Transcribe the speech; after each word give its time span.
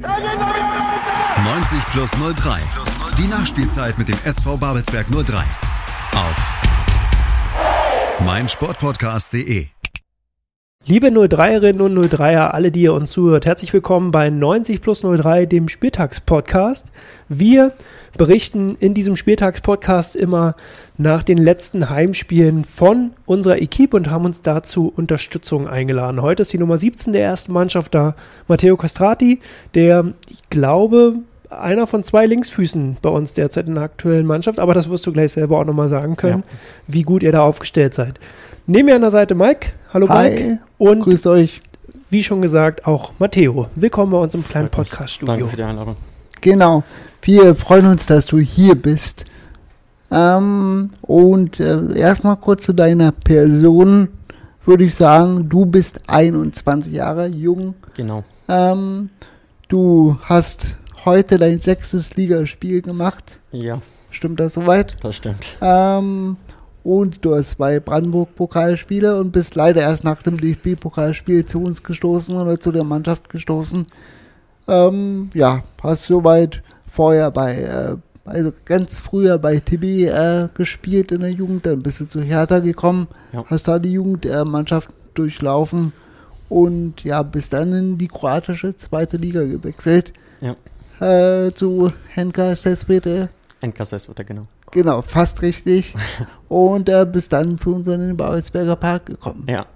90 0.00 1.86
plus 1.92 2.10
03. 2.12 2.60
Die 3.18 3.26
Nachspielzeit 3.26 3.98
mit 3.98 4.08
dem 4.08 4.18
SV 4.24 4.56
Babelsberg 4.56 5.06
03. 5.10 5.44
Auf 6.14 6.54
meinsportpodcast.de. 8.20 9.68
Liebe 10.84 11.06
03erinnen 11.06 11.80
und 11.80 11.96
03er, 11.96 12.48
alle, 12.48 12.72
die 12.72 12.82
ihr 12.82 12.92
uns 12.92 13.12
zuhört, 13.12 13.46
herzlich 13.46 13.72
willkommen 13.72 14.10
bei 14.10 14.30
90 14.30 14.80
plus 14.80 15.02
03, 15.02 15.46
dem 15.46 15.68
Spieltagspodcast. 15.68 16.88
Wir 17.28 17.70
berichten 18.18 18.76
in 18.80 18.92
diesem 18.92 19.14
Spieltagspodcast 19.14 20.16
immer 20.16 20.56
nach 20.98 21.22
den 21.22 21.38
letzten 21.38 21.88
Heimspielen 21.88 22.64
von 22.64 23.12
unserer 23.26 23.62
Equipe 23.62 23.96
und 23.96 24.10
haben 24.10 24.24
uns 24.24 24.42
dazu 24.42 24.92
Unterstützung 24.96 25.68
eingeladen. 25.68 26.20
Heute 26.20 26.42
ist 26.42 26.52
die 26.52 26.58
Nummer 26.58 26.76
17 26.76 27.12
der 27.12 27.22
ersten 27.22 27.52
Mannschaft 27.52 27.94
da, 27.94 28.16
Matteo 28.48 28.76
Castrati, 28.76 29.38
der, 29.76 30.12
ich 30.28 30.42
glaube, 30.50 31.14
einer 31.48 31.86
von 31.86 32.02
zwei 32.02 32.26
Linksfüßen 32.26 32.96
bei 33.00 33.10
uns 33.10 33.34
derzeit 33.34 33.68
in 33.68 33.74
der 33.74 33.84
aktuellen 33.84 34.26
Mannschaft, 34.26 34.58
aber 34.58 34.74
das 34.74 34.88
wirst 34.88 35.06
du 35.06 35.12
gleich 35.12 35.32
selber 35.32 35.58
auch 35.58 35.64
nochmal 35.64 35.88
sagen 35.88 36.16
können, 36.16 36.42
ja. 36.44 36.58
wie 36.88 37.02
gut 37.02 37.22
ihr 37.22 37.30
da 37.30 37.42
aufgestellt 37.42 37.94
seid. 37.94 38.18
Neben 38.66 38.86
mir 38.86 38.94
an 38.94 39.00
der 39.00 39.10
Seite 39.10 39.34
Mike. 39.34 39.72
Hallo 39.92 40.08
Hi, 40.08 40.30
Mike. 40.30 40.58
Und 40.78 41.00
grüßt 41.00 41.26
euch. 41.26 41.60
Wie 42.08 42.22
schon 42.22 42.40
gesagt, 42.40 42.86
auch 42.86 43.12
Matteo. 43.18 43.66
Willkommen 43.74 44.12
bei 44.12 44.18
uns 44.18 44.36
im 44.36 44.46
kleinen 44.46 44.68
Podcast-Studio. 44.68 45.34
Danke 45.34 45.48
für 45.48 45.56
die 45.56 45.64
Einladung. 45.64 45.96
Genau. 46.40 46.84
Wir 47.22 47.56
freuen 47.56 47.86
uns, 47.86 48.06
dass 48.06 48.26
du 48.26 48.38
hier 48.38 48.76
bist. 48.76 49.24
Ähm, 50.12 50.90
und 51.00 51.58
äh, 51.58 51.98
erstmal 51.98 52.36
kurz 52.36 52.62
zu 52.62 52.72
deiner 52.72 53.10
Person. 53.10 54.08
Würde 54.64 54.84
ich 54.84 54.94
sagen, 54.94 55.48
du 55.48 55.66
bist 55.66 56.08
21 56.08 56.92
Jahre 56.92 57.26
jung. 57.26 57.74
Genau. 57.94 58.22
Ähm, 58.48 59.10
du 59.66 60.18
hast 60.22 60.76
heute 61.04 61.38
dein 61.38 61.60
sechstes 61.60 62.14
Ligaspiel 62.14 62.80
gemacht. 62.80 63.40
Ja. 63.50 63.80
Stimmt 64.10 64.38
das 64.38 64.54
soweit? 64.54 65.02
Das 65.02 65.16
stimmt. 65.16 65.58
Ähm, 65.60 66.36
und 66.84 67.24
du 67.24 67.34
hast 67.34 67.52
zwei 67.52 67.80
Brandenburg-Pokalspiele 67.80 69.18
und 69.18 69.30
bist 69.30 69.54
leider 69.54 69.82
erst 69.82 70.04
nach 70.04 70.22
dem 70.22 70.38
DFB-Pokalspiel 70.38 71.46
zu 71.46 71.62
uns 71.62 71.82
gestoßen 71.82 72.36
oder 72.36 72.58
zu 72.58 72.72
der 72.72 72.84
Mannschaft 72.84 73.28
gestoßen. 73.28 73.86
Ähm, 74.68 75.30
ja, 75.34 75.62
hast 75.82 76.04
soweit 76.04 76.62
vorher 76.90 77.30
bei, 77.30 77.62
äh, 77.62 77.96
also 78.24 78.52
ganz 78.64 78.98
früher 78.98 79.38
bei 79.38 79.58
TB 79.58 79.84
äh, 79.84 80.48
gespielt 80.54 81.12
in 81.12 81.20
der 81.20 81.30
Jugend, 81.30 81.66
dann 81.66 81.82
bist 81.82 82.00
du 82.00 82.06
zu 82.06 82.20
Hertha 82.20 82.58
gekommen, 82.58 83.08
ja. 83.32 83.44
hast 83.46 83.68
da 83.68 83.78
die 83.78 83.92
Jugendmannschaft 83.92 84.90
äh, 84.90 84.92
durchlaufen 85.14 85.92
und 86.48 87.02
ja, 87.04 87.22
bist 87.22 87.52
dann 87.52 87.72
in 87.72 87.98
die 87.98 88.08
kroatische 88.08 88.74
zweite 88.76 89.16
Liga 89.16 89.42
gewechselt. 89.42 90.12
Ja. 90.40 90.56
Äh, 91.00 91.52
zu 91.54 91.92
Henka 92.08 92.54
Sesvete. 92.54 93.28
Henka 93.60 93.84
Sesvete, 93.84 94.24
genau. 94.24 94.46
Genau, 94.72 95.02
fast 95.02 95.42
richtig. 95.42 95.94
und 96.48 96.88
äh, 96.88 97.06
bis 97.10 97.28
dann 97.28 97.58
zu 97.58 97.74
uns 97.74 97.86
in 97.86 98.00
den 98.00 98.16
Babelsberger 98.16 98.76
Park 98.76 99.06
gekommen. 99.06 99.44
Ja. 99.48 99.66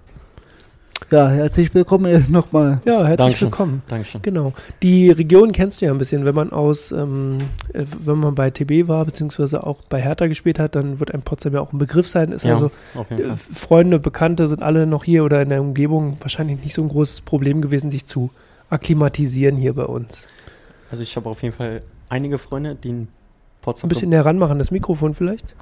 Ja, 1.12 1.28
herzlich 1.28 1.72
willkommen 1.72 2.24
nochmal. 2.30 2.80
Ja, 2.84 3.04
herzlich 3.04 3.16
Dankeschön. 3.16 3.46
willkommen. 3.48 3.82
Dankeschön. 3.86 4.22
Genau. 4.22 4.52
Die 4.82 5.10
Region 5.10 5.52
kennst 5.52 5.80
du 5.80 5.86
ja 5.86 5.92
ein 5.92 5.98
bisschen, 5.98 6.24
wenn 6.24 6.34
man 6.34 6.50
aus, 6.50 6.90
ähm, 6.92 7.38
äh, 7.74 7.84
wenn 8.04 8.18
man 8.18 8.34
bei 8.34 8.50
TB 8.50 8.88
war, 8.88 9.04
beziehungsweise 9.04 9.64
auch 9.64 9.82
bei 9.82 10.00
Hertha 10.00 10.26
gespielt 10.26 10.58
hat, 10.58 10.74
dann 10.74 10.98
wird 10.98 11.12
ein 11.14 11.22
Potsdam 11.22 11.52
ja 11.54 11.60
auch 11.60 11.72
ein 11.72 11.78
Begriff 11.78 12.08
sein. 12.08 12.32
Ist 12.32 12.44
ja, 12.44 12.54
also 12.54 12.70
äh, 13.10 13.36
Freunde, 13.36 14.00
Bekannte 14.00 14.48
sind 14.48 14.62
alle 14.62 14.86
noch 14.86 15.04
hier 15.04 15.24
oder 15.24 15.42
in 15.42 15.50
der 15.50 15.60
Umgebung 15.60 16.16
wahrscheinlich 16.20 16.64
nicht 16.64 16.74
so 16.74 16.82
ein 16.82 16.88
großes 16.88 17.20
Problem 17.20 17.60
gewesen, 17.60 17.90
sich 17.90 18.06
zu 18.06 18.30
akklimatisieren 18.70 19.56
hier 19.56 19.74
bei 19.74 19.84
uns. 19.84 20.26
Also 20.90 21.02
ich 21.02 21.14
habe 21.16 21.28
auf 21.28 21.42
jeden 21.42 21.54
Fall 21.54 21.82
einige 22.08 22.38
Freunde, 22.38 22.74
die 22.74 22.88
in 22.88 23.08
Potsdam. 23.66 23.88
Ein 23.88 23.90
bisschen 23.90 24.10
näher 24.10 24.24
ranmachen, 24.24 24.60
das 24.60 24.70
Mikrofon 24.70 25.12
vielleicht. 25.12 25.56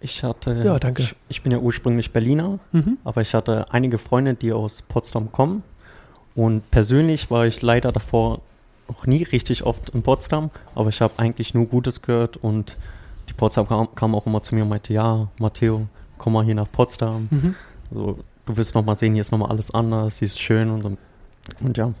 Ich 0.00 0.24
hatte. 0.24 0.62
Ja, 0.64 0.78
danke. 0.78 1.02
Ich, 1.02 1.14
ich 1.28 1.42
bin 1.42 1.52
ja 1.52 1.58
ursprünglich 1.58 2.10
Berliner, 2.10 2.58
mhm. 2.72 2.96
aber 3.04 3.20
ich 3.20 3.34
hatte 3.34 3.66
einige 3.70 3.98
Freunde, 3.98 4.32
die 4.32 4.50
aus 4.50 4.80
Potsdam 4.80 5.30
kommen. 5.30 5.62
Und 6.34 6.70
persönlich 6.70 7.30
war 7.30 7.44
ich 7.44 7.60
leider 7.60 7.92
davor 7.92 8.40
noch 8.88 9.06
nie 9.06 9.24
richtig 9.24 9.64
oft 9.64 9.90
in 9.90 10.02
Potsdam, 10.02 10.50
aber 10.74 10.88
ich 10.88 11.02
habe 11.02 11.12
eigentlich 11.18 11.52
nur 11.52 11.66
Gutes 11.66 12.00
gehört 12.00 12.38
und 12.38 12.78
die 13.28 13.34
Potsdam 13.34 13.68
kam, 13.68 13.94
kam, 13.94 14.14
auch 14.14 14.24
immer 14.24 14.42
zu 14.42 14.54
mir 14.54 14.62
und 14.62 14.70
meinte, 14.70 14.94
ja, 14.94 15.28
Matteo, 15.38 15.86
komm 16.16 16.32
mal 16.32 16.44
hier 16.46 16.54
nach 16.54 16.72
Potsdam. 16.72 17.28
Mhm. 17.30 17.54
Also, 17.90 18.18
du 18.46 18.56
wirst 18.56 18.74
noch 18.74 18.86
mal 18.86 18.96
sehen, 18.96 19.12
hier 19.12 19.20
ist 19.20 19.32
noch 19.32 19.38
mal 19.38 19.50
alles 19.50 19.70
anders, 19.70 20.16
hier 20.16 20.26
ist 20.26 20.40
schön 20.40 20.70
und, 20.70 20.96
und 21.60 21.76
ja. 21.76 21.92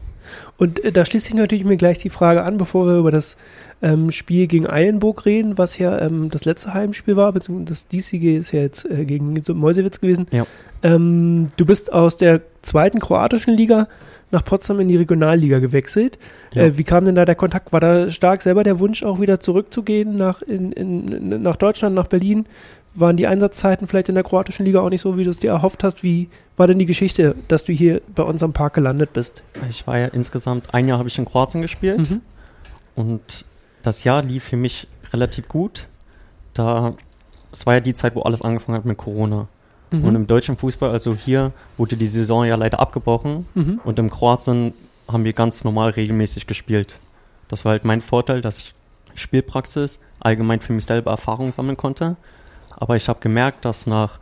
Und 0.56 0.82
äh, 0.84 0.92
da 0.92 1.04
schließt 1.04 1.26
sich 1.26 1.34
natürlich 1.34 1.64
mir 1.64 1.76
gleich 1.76 1.98
die 1.98 2.10
Frage 2.10 2.42
an, 2.42 2.58
bevor 2.58 2.86
wir 2.86 2.96
über 2.96 3.10
das 3.10 3.36
ähm, 3.82 4.10
Spiel 4.10 4.46
gegen 4.46 4.66
Eilenburg 4.68 5.26
reden, 5.26 5.58
was 5.58 5.78
ja 5.78 5.98
ähm, 6.00 6.30
das 6.30 6.44
letzte 6.44 6.74
Heimspiel 6.74 7.16
war, 7.16 7.32
beziehungsweise 7.32 7.68
das 7.68 7.88
diesige 7.88 8.36
ist 8.36 8.52
ja 8.52 8.60
jetzt 8.60 8.88
äh, 8.90 9.04
gegen 9.04 9.34
Mäusewitz 9.54 10.00
gewesen. 10.00 10.26
Ja. 10.30 10.46
Ähm, 10.82 11.48
du 11.56 11.66
bist 11.66 11.92
aus 11.92 12.16
der 12.16 12.42
zweiten 12.62 13.00
kroatischen 13.00 13.56
Liga 13.56 13.88
nach 14.30 14.44
Potsdam 14.44 14.80
in 14.80 14.88
die 14.88 14.96
Regionalliga 14.96 15.58
gewechselt. 15.58 16.18
Ja. 16.52 16.62
Äh, 16.62 16.78
wie 16.78 16.84
kam 16.84 17.04
denn 17.04 17.14
da 17.14 17.24
der 17.24 17.34
Kontakt? 17.34 17.72
War 17.72 17.80
da 17.80 18.10
stark 18.10 18.42
selber 18.42 18.64
der 18.64 18.78
Wunsch, 18.78 19.02
auch 19.04 19.20
wieder 19.20 19.40
zurückzugehen 19.40 20.16
nach, 20.16 20.42
in, 20.42 20.72
in, 20.72 21.42
nach 21.42 21.56
Deutschland, 21.56 21.94
nach 21.94 22.06
Berlin? 22.06 22.46
Waren 22.94 23.16
die 23.16 23.26
Einsatzzeiten 23.26 23.86
vielleicht 23.86 24.08
in 24.08 24.14
der 24.14 24.24
kroatischen 24.24 24.66
Liga 24.66 24.80
auch 24.80 24.90
nicht 24.90 25.00
so, 25.00 25.16
wie 25.16 25.24
du 25.24 25.30
es 25.30 25.38
dir 25.38 25.50
erhofft 25.50 25.82
hast? 25.82 26.02
Wie 26.02 26.28
war 26.56 26.66
denn 26.66 26.78
die 26.78 26.86
Geschichte, 26.86 27.34
dass 27.48 27.64
du 27.64 27.72
hier 27.72 28.02
bei 28.14 28.22
uns 28.22 28.42
am 28.42 28.52
Park 28.52 28.74
gelandet 28.74 29.12
bist? 29.12 29.42
Ich 29.70 29.86
war 29.86 29.98
ja 29.98 30.06
insgesamt, 30.08 30.74
ein 30.74 30.88
Jahr 30.88 30.98
habe 30.98 31.08
ich 31.08 31.18
in 31.18 31.24
Kroatien 31.24 31.62
gespielt 31.62 32.10
mhm. 32.10 32.20
und 32.94 33.44
das 33.82 34.04
Jahr 34.04 34.22
lief 34.22 34.44
für 34.44 34.56
mich 34.56 34.88
relativ 35.12 35.48
gut. 35.48 35.88
Da, 36.54 36.94
es 37.50 37.66
war 37.66 37.74
ja 37.74 37.80
die 37.80 37.94
Zeit, 37.94 38.14
wo 38.14 38.22
alles 38.22 38.42
angefangen 38.42 38.76
hat 38.76 38.84
mit 38.84 38.98
Corona. 38.98 39.48
Mhm. 39.90 40.04
Und 40.04 40.14
im 40.14 40.26
deutschen 40.26 40.56
Fußball, 40.56 40.90
also 40.90 41.14
hier, 41.14 41.52
wurde 41.78 41.96
die 41.96 42.06
Saison 42.06 42.44
ja 42.44 42.56
leider 42.56 42.78
abgebrochen 42.78 43.46
mhm. 43.54 43.80
und 43.84 43.98
im 43.98 44.10
Kroatien 44.10 44.74
haben 45.08 45.24
wir 45.24 45.32
ganz 45.32 45.64
normal 45.64 45.90
regelmäßig 45.90 46.46
gespielt. 46.46 47.00
Das 47.48 47.64
war 47.64 47.72
halt 47.72 47.84
mein 47.84 48.00
Vorteil, 48.00 48.40
dass 48.40 48.58
ich 48.58 48.74
Spielpraxis 49.14 49.98
allgemein 50.20 50.60
für 50.60 50.72
mich 50.72 50.86
selber 50.86 51.10
Erfahrung 51.10 51.52
sammeln 51.52 51.76
konnte 51.76 52.16
aber 52.76 52.96
ich 52.96 53.08
habe 53.08 53.20
gemerkt, 53.20 53.64
dass 53.64 53.86
nach 53.86 54.18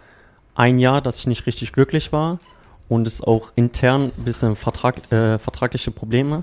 ein 0.54 0.78
Jahr, 0.78 1.00
dass 1.00 1.18
ich 1.18 1.26
nicht 1.26 1.46
richtig 1.46 1.72
glücklich 1.72 2.12
war 2.12 2.38
und 2.88 3.06
es 3.06 3.22
auch 3.22 3.52
intern 3.56 4.12
ein 4.16 4.24
bisschen 4.24 4.56
Vertrag, 4.56 5.10
äh, 5.12 5.38
vertragliche 5.38 5.90
Probleme 5.90 6.42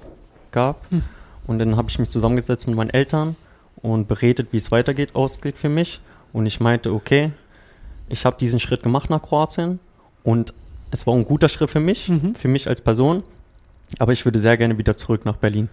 gab. 0.52 0.90
Hm. 0.90 1.04
Und 1.46 1.60
dann 1.60 1.78
habe 1.78 1.90
ich 1.90 2.00
mich 2.00 2.10
zusammengesetzt 2.10 2.68
mit 2.68 2.76
meinen 2.76 2.90
Eltern 2.90 3.36
und 3.78 4.08
beredet, 4.08 4.50
wie 4.52 4.58
es 4.58 4.72
weitergeht, 4.72 5.16
ausgeht 5.16 5.58
für 5.58 5.70
mich. 5.70 6.02
Und 6.34 6.46
ich 6.46 6.60
meinte, 6.60 6.92
okay, 6.92 7.32
ich 8.10 8.26
habe 8.26 8.38
diesen 8.38 8.60
Schritt 8.60 8.84
gemacht 8.84 9.10
nach 9.10 9.22
Kroatien 9.22 9.80
und 10.24 10.54
es 10.92 11.06
war 11.06 11.14
ein 11.14 11.26
guter 11.26 11.50
Schritt 11.50 11.70
für 11.70 11.80
mich, 11.80 12.10
mhm. 12.10 12.36
für 12.36 12.48
mich 12.48 12.68
als 12.68 12.82
Person. 12.82 13.24
Aber 14.00 14.12
ich 14.12 14.26
würde 14.26 14.40
sehr 14.40 14.58
gerne 14.58 14.78
wieder 14.78 14.98
zurück 14.98 15.26
nach 15.26 15.38
Berlin. 15.38 15.70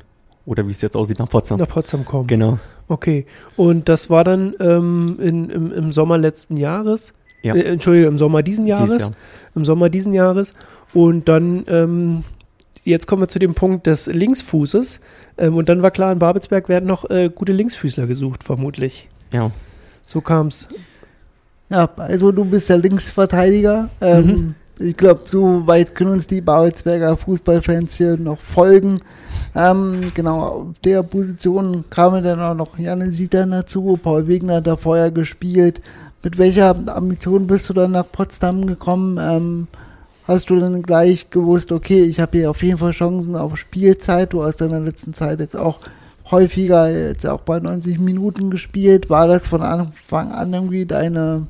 Oder 0.46 0.66
wie 0.66 0.70
es 0.70 0.82
jetzt 0.82 0.96
aussieht, 0.96 1.18
nach 1.18 1.28
Potsdam. 1.28 1.58
Nach 1.58 1.68
Potsdam 1.68 2.04
kommen. 2.04 2.26
Genau. 2.26 2.58
Okay. 2.88 3.26
Und 3.56 3.88
das 3.88 4.10
war 4.10 4.24
dann 4.24 4.54
ähm, 4.60 5.16
in, 5.20 5.50
im, 5.50 5.72
im, 5.72 5.92
Sommer 5.92 6.18
letzten 6.18 6.56
Jahres. 6.56 7.14
Ja. 7.42 7.54
Äh, 7.54 7.62
Entschuldige, 7.62 8.06
im 8.06 8.18
Sommer 8.18 8.42
diesen 8.42 8.66
Jahres. 8.66 8.90
Dies 8.90 9.00
Jahr. 9.00 9.12
Im 9.54 9.64
Sommer 9.64 9.88
diesen 9.88 10.12
Jahres. 10.12 10.52
Und 10.92 11.28
dann, 11.28 11.64
ähm, 11.68 12.24
jetzt 12.84 13.06
kommen 13.06 13.22
wir 13.22 13.28
zu 13.28 13.38
dem 13.38 13.54
Punkt 13.54 13.86
des 13.86 14.06
Linksfußes. 14.06 15.00
Ähm, 15.38 15.56
und 15.56 15.68
dann 15.68 15.82
war 15.82 15.90
klar, 15.90 16.12
in 16.12 16.18
Babelsberg 16.18 16.68
werden 16.68 16.86
noch 16.86 17.08
äh, 17.08 17.30
gute 17.34 17.52
Linksfüßler 17.52 18.06
gesucht, 18.06 18.44
vermutlich. 18.44 19.08
Ja. 19.32 19.50
So 20.04 20.20
kam 20.20 20.48
es. 20.48 20.68
Ja, 21.70 21.88
also 21.96 22.32
du 22.32 22.44
bist 22.44 22.68
der 22.68 22.78
Linksverteidiger. 22.78 23.88
Ähm, 24.02 24.26
mhm. 24.26 24.54
Ich 24.78 24.96
glaube, 24.96 25.22
so 25.26 25.66
weit 25.66 25.94
können 25.94 26.10
uns 26.10 26.26
die 26.26 26.40
Babelsberger 26.40 27.16
Fußballfans 27.16 27.94
hier 27.94 28.16
noch 28.16 28.40
folgen. 28.40 29.00
Ähm, 29.54 30.10
genau, 30.14 30.40
auf 30.40 30.78
der 30.84 31.04
Position 31.04 31.84
kamen 31.90 32.24
dann 32.24 32.40
auch 32.40 32.54
noch 32.54 32.76
Janne 32.76 33.12
Sietern 33.12 33.52
dazu. 33.52 33.98
Paul 34.02 34.26
Wegner 34.26 34.56
hat 34.56 34.66
da 34.66 34.76
vorher 34.76 35.12
gespielt. 35.12 35.80
Mit 36.24 36.38
welcher 36.38 36.74
Ambition 36.88 37.46
bist 37.46 37.68
du 37.68 37.72
dann 37.72 37.92
nach 37.92 38.10
Potsdam 38.10 38.66
gekommen? 38.66 39.18
Ähm, 39.20 39.68
hast 40.26 40.50
du 40.50 40.58
dann 40.58 40.82
gleich 40.82 41.30
gewusst, 41.30 41.70
okay, 41.70 42.02
ich 42.02 42.18
habe 42.18 42.38
hier 42.38 42.50
auf 42.50 42.62
jeden 42.62 42.78
Fall 42.78 42.90
Chancen 42.90 43.36
auf 43.36 43.56
Spielzeit. 43.56 44.32
Du 44.32 44.42
hast 44.42 44.60
in 44.60 44.70
der 44.70 44.80
letzten 44.80 45.14
Zeit 45.14 45.38
jetzt 45.38 45.56
auch 45.56 45.78
häufiger, 46.30 46.90
jetzt 46.90 47.26
auch 47.26 47.42
bei 47.42 47.60
90 47.60 48.00
Minuten 48.00 48.50
gespielt. 48.50 49.08
War 49.08 49.28
das 49.28 49.46
von 49.46 49.62
Anfang 49.62 50.32
an 50.32 50.52
irgendwie 50.52 50.86
deine 50.86 51.46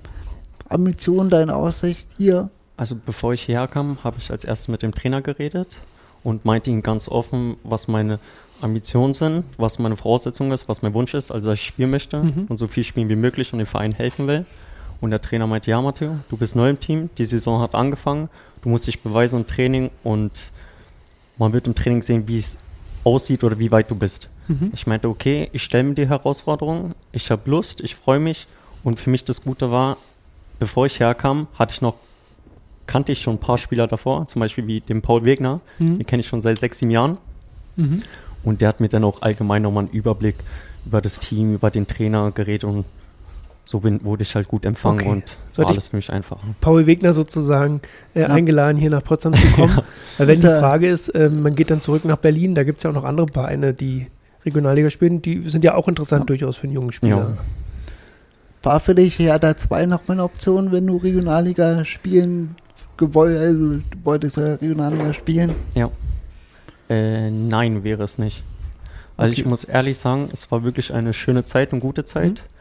Ambition, 0.69 1.31
deine 1.31 1.56
Aussicht 1.56 2.11
hier? 2.19 2.50
Also 2.76 2.97
bevor 3.05 3.32
ich 3.32 3.43
hierher 3.43 3.69
kam, 3.69 3.99
habe 4.03 4.19
ich 4.19 4.31
als 4.31 4.44
erstes 4.44 4.69
mit 4.69 4.82
dem 4.82 4.93
Trainer 4.93 5.23
geredet 5.23 5.81
und 6.23 6.44
meinte 6.44 6.71
ihm 6.71 6.82
ganz 6.82 7.09
offen, 7.09 7.56
was 7.62 7.87
meine 7.87 8.19
Ambitionen 8.61 9.15
sind, 9.15 9.44
was 9.59 9.79
meine 9.79 9.97
Voraussetzung 9.97 10.50
ist, 10.53 10.69
was 10.69 10.82
mein 10.82 10.94
Wunsch 10.94 11.15
ist, 11.15 11.31
also 11.31 11.50
dass 11.50 11.59
ich 11.59 11.67
spielen 11.67 11.91
möchte 11.91 12.23
mhm. 12.23 12.47
und 12.49 12.59
so 12.59 12.67
viel 12.67 12.82
spielen 12.82 13.09
wie 13.09 13.17
möglich 13.17 13.53
und 13.53 13.59
dem 13.59 13.67
Verein 13.67 13.93
helfen 13.93 14.26
will. 14.26 14.47
Und 15.00 15.11
der 15.11 15.21
Trainer 15.21 15.47
meinte, 15.47 15.71
ja 15.71 15.81
Matteo, 15.82 16.19
du 16.29 16.37
bist 16.37 16.56
neu 16.56 16.71
im 16.71 16.81
Team, 16.81 17.11
die 17.19 17.25
Saison 17.25 17.61
hat 17.61 17.75
angefangen, 17.75 18.31
du 18.62 18.71
musst 18.71 18.87
dich 18.87 19.03
beweisen 19.03 19.41
im 19.41 19.47
Training 19.47 19.91
und 20.03 20.50
man 21.37 21.53
wird 21.53 21.67
im 21.67 21.75
Training 21.75 22.03
sehen, 22.03 22.27
wie 22.27 22.38
es 22.38 22.56
aussieht 23.05 23.44
oder 23.44 23.59
wie 23.59 23.70
weit 23.70 23.91
du 23.91 23.94
bist. 23.94 24.29
Mhm. 24.49 24.70
Ich 24.73 24.87
meinte, 24.87 25.09
okay, 25.09 25.49
ich 25.53 25.62
stelle 25.62 25.85
mir 25.85 25.94
die 25.94 26.09
Herausforderung, 26.09 26.94
ich 27.12 27.31
habe 27.31 27.50
Lust, 27.50 27.81
ich 27.81 27.94
freue 27.94 28.19
mich 28.19 28.47
und 28.82 28.99
für 28.99 29.11
mich 29.11 29.25
das 29.25 29.43
Gute 29.43 29.70
war, 29.70 29.97
bevor 30.59 30.87
ich 30.87 31.00
herkam, 31.00 31.49
hatte 31.59 31.73
ich 31.73 31.82
noch, 31.82 31.97
kannte 32.87 33.13
ich 33.13 33.23
schon 33.23 33.37
ein 33.37 33.41
paar 33.41 33.59
Spieler 33.59 33.87
davor, 33.87 34.27
zum 34.27 34.41
Beispiel 34.41 34.67
wie 34.67 34.81
den 34.81 35.03
Paul 35.03 35.25
Wegner, 35.25 35.61
mhm. 35.79 35.99
den 35.99 36.07
kenne 36.07 36.21
ich 36.21 36.27
schon 36.27 36.43
seit 36.43 36.61
sechs, 36.61 36.79
sieben 36.79 36.91
Jahren. 36.91 37.19
Mhm. 37.77 38.01
Und 38.43 38.61
der 38.61 38.69
hat 38.69 38.81
mir 38.81 38.89
dann 38.89 39.05
auch 39.05 39.23
allgemein 39.23 39.63
nochmal 39.63 39.85
einen 39.85 39.93
Überblick 39.93 40.37
über 40.87 41.01
das 41.01 41.19
Team, 41.19 41.55
über 41.55 41.71
den 41.71 41.87
Trainer 41.87 42.31
geredet 42.31 42.65
und 42.65 42.85
so 43.65 43.81
bin, 43.81 44.05
wurde 44.05 44.23
ich 44.23 44.35
halt 44.35 44.47
gut 44.47 44.67
empfangen 44.67 45.01
okay. 45.01 45.09
und 45.09 45.39
so 45.51 45.63
war 45.63 45.71
alles 45.71 45.89
für 45.89 45.97
mich 45.97 46.11
einfach. 46.11 46.37
Paul 46.61 46.87
Wegner 46.87 47.15
sozusagen 47.15 47.81
äh, 48.15 48.21
ja. 48.21 48.27
eingeladen, 48.27 48.77
hier 48.77 48.91
nach 48.91 49.03
Potsdam 49.03 49.33
zu 49.33 49.47
kommen. 49.55 49.73
ja. 49.75 49.85
Weil 50.19 50.27
wenn 50.27 50.41
die 50.41 50.47
Frage 50.47 50.89
ist, 50.89 51.09
äh, 51.09 51.31
man 51.31 51.55
geht 51.55 51.71
dann 51.71 51.81
zurück 51.81 52.05
nach 52.05 52.19
Berlin, 52.19 52.55
da 52.55 52.63
gibt 52.65 52.79
es 52.79 52.83
ja 52.83 52.91
auch 52.91 52.95
noch 52.95 53.05
andere 53.05 53.29
Vereine, 53.29 53.73
die 53.73 54.09
Regionalliga 54.45 54.91
spielen, 54.91 55.23
die 55.23 55.41
sind 55.49 55.65
ja 55.65 55.75
auch 55.75 55.89
interessant 55.89 56.23
ja. 56.23 56.27
durchaus 56.27 56.59
für 56.59 56.65
einen 56.65 56.75
jungen 56.75 56.93
Spieler. 56.93 57.39
War 58.63 58.81
für 58.81 58.95
dich 58.95 59.19
Hertha 59.19 59.57
2 59.57 59.87
nochmal 59.87 60.17
eine 60.17 60.25
Option, 60.25 60.71
wenn 60.71 60.87
du 60.87 60.99
Regionalliga 60.99 61.85
spielen 61.87 62.57
gewollt, 62.96 63.38
also 63.38 63.76
du 63.76 64.05
wolltest 64.05 64.37
ja 64.37 64.55
Regionalliga 64.55 65.12
spielen? 65.12 65.55
Ja. 65.75 65.91
Äh, 66.88 67.31
nein, 67.31 67.85
wäre 67.85 68.02
es 68.02 68.19
nicht. 68.19 68.43
Also 69.17 69.32
okay. 69.32 69.41
ich 69.41 69.46
muss 69.46 69.64
ehrlich 69.64 69.99
sagen, 69.99 70.29
es 70.32 70.50
war 70.50 70.64
wirklich 70.64 70.93
eine 70.93 71.14
schöne 71.14 71.44
Zeit 71.44 71.73
und 71.73 71.81
gute 71.81 72.05
Zeit. 72.05 72.44
Mhm. 72.44 72.55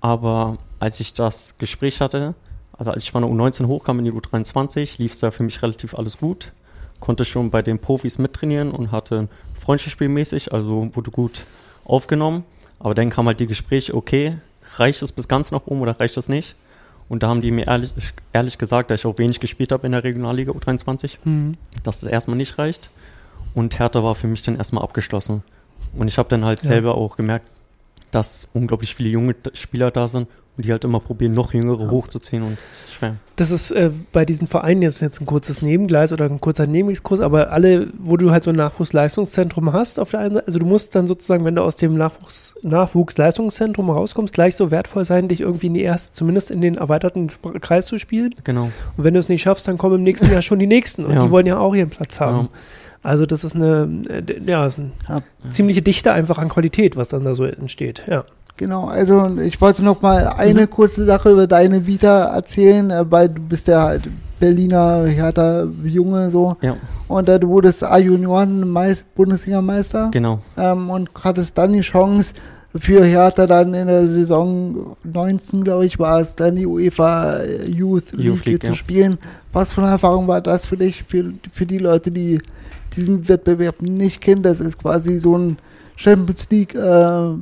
Aber 0.00 0.58
als 0.78 1.00
ich 1.00 1.12
das 1.14 1.56
Gespräch 1.58 2.00
hatte, 2.00 2.34
also 2.72 2.90
als 2.90 3.02
ich 3.02 3.10
von 3.10 3.22
der 3.22 3.30
U19 3.30 3.66
hochkam 3.66 3.98
in 3.98 4.06
die 4.06 4.12
U23, 4.12 4.98
lief 4.98 5.12
es 5.12 5.20
ja 5.20 5.30
für 5.30 5.42
mich 5.42 5.62
relativ 5.62 5.94
alles 5.94 6.18
gut. 6.18 6.52
Konnte 6.98 7.24
schon 7.24 7.50
bei 7.50 7.62
den 7.62 7.78
Profis 7.78 8.18
mittrainieren 8.18 8.70
und 8.70 8.92
hatte 8.92 9.28
Freundschaftsspielmäßig, 9.54 10.52
also 10.52 10.88
wurde 10.94 11.10
gut 11.10 11.44
aufgenommen. 11.84 12.44
Aber 12.78 12.94
dann 12.94 13.10
kam 13.10 13.26
halt 13.26 13.40
die 13.40 13.46
Gespräche, 13.46 13.94
okay, 13.94 14.38
reicht 14.76 15.02
es 15.02 15.12
bis 15.12 15.28
ganz 15.28 15.50
nach 15.50 15.66
oben 15.66 15.80
oder 15.82 15.98
reicht 15.98 16.16
es 16.16 16.28
nicht? 16.28 16.56
Und 17.10 17.24
da 17.24 17.28
haben 17.28 17.42
die 17.42 17.50
mir 17.50 17.66
ehrlich, 17.66 17.92
ehrlich 18.32 18.56
gesagt, 18.56 18.88
da 18.88 18.94
ich 18.94 19.04
auch 19.04 19.18
wenig 19.18 19.40
gespielt 19.40 19.72
habe 19.72 19.84
in 19.84 19.92
der 19.92 20.04
Regionalliga 20.04 20.52
U23, 20.52 21.18
mhm. 21.24 21.56
dass 21.82 22.04
es 22.04 22.08
erstmal 22.08 22.36
nicht 22.36 22.56
reicht. 22.56 22.88
Und 23.52 23.80
Hertha 23.80 24.04
war 24.04 24.14
für 24.14 24.28
mich 24.28 24.42
dann 24.42 24.54
erstmal 24.54 24.84
abgeschlossen. 24.84 25.42
Und 25.92 26.06
ich 26.06 26.18
habe 26.18 26.28
dann 26.28 26.44
halt 26.44 26.62
ja. 26.62 26.68
selber 26.68 26.94
auch 26.94 27.16
gemerkt, 27.16 27.46
dass 28.12 28.48
unglaublich 28.54 28.94
viele 28.94 29.08
junge 29.08 29.34
Spieler 29.54 29.90
da 29.90 30.06
sind 30.06 30.28
die 30.62 30.72
halt 30.72 30.84
immer 30.84 31.00
probieren, 31.00 31.32
noch 31.32 31.52
Jüngere 31.52 31.84
ja. 31.84 31.90
hochzuziehen 31.90 32.42
und 32.42 32.58
das 32.70 32.84
ist 32.84 32.92
schwer. 32.92 33.16
Das 33.36 33.50
ist 33.50 33.70
äh, 33.70 33.90
bei 34.12 34.24
diesen 34.24 34.46
Vereinen 34.46 34.82
jetzt, 34.82 35.00
jetzt 35.00 35.20
ein 35.20 35.26
kurzes 35.26 35.62
Nebengleis 35.62 36.12
oder 36.12 36.26
ein 36.26 36.40
kurzer 36.40 36.66
Nebenexkurs, 36.66 37.20
aber 37.20 37.52
alle, 37.52 37.88
wo 37.98 38.16
du 38.16 38.30
halt 38.30 38.44
so 38.44 38.50
ein 38.50 38.56
Nachwuchsleistungszentrum 38.56 39.72
hast, 39.72 39.98
auf 39.98 40.10
der 40.10 40.20
einen 40.20 40.34
Seite, 40.34 40.46
also 40.46 40.58
du 40.58 40.66
musst 40.66 40.94
dann 40.94 41.06
sozusagen, 41.06 41.44
wenn 41.44 41.54
du 41.54 41.62
aus 41.62 41.76
dem 41.76 41.96
Nachwuchs, 41.96 42.54
Nachwuchsleistungszentrum 42.62 43.88
rauskommst, 43.90 44.34
gleich 44.34 44.56
so 44.56 44.70
wertvoll 44.70 45.04
sein, 45.04 45.28
dich 45.28 45.40
irgendwie 45.40 45.68
in 45.68 45.74
die 45.74 45.82
erste, 45.82 46.12
zumindest 46.12 46.50
in 46.50 46.60
den 46.60 46.76
erweiterten 46.76 47.28
Kreis 47.60 47.86
zu 47.86 47.98
spielen. 47.98 48.34
Genau. 48.44 48.70
Und 48.96 49.04
wenn 49.04 49.14
du 49.14 49.20
es 49.20 49.28
nicht 49.28 49.42
schaffst, 49.42 49.66
dann 49.68 49.78
kommen 49.78 49.96
im 49.96 50.02
nächsten 50.02 50.30
Jahr 50.30 50.42
schon 50.42 50.58
die 50.58 50.66
nächsten 50.66 51.06
und 51.06 51.14
ja. 51.14 51.24
die 51.24 51.30
wollen 51.30 51.46
ja 51.46 51.58
auch 51.58 51.74
ihren 51.74 51.90
Platz 51.90 52.20
haben. 52.20 52.48
Ja. 52.52 52.60
Also 53.02 53.24
das 53.24 53.44
ist 53.44 53.56
eine, 53.56 53.88
äh, 54.08 54.22
ja, 54.44 54.66
ist 54.66 54.78
eine 54.78 54.90
ja. 55.08 55.22
ziemliche 55.50 55.80
Dichte 55.80 56.12
einfach 56.12 56.38
an 56.38 56.50
Qualität, 56.50 56.96
was 56.96 57.08
dann 57.08 57.24
da 57.24 57.34
so 57.34 57.44
entsteht, 57.44 58.02
ja. 58.06 58.24
Genau, 58.60 58.88
also 58.88 59.38
ich 59.40 59.58
wollte 59.62 59.82
noch 59.82 60.02
mal 60.02 60.34
eine 60.36 60.66
mhm. 60.66 60.70
kurze 60.70 61.06
Sache 61.06 61.30
über 61.30 61.46
deine 61.46 61.86
Vita 61.86 62.24
erzählen, 62.24 62.90
äh, 62.90 63.10
weil 63.10 63.30
du 63.30 63.40
bist 63.40 63.68
ja 63.68 63.84
halt 63.84 64.02
Berliner 64.38 65.06
Hertha 65.06 65.66
Junge 65.82 66.28
so. 66.28 66.58
Ja. 66.60 66.76
Und 67.08 67.30
äh, 67.30 67.40
du 67.40 67.48
wurdest 67.48 67.82
A-Junioren 67.82 68.76
Bundesligameister. 69.14 70.10
Genau. 70.12 70.42
Ähm, 70.58 70.90
und 70.90 71.08
hattest 71.24 71.56
dann 71.56 71.72
die 71.72 71.80
Chance 71.80 72.34
für 72.76 73.02
Hertha 73.02 73.46
dann 73.46 73.72
in 73.72 73.86
der 73.86 74.06
Saison 74.06 74.94
19, 75.04 75.64
glaube 75.64 75.86
ich, 75.86 75.98
war 75.98 76.20
es 76.20 76.36
dann 76.36 76.56
die 76.56 76.66
UEFA 76.66 77.42
Youth 77.66 78.12
League, 78.12 78.26
Youth 78.26 78.44
League 78.44 78.62
zu 78.62 78.72
ja. 78.72 78.76
spielen. 78.76 79.18
Was 79.54 79.72
für 79.72 79.80
eine 79.80 79.92
Erfahrung 79.92 80.28
war 80.28 80.42
das 80.42 80.66
für 80.66 80.76
dich, 80.76 81.04
für, 81.04 81.32
für 81.50 81.64
die 81.64 81.78
Leute, 81.78 82.10
die 82.10 82.42
diesen 82.94 83.26
Wettbewerb 83.26 83.80
nicht 83.80 84.20
kennen. 84.20 84.42
Das 84.42 84.60
ist 84.60 84.78
quasi 84.78 85.18
so 85.18 85.34
ein 85.38 85.56
Champions 85.96 86.46
League. 86.50 86.74
Äh, 86.74 87.36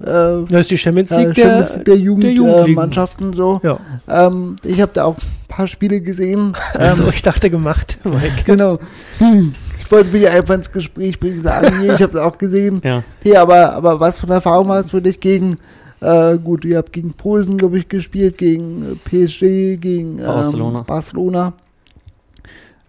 äh, 0.00 0.44
das 0.48 0.62
ist 0.62 0.70
die 0.70 0.78
Champions 0.78 1.10
League, 1.10 1.36
äh, 1.36 1.42
Champions 1.42 1.74
League 1.74 1.84
der, 1.84 1.96
Jugend, 1.96 2.24
der 2.24 2.32
Jugendmannschaften. 2.32 3.32
Äh, 3.32 3.36
so. 3.36 3.60
Ja. 3.62 3.78
Ähm, 4.08 4.56
ich 4.64 4.80
habe 4.80 4.92
da 4.94 5.04
auch 5.04 5.16
ein 5.16 5.48
paar 5.48 5.66
Spiele 5.66 6.00
gesehen. 6.00 6.54
Achso, 6.74 7.04
ähm, 7.04 7.10
ich 7.12 7.22
dachte 7.22 7.50
gemacht, 7.50 7.98
Mike. 8.04 8.44
Genau. 8.46 8.78
Hm. 9.18 9.52
Ich 9.78 9.92
wollte 9.92 10.10
mich 10.10 10.28
einfach 10.28 10.54
ins 10.54 10.72
Gespräch 10.72 11.18
bringen, 11.18 11.40
sagen, 11.40 11.80
nee, 11.80 11.92
ich 11.92 12.00
habe 12.00 12.12
es 12.12 12.16
auch 12.16 12.38
gesehen. 12.38 12.80
Ja. 12.84 13.02
Hey, 13.22 13.36
aber, 13.36 13.72
aber 13.72 14.00
was 14.00 14.22
eine 14.22 14.34
Erfahrung 14.34 14.68
hast 14.68 14.92
du 14.92 15.00
dich 15.00 15.18
gegen, 15.18 15.56
äh, 16.00 16.38
gut, 16.38 16.64
ihr 16.64 16.78
habt 16.78 16.92
gegen 16.92 17.12
Posen, 17.12 17.58
glaube 17.58 17.78
ich, 17.78 17.88
gespielt, 17.88 18.38
gegen 18.38 19.00
PSG, 19.04 19.76
gegen 19.76 20.18
ähm, 20.20 20.24
Barcelona. 20.24 20.82
Barcelona. 20.82 21.52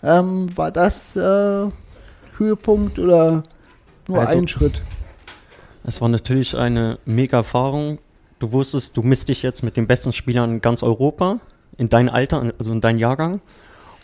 Ähm, 0.03 0.47
war 0.55 0.71
das 0.71 1.15
äh, 1.15 1.65
Höhepunkt 2.37 2.99
oder 2.99 3.43
nur 4.07 4.19
also, 4.19 4.37
ein 4.37 4.47
Schritt? 4.47 4.81
Es 5.83 6.01
war 6.01 6.09
natürlich 6.09 6.55
eine 6.55 6.99
mega 7.05 7.37
Erfahrung. 7.37 7.99
Du 8.39 8.51
wusstest, 8.51 8.97
du 8.97 9.01
misst 9.01 9.29
dich 9.29 9.43
jetzt 9.43 9.63
mit 9.63 9.77
den 9.77 9.87
besten 9.87 10.13
Spielern 10.13 10.51
in 10.51 10.61
ganz 10.61 10.83
Europa, 10.83 11.39
in 11.77 11.89
dein 11.89 12.09
Alter, 12.09 12.53
also 12.57 12.71
in 12.71 12.81
deinen 12.81 12.99
Jahrgang. 12.99 13.41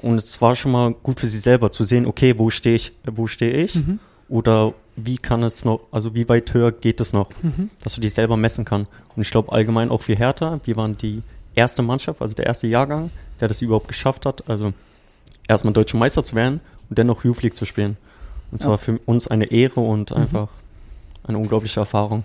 Und 0.01 0.15
es 0.15 0.41
war 0.41 0.55
schon 0.55 0.71
mal 0.71 0.93
gut 0.93 1.19
für 1.19 1.27
sie 1.27 1.39
selber 1.39 1.71
zu 1.71 1.83
sehen, 1.83 2.05
okay, 2.05 2.37
wo 2.37 2.49
stehe 2.49 2.75
ich, 2.75 2.93
wo 3.09 3.27
stehe 3.27 3.51
ich? 3.51 3.75
Mhm. 3.75 3.99
Oder 4.29 4.73
wie 4.95 5.17
kann 5.17 5.43
es 5.43 5.63
noch, 5.65 5.81
also 5.91 6.13
wie 6.13 6.27
weit 6.27 6.53
höher 6.53 6.71
geht 6.71 6.99
es 6.99 7.13
noch, 7.13 7.29
mhm. 7.41 7.69
dass 7.83 7.95
du 7.95 8.01
dich 8.01 8.13
selber 8.13 8.37
messen 8.37 8.65
kannst. 8.65 8.91
Und 9.15 9.21
ich 9.21 9.31
glaube 9.31 9.51
allgemein 9.51 9.89
auch 9.89 10.01
für 10.01 10.15
Hertha, 10.15 10.59
wir 10.63 10.75
waren 10.75 10.97
die 10.97 11.21
erste 11.55 11.81
Mannschaft, 11.81 12.21
also 12.21 12.35
der 12.35 12.45
erste 12.45 12.67
Jahrgang, 12.67 13.09
der 13.39 13.47
das 13.47 13.61
überhaupt 13.61 13.87
geschafft 13.87 14.25
hat. 14.25 14.47
Also 14.49 14.73
erstmal 15.47 15.73
deutscher 15.73 15.97
Meister 15.97 16.23
zu 16.23 16.35
werden 16.35 16.59
und 16.89 16.99
dann 16.99 17.07
noch 17.07 17.23
Youth 17.23 17.41
League 17.41 17.55
zu 17.55 17.65
spielen. 17.65 17.97
Und 18.51 18.61
zwar 18.61 18.71
ja. 18.73 18.77
für 18.77 18.99
uns 19.05 19.27
eine 19.27 19.45
Ehre 19.45 19.79
und 19.79 20.11
mhm. 20.11 20.47
Eine 21.27 21.37
unglaubliche 21.37 21.79
Erfahrung. 21.79 22.23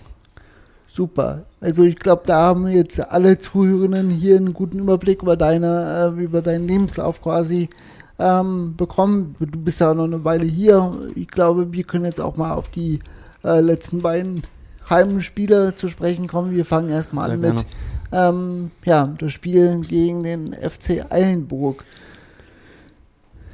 Super. 0.89 1.45
Also 1.61 1.85
ich 1.85 1.97
glaube, 1.97 2.23
da 2.27 2.41
haben 2.41 2.69
jetzt 2.69 3.01
alle 3.01 3.39
Zuhörenden 3.39 4.11
hier 4.11 4.37
einen 4.37 4.53
guten 4.53 4.79
Überblick 4.79 5.23
über 5.23 5.37
deine, 5.37 6.15
äh, 6.19 6.23
über 6.23 6.43
deinen 6.43 6.69
Lebenslauf 6.69 7.23
quasi 7.23 7.71
ähm, 8.19 8.75
bekommen. 8.77 9.35
Du 9.41 9.59
bist 9.59 9.81
ja 9.81 9.95
noch 9.95 10.05
eine 10.05 10.23
Weile 10.25 10.45
hier. 10.45 10.93
Ich 11.15 11.29
glaube, 11.29 11.73
wir 11.73 11.85
können 11.85 12.05
jetzt 12.05 12.21
auch 12.21 12.37
mal 12.37 12.53
auf 12.53 12.69
die 12.69 12.99
äh, 13.43 13.61
letzten 13.61 14.03
beiden 14.03 14.43
Heimspiele 14.91 15.75
zu 15.75 15.89
sprechen 15.89 16.27
kommen. 16.27 16.55
Wir 16.55 16.65
fangen 16.65 16.91
erstmal 16.91 17.31
an 17.31 17.41
mit 17.41 17.67
ähm, 18.13 18.71
ja, 18.85 19.13
das 19.19 19.33
Spiel 19.33 19.81
gegen 19.81 20.23
den 20.23 20.53
FC 20.53 21.07
Eilenburg. 21.11 21.83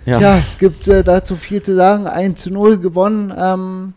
Ja, 0.05 0.19
ja 0.21 0.43
gibt 0.59 0.89
äh, 0.89 1.05
dazu 1.05 1.37
viel 1.37 1.63
zu 1.63 1.75
sagen. 1.75 2.07
1 2.07 2.41
zu 2.41 2.51
0 2.51 2.79
gewonnen. 2.79 3.33
Ähm, 3.37 3.95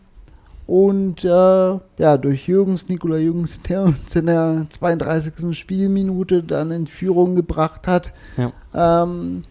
und 0.66 1.24
äh, 1.24 1.28
ja, 1.28 2.16
durch 2.16 2.46
Jürgens, 2.46 2.88
Nikola 2.88 3.16
Jürgens, 3.16 3.60
der 3.62 3.82
uns 3.82 4.14
in 4.14 4.26
der 4.26 4.66
32. 4.68 5.56
Spielminute 5.58 6.42
dann 6.42 6.70
in 6.70 6.86
Führung 6.86 7.34
gebracht 7.34 7.88
hat. 7.88 8.12
Ja. 8.36 8.52
Ähm, 9.02 9.44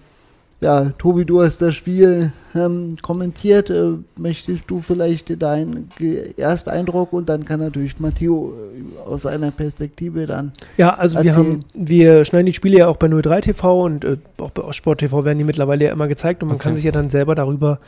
ja, 0.61 0.91
Tobi, 0.99 1.25
du 1.25 1.41
hast 1.41 1.59
das 1.63 1.73
Spiel 1.73 2.33
ähm, 2.53 2.95
kommentiert. 3.01 3.71
Äh, 3.71 3.93
möchtest 4.15 4.69
du 4.69 4.79
vielleicht 4.79 5.41
deinen 5.41 5.89
Ersteindruck 6.37 7.13
und 7.13 7.29
dann 7.29 7.45
kann 7.45 7.59
natürlich 7.59 7.99
Matteo 7.99 8.53
äh, 8.53 9.09
aus 9.09 9.23
seiner 9.23 9.49
Perspektive 9.49 10.27
dann. 10.27 10.53
Ja, 10.77 10.93
also 10.93 11.17
erzählen. 11.17 11.35
wir 11.35 11.43
haben, 11.43 11.65
wir 11.73 12.25
schneiden 12.25 12.45
die 12.45 12.53
Spiele 12.53 12.77
ja 12.77 12.87
auch 12.87 12.97
bei 12.97 13.07
03 13.07 13.41
TV 13.41 13.83
und 13.83 14.05
äh, 14.05 14.17
auch 14.37 14.51
bei 14.51 14.71
Sport 14.71 14.99
TV 14.99 15.25
werden 15.25 15.39
die 15.39 15.43
mittlerweile 15.43 15.85
ja 15.85 15.91
immer 15.91 16.07
gezeigt 16.07 16.43
und 16.43 16.49
man 16.49 16.57
okay. 16.57 16.63
kann 16.63 16.75
sich 16.75 16.85
ja 16.85 16.91
dann 16.91 17.09
selber 17.09 17.33
darüber 17.33 17.79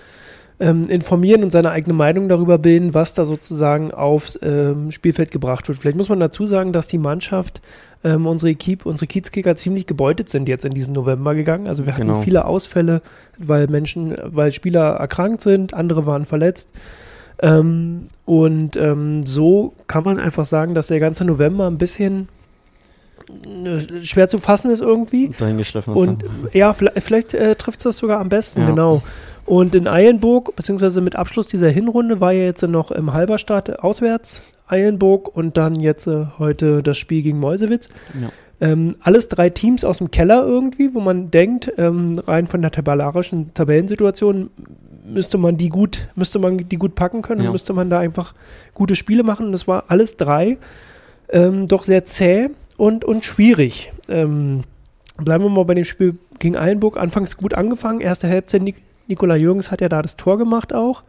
ähm, 0.59 0.87
informieren 0.87 1.43
und 1.43 1.51
seine 1.51 1.71
eigene 1.71 1.93
Meinung 1.93 2.29
darüber 2.29 2.57
bilden, 2.57 2.93
was 2.93 3.13
da 3.13 3.25
sozusagen 3.25 3.91
aufs 3.91 4.37
ähm, 4.41 4.91
Spielfeld 4.91 5.31
gebracht 5.31 5.67
wird. 5.67 5.77
Vielleicht 5.77 5.97
muss 5.97 6.09
man 6.09 6.19
dazu 6.19 6.45
sagen, 6.45 6.73
dass 6.73 6.87
die 6.87 6.97
Mannschaft, 6.97 7.61
ähm, 8.03 8.27
unsere 8.27 8.53
Keep, 8.53 8.85
unsere 8.85 9.07
Kiezkicker 9.07 9.55
ziemlich 9.55 9.87
gebeutet 9.87 10.29
sind 10.29 10.47
jetzt 10.47 10.65
in 10.65 10.73
diesen 10.73 10.93
November 10.93 11.35
gegangen. 11.35 11.67
Also 11.67 11.85
wir 11.85 11.93
hatten 11.93 12.07
genau. 12.07 12.21
viele 12.21 12.45
Ausfälle, 12.45 13.01
weil 13.37 13.67
Menschen, 13.67 14.15
weil 14.23 14.51
Spieler 14.51 14.95
erkrankt 14.95 15.41
sind, 15.41 15.73
andere 15.73 16.05
waren 16.05 16.25
verletzt. 16.25 16.69
Ähm, 17.41 18.07
und 18.25 18.75
ähm, 18.77 19.25
so 19.25 19.73
kann 19.87 20.03
man 20.03 20.19
einfach 20.19 20.45
sagen, 20.45 20.75
dass 20.75 20.87
der 20.87 20.99
ganze 20.99 21.25
November 21.25 21.67
ein 21.67 21.77
bisschen 21.77 22.27
äh, 23.65 24.01
schwer 24.01 24.29
zu 24.29 24.37
fassen 24.37 24.69
ist 24.69 24.81
irgendwie. 24.81 25.31
Dahingeschliffen 25.37 25.95
ist. 25.95 25.99
Und 25.99 26.23
ja, 26.53 26.73
vielleicht, 26.73 27.03
vielleicht 27.03 27.33
äh, 27.33 27.55
trifft 27.55 27.79
es 27.79 27.83
das 27.83 27.97
sogar 27.97 28.19
am 28.19 28.29
besten, 28.29 28.61
ja. 28.61 28.67
genau. 28.67 29.01
Und 29.45 29.75
in 29.75 29.87
Eilenburg, 29.87 30.55
beziehungsweise 30.55 31.01
mit 31.01 31.15
Abschluss 31.15 31.47
dieser 31.47 31.69
Hinrunde, 31.69 32.21
war 32.21 32.31
ja 32.31 32.43
jetzt 32.43 32.63
noch 32.63 32.91
im 32.91 33.13
Halberstadt 33.13 33.79
auswärts 33.79 34.41
Eilenburg 34.67 35.35
und 35.35 35.57
dann 35.57 35.75
jetzt 35.75 36.07
äh, 36.07 36.25
heute 36.39 36.81
das 36.81 36.97
Spiel 36.97 37.21
gegen 37.21 37.39
Meusewitz. 37.39 37.89
Ja. 38.19 38.29
Ähm, 38.61 38.95
alles 39.01 39.27
drei 39.27 39.49
Teams 39.49 39.83
aus 39.83 39.97
dem 39.97 40.11
Keller 40.11 40.45
irgendwie, 40.45 40.93
wo 40.93 41.01
man 41.01 41.31
denkt, 41.31 41.73
ähm, 41.77 42.19
rein 42.25 42.47
von 42.47 42.61
der 42.61 42.71
tabellarischen 42.71 43.53
Tabellensituation 43.53 44.49
müsste 45.05 45.37
man 45.37 45.57
die 45.57 45.67
gut, 45.67 46.07
müsste 46.15 46.39
man 46.39 46.57
die 46.57 46.77
gut 46.77 46.95
packen 46.95 47.21
können 47.21 47.41
Ja. 47.41 47.47
und 47.47 47.53
müsste 47.53 47.73
man 47.73 47.89
da 47.89 47.99
einfach 47.99 48.33
gute 48.73 48.95
Spiele 48.95 49.23
machen. 49.23 49.51
Das 49.51 49.67
war 49.67 49.85
alles 49.89 50.15
drei 50.15 50.57
ähm, 51.29 51.67
doch 51.67 51.83
sehr 51.83 52.05
zäh 52.05 52.49
und, 52.77 53.03
und 53.03 53.25
schwierig. 53.25 53.91
Ähm, 54.07 54.61
bleiben 55.17 55.43
wir 55.43 55.49
mal 55.49 55.65
bei 55.65 55.73
dem 55.73 55.83
Spiel 55.83 56.17
gegen 56.39 56.55
Eilenburg. 56.55 56.97
Anfangs 56.97 57.35
gut 57.35 57.53
angefangen. 57.53 57.99
Erste 57.99 58.29
Halbzeit, 58.29 58.61
Nikola 59.07 59.35
Jürgens 59.35 59.71
hat 59.71 59.81
ja 59.81 59.89
da 59.89 60.01
das 60.01 60.17
Tor 60.17 60.37
gemacht 60.37 60.73
auch. 60.73 61.03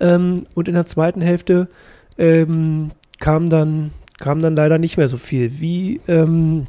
Ähm, 0.00 0.46
und 0.54 0.68
in 0.68 0.74
der 0.74 0.86
zweiten 0.86 1.20
Hälfte 1.20 1.68
ähm, 2.18 2.90
kam, 3.20 3.48
dann, 3.48 3.92
kam 4.18 4.40
dann 4.40 4.56
leider 4.56 4.78
nicht 4.78 4.96
mehr 4.96 5.08
so 5.08 5.16
viel. 5.16 5.58
Wie, 5.60 6.00
ähm, 6.08 6.66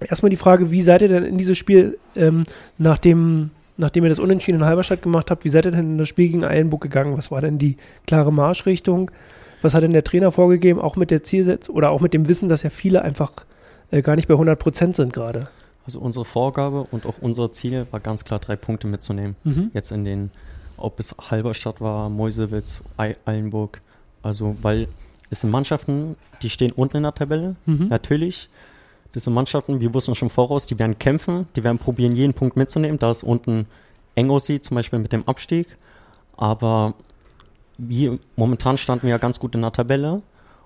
erstmal 0.00 0.30
die 0.30 0.36
Frage, 0.36 0.70
wie 0.70 0.82
seid 0.82 1.02
ihr 1.02 1.08
denn 1.08 1.24
in 1.24 1.38
dieses 1.38 1.56
Spiel, 1.56 1.98
ähm, 2.14 2.44
nachdem, 2.76 3.50
nachdem 3.76 4.04
ihr 4.04 4.10
das 4.10 4.18
Unentschieden 4.18 4.60
in 4.60 4.66
Halberstadt 4.66 5.02
gemacht 5.02 5.30
habt, 5.30 5.44
wie 5.44 5.48
seid 5.48 5.66
ihr 5.66 5.72
denn 5.72 5.92
in 5.92 5.98
das 5.98 6.08
Spiel 6.08 6.28
gegen 6.28 6.44
Eilenburg 6.44 6.82
gegangen? 6.82 7.16
Was 7.16 7.30
war 7.30 7.40
denn 7.40 7.58
die 7.58 7.76
klare 8.06 8.32
Marschrichtung? 8.32 9.10
Was 9.62 9.74
hat 9.74 9.82
denn 9.82 9.92
der 9.92 10.04
Trainer 10.04 10.30
vorgegeben, 10.30 10.80
auch 10.80 10.96
mit 10.96 11.10
der 11.10 11.22
Zielsetzung 11.22 11.74
oder 11.74 11.90
auch 11.90 12.00
mit 12.00 12.14
dem 12.14 12.28
Wissen, 12.28 12.48
dass 12.48 12.62
ja 12.62 12.70
viele 12.70 13.02
einfach 13.02 13.32
äh, 13.90 14.02
gar 14.02 14.14
nicht 14.16 14.28
bei 14.28 14.34
100 14.34 14.58
Prozent 14.58 14.96
sind 14.96 15.12
gerade? 15.12 15.48
Also 15.88 16.00
unsere 16.00 16.26
Vorgabe 16.26 16.86
und 16.90 17.06
auch 17.06 17.14
unser 17.22 17.50
Ziel 17.50 17.86
war 17.92 17.98
ganz 18.00 18.22
klar, 18.26 18.38
drei 18.40 18.56
Punkte 18.56 18.86
mitzunehmen. 18.86 19.36
Mhm. 19.44 19.70
Jetzt 19.72 19.90
in 19.90 20.04
den, 20.04 20.30
ob 20.76 21.00
es 21.00 21.16
Halberstadt 21.30 21.80
war, 21.80 22.10
Meuselwitz, 22.10 22.82
Ei- 22.98 23.16
Eilenburg. 23.24 23.80
Also, 24.22 24.54
weil 24.60 24.88
es 25.30 25.40
sind 25.40 25.50
Mannschaften, 25.50 26.16
die 26.42 26.50
stehen 26.50 26.72
unten 26.72 26.98
in 26.98 27.04
der 27.04 27.14
Tabelle. 27.14 27.56
Mhm. 27.64 27.88
Natürlich. 27.88 28.50
Das 29.12 29.24
sind 29.24 29.32
Mannschaften, 29.32 29.80
wir 29.80 29.94
wussten 29.94 30.14
schon 30.14 30.28
voraus, 30.28 30.66
die 30.66 30.78
werden 30.78 30.98
kämpfen, 30.98 31.48
die 31.56 31.64
werden 31.64 31.78
probieren, 31.78 32.14
jeden 32.14 32.34
Punkt 32.34 32.58
mitzunehmen, 32.58 32.98
da 32.98 33.10
es 33.10 33.22
unten 33.22 33.64
eng 34.14 34.28
aussieht, 34.28 34.66
zum 34.66 34.74
Beispiel 34.74 34.98
mit 34.98 35.12
dem 35.12 35.26
Abstieg. 35.26 35.68
Aber 36.36 36.92
wir, 37.78 38.18
momentan 38.36 38.76
standen 38.76 39.04
wir 39.04 39.12
ja 39.12 39.16
ganz 39.18 39.38
gut 39.40 39.54
in 39.54 39.62
der 39.62 39.72
Tabelle. 39.72 40.20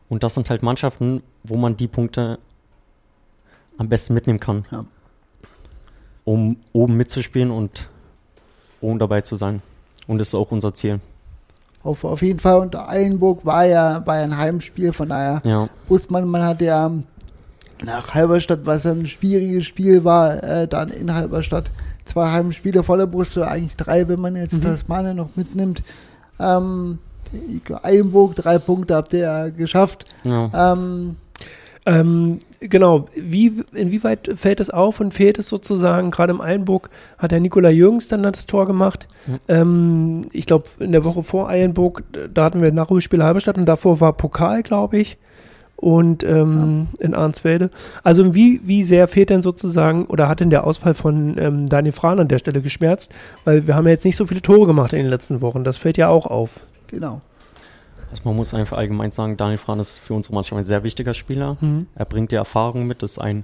Und 0.08 0.24
das 0.24 0.34
sind 0.34 0.50
halt 0.50 0.64
Mannschaften, 0.64 1.22
wo 1.44 1.56
man 1.56 1.76
die 1.76 1.86
Punkte 1.86 2.40
am 3.78 3.88
besten 3.88 4.14
mitnehmen 4.14 4.40
kann. 4.40 4.64
Ja. 4.72 4.84
Um 6.24 6.56
oben 6.72 6.96
mitzuspielen 6.96 7.50
und 7.50 7.88
oben 8.80 8.98
dabei 8.98 9.20
zu 9.22 9.36
sein. 9.36 9.60
Und 10.06 10.18
das 10.18 10.28
ist 10.28 10.34
auch 10.34 10.50
unser 10.50 10.72
Ziel. 10.74 11.00
Auf, 11.82 12.04
auf 12.04 12.22
jeden 12.22 12.38
Fall. 12.38 12.60
Und 12.60 12.76
Eilenburg 12.76 13.44
war 13.44 13.64
ja, 13.64 14.06
war 14.06 14.18
ja 14.18 14.22
ein 14.24 14.36
Heimspiel, 14.36 14.92
von 14.92 15.08
daher 15.08 15.40
Ja, 15.44 15.68
wusste 15.88 16.12
man, 16.12 16.28
man 16.28 16.42
hat 16.44 16.60
ja 16.60 16.90
nach 17.84 18.14
Halberstadt, 18.14 18.60
was 18.64 18.86
ein 18.86 19.06
schwieriges 19.06 19.64
Spiel 19.64 20.04
war, 20.04 20.42
äh, 20.44 20.68
dann 20.68 20.90
in 20.90 21.12
Halberstadt 21.12 21.72
zwei 22.04 22.30
Heimspiele 22.30 22.82
vor 22.84 22.96
der 22.98 23.06
Brust, 23.06 23.36
oder 23.36 23.48
eigentlich 23.50 23.76
drei, 23.76 24.06
wenn 24.06 24.20
man 24.20 24.36
jetzt 24.36 24.54
Mhm. 24.54 24.60
Tasmania 24.60 25.14
noch 25.14 25.30
mitnimmt. 25.34 25.82
Ähm, 26.38 26.98
Eilenburg, 27.82 28.36
drei 28.36 28.58
Punkte 28.58 28.94
habt 28.94 29.12
ihr 29.14 29.20
ja 29.20 29.48
geschafft. 29.48 30.04
ja. 30.24 30.72
Ähm, 30.72 31.16
Ähm, 31.84 32.38
genau, 32.60 33.06
wie, 33.16 33.52
inwieweit 33.72 34.30
fällt 34.36 34.60
es 34.60 34.70
auf 34.70 35.00
und 35.00 35.12
fehlt 35.12 35.38
es 35.38 35.48
sozusagen, 35.48 36.12
gerade 36.12 36.32
im 36.32 36.40
Eilenburg 36.40 36.90
hat 37.18 37.32
der 37.32 37.40
Nikola 37.40 37.70
Jürgens 37.70 38.06
dann 38.08 38.22
das 38.22 38.46
Tor 38.46 38.66
gemacht. 38.66 39.08
Ähm, 39.48 40.22
ich 40.32 40.46
glaube, 40.46 40.64
in 40.78 40.92
der 40.92 41.04
Woche 41.04 41.22
vor 41.22 41.48
Eilenburg, 41.48 42.04
da 42.32 42.44
hatten 42.44 42.62
wir 42.62 42.70
Nachholspiel 42.70 43.22
Halberstadt 43.22 43.58
und 43.58 43.66
davor 43.66 44.00
war 44.00 44.12
Pokal, 44.12 44.62
glaube 44.62 44.98
ich. 44.98 45.18
Und 45.74 46.22
ähm, 46.22 46.86
in 47.00 47.12
Arnsfelde. 47.12 47.68
Also 48.04 48.36
wie, 48.36 48.60
wie 48.62 48.84
sehr 48.84 49.08
fehlt 49.08 49.30
denn 49.30 49.42
sozusagen, 49.42 50.06
oder 50.06 50.28
hat 50.28 50.38
denn 50.38 50.50
der 50.50 50.64
Ausfall 50.64 50.94
von 50.94 51.36
ähm, 51.38 51.68
Daniel 51.68 51.92
Frahn 51.92 52.20
an 52.20 52.28
der 52.28 52.38
Stelle 52.38 52.60
geschmerzt? 52.60 53.12
Weil 53.44 53.66
wir 53.66 53.74
haben 53.74 53.86
ja 53.86 53.90
jetzt 53.90 54.04
nicht 54.04 54.14
so 54.14 54.26
viele 54.26 54.42
Tore 54.42 54.68
gemacht 54.68 54.92
in 54.92 55.00
den 55.00 55.08
letzten 55.08 55.40
Wochen. 55.40 55.64
Das 55.64 55.78
fällt 55.78 55.96
ja 55.96 56.08
auch 56.08 56.26
auf. 56.26 56.60
genau. 56.86 57.20
Also 58.12 58.22
man 58.24 58.36
muss 58.36 58.52
einfach 58.54 58.76
allgemein 58.78 59.10
sagen, 59.10 59.36
Daniel 59.36 59.58
Frahn 59.58 59.80
ist 59.80 59.98
für 59.98 60.14
unsere 60.14 60.34
Mannschaft 60.34 60.58
ein 60.60 60.64
sehr 60.64 60.84
wichtiger 60.84 61.14
Spieler. 61.14 61.56
Mhm. 61.60 61.86
Er 61.94 62.04
bringt 62.04 62.30
die 62.30 62.36
Erfahrung 62.36 62.86
mit, 62.86 63.02
ist 63.02 63.18
ein 63.18 63.42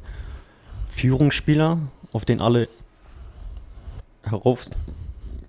Führungsspieler, 0.88 1.78
auf 2.12 2.24
den 2.24 2.40
alle 2.40 2.68
herauf, 4.22 4.62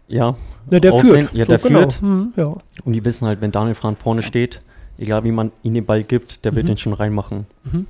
ja, 0.07 0.35
Ja, 0.71 0.79
der 0.79 0.93
führt. 0.93 1.33
ja, 1.33 1.45
der 1.45 1.57
genau. 1.57 1.79
führt. 1.79 2.01
Mhm, 2.01 2.33
ja. 2.35 2.55
und 2.83 2.93
die 2.93 3.03
wissen 3.05 3.27
halt, 3.27 3.41
wenn 3.41 3.51
Daniel 3.51 3.75
Frahn 3.75 3.95
vorne 3.97 4.21
steht, 4.21 4.61
egal 4.97 5.23
wie 5.23 5.31
man 5.31 5.51
ihm 5.63 5.73
den 5.73 5.85
Ball 5.85 6.03
gibt, 6.03 6.45
der 6.45 6.55
wird 6.55 6.63
Mhm. 6.65 6.67
den 6.69 6.77
schon 6.77 6.93
reinmachen. 6.93 7.45
Mhm. 7.65 7.87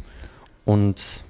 Und 0.65 1.23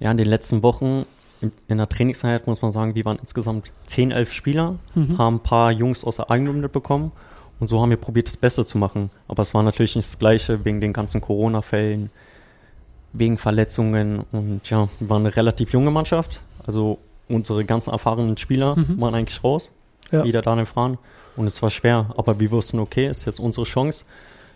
ja, 0.00 0.10
in 0.10 0.16
den 0.16 0.26
letzten 0.28 0.62
Wochen 0.62 1.04
in, 1.40 1.52
in 1.68 1.76
der 1.78 1.88
Trainingseinheit 1.88 2.46
muss 2.46 2.62
man 2.62 2.72
sagen, 2.72 2.94
wir 2.94 3.04
waren 3.04 3.18
insgesamt 3.20 3.72
10, 3.86 4.10
11 4.10 4.32
Spieler, 4.32 4.76
Mhm. 4.94 5.18
haben 5.18 5.36
ein 5.36 5.40
paar 5.40 5.70
Jungs 5.70 6.02
aus 6.04 6.16
der 6.16 6.30
Eigennummer 6.30 6.60
mitbekommen 6.60 7.12
und 7.60 7.68
so 7.68 7.80
haben 7.80 7.90
wir 7.90 7.96
probiert, 7.96 8.26
das 8.26 8.36
Beste 8.36 8.64
zu 8.66 8.78
machen. 8.78 9.10
Aber 9.28 9.42
es 9.42 9.54
war 9.54 9.62
natürlich 9.62 9.96
nicht 9.96 10.08
das 10.08 10.18
Gleiche 10.18 10.64
wegen 10.64 10.80
den 10.80 10.92
ganzen 10.92 11.20
Corona-Fällen, 11.20 12.10
wegen 13.12 13.38
Verletzungen 13.38 14.24
und 14.32 14.68
ja, 14.70 14.88
wir 14.98 15.08
waren 15.08 15.24
eine 15.24 15.34
relativ 15.36 15.72
junge 15.72 15.90
Mannschaft. 15.90 16.40
Also 16.66 16.98
unsere 17.28 17.64
ganzen 17.64 17.90
erfahrenen 17.90 18.36
Spieler 18.36 18.76
Mhm. 18.76 19.00
waren 19.00 19.14
eigentlich 19.14 19.42
raus, 19.44 19.70
Ja. 20.10 20.24
wie 20.24 20.32
der 20.32 20.42
Daniel 20.42 20.66
Frahn. 20.66 20.98
Und 21.36 21.46
es 21.46 21.62
war 21.62 21.70
schwer, 21.70 22.12
aber 22.16 22.38
wir 22.40 22.50
wussten, 22.50 22.78
okay, 22.78 23.06
ist 23.08 23.24
jetzt 23.24 23.40
unsere 23.40 23.64
Chance. 23.66 24.04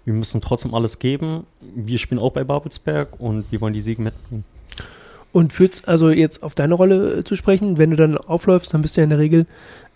Wir 0.05 0.15
müssen 0.15 0.41
trotzdem 0.41 0.75
alles 0.75 0.99
geben. 0.99 1.45
Wir 1.75 1.99
spielen 1.99 2.21
auch 2.21 2.31
bei 2.33 2.45
Babelsberg 2.45 3.21
und 3.21 3.45
wir 3.51 3.61
wollen 3.61 3.75
die 3.75 3.81
Siege 3.81 4.01
mitnehmen. 4.03 4.45
Und 5.33 5.53
führst 5.53 5.87
also 5.87 6.09
jetzt 6.11 6.43
auf 6.43 6.55
deine 6.55 6.75
Rolle 6.75 7.19
äh, 7.19 7.25
zu 7.25 7.37
sprechen, 7.37 7.77
wenn 7.79 7.91
du 7.91 7.97
dann 7.97 8.17
aufläufst, 8.17 8.73
dann 8.73 8.81
bist 8.83 8.97
du 8.97 9.01
ja 9.03 9.05
in 9.05 9.11
der 9.11 9.19
Regel 9.19 9.47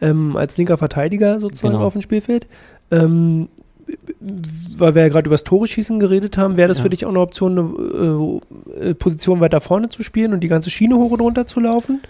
ähm, 0.03 0.37
als 0.37 0.57
linker 0.59 0.77
Verteidiger 0.77 1.41
sozusagen 1.41 1.75
Genau. 1.75 1.87
auf 1.87 1.95
dem 1.95 2.03
Spielfeld. 2.03 2.47
Ähm, 2.93 3.49
weil 4.79 4.95
wir 4.95 5.03
ja 5.03 5.09
gerade 5.09 5.27
über 5.27 5.35
das 5.35 5.45
Tore 5.45 5.67
schießen 5.67 5.99
geredet 6.01 6.39
haben, 6.39 6.57
wäre 6.57 6.69
das 6.69 6.79
Ja. 6.79 6.85
für 6.85 6.91
dich 6.91 7.05
auch 7.05 7.11
eine 7.11 7.21
Option, 7.21 7.59
eine 7.59 8.41
äh, 8.91 8.95
Position 8.95 9.41
weiter 9.41 9.61
vorne 9.61 9.89
zu 9.89 10.03
spielen 10.03 10.33
und 10.33 10.41
die 10.41 10.49
ganze 10.49 10.71
Schiene 10.71 10.97
hoch 10.97 11.11
und 11.11 11.21
runter 11.21 11.47
zu 11.47 11.61
laufen? 11.61 12.01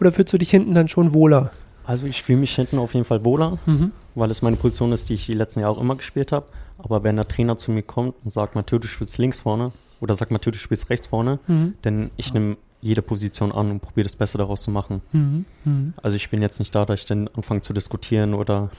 Oder 0.00 0.10
fühlst 0.12 0.32
du 0.32 0.38
dich 0.38 0.50
hinten 0.50 0.74
dann 0.74 0.88
schon 0.88 1.12
wohler? 1.12 1.50
Also 1.84 2.06
ich 2.06 2.22
fühle 2.22 2.38
mich 2.38 2.54
hinten 2.54 2.78
auf 2.78 2.94
jeden 2.94 3.04
Fall 3.06 3.24
wohler, 3.24 3.58
Mhm. 3.66 3.92
weil 4.14 4.30
es 4.30 4.42
meine 4.42 4.56
Position 4.56 4.92
ist, 4.92 5.08
die 5.10 5.14
ich 5.14 5.26
die 5.26 5.34
letzten 5.34 5.60
Jahre 5.60 5.76
auch 5.76 5.80
immer 5.80 5.96
gespielt 5.96 6.32
habe. 6.32 6.46
Aber 6.78 7.02
wenn 7.02 7.16
der 7.16 7.26
Trainer 7.28 7.58
zu 7.58 7.70
mir 7.72 7.82
kommt 7.82 8.14
und 8.24 8.32
sagt, 8.32 8.54
Mathieu, 8.54 8.78
du 8.78 8.86
spielst 8.88 9.18
links 9.18 9.40
vorne 9.40 9.72
oder 10.00 10.14
sagt 10.14 10.30
Mathieu, 10.30 10.52
du 10.52 10.58
spielst 10.58 10.90
rechts 10.90 11.06
vorne, 11.08 11.38
Mhm. 11.46 11.74
denn 11.84 12.10
ich 12.16 12.32
nehme 12.34 12.56
jede 12.80 13.02
Position 13.02 13.50
an 13.52 13.70
und 13.70 13.80
probiere 13.80 14.04
das 14.04 14.16
Beste 14.16 14.38
daraus 14.38 14.62
zu 14.62 14.70
machen. 14.70 15.02
Mhm. 15.12 15.44
Mhm. 15.64 15.94
Also 16.02 16.16
ich 16.16 16.30
bin 16.30 16.42
jetzt 16.42 16.58
nicht 16.58 16.74
da, 16.74 16.84
dass 16.84 17.00
ich 17.00 17.06
dann 17.06 17.28
anfange 17.36 17.60
zu 17.62 17.72
diskutieren 17.72 18.34
oder 18.34 18.70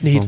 Nee. 0.00 0.20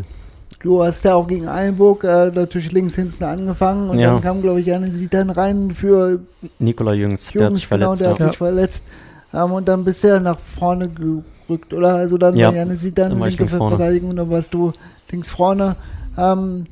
Du 0.61 0.83
hast 0.83 1.05
ja 1.05 1.15
auch 1.15 1.27
gegen 1.27 1.49
Eilenburg 1.49 2.05
äh, 2.05 2.31
natürlich 2.31 2.71
links 2.71 2.95
hinten 2.95 3.25
angefangen 3.25 3.89
und 3.89 3.99
Ja. 3.99 4.13
dann 4.13 4.21
kam, 4.21 4.43
glaube 4.43 4.61
ich, 4.61 4.71
eine 4.73 4.93
Sidan 4.93 5.31
rein 5.31 5.71
für 5.71 6.21
Nikola 6.59 6.93
Jüngs, 6.93 7.29
der 7.33 7.47
hat 7.47 7.55
sich 7.55 7.69
genau, 7.69 7.95
verletzt. 7.95 8.03
der 8.03 8.11
hat 8.11 8.21
ja. 8.21 8.27
sich 8.29 8.37
verletzt. 8.37 8.85
Ähm, 9.33 9.53
und 9.53 9.69
dann 9.69 9.85
bisher 9.85 10.21
nach 10.21 10.39
vorne 10.39 10.89
gerückt, 10.89 11.73
oder? 11.73 11.95
Also 11.95 12.19
dann 12.19 12.37
Ja, 12.37 12.53
Janne 12.53 12.77
Sidan 12.77 13.11
dann 13.19 13.29
linke. 13.29 13.47
Verteidigung 13.49 14.11
und 14.11 14.17
dann 14.17 14.31
warst 14.31 14.53
du 14.53 14.73
links 15.11 15.31
vorne. 15.31 15.77
Ähm, 16.19 16.67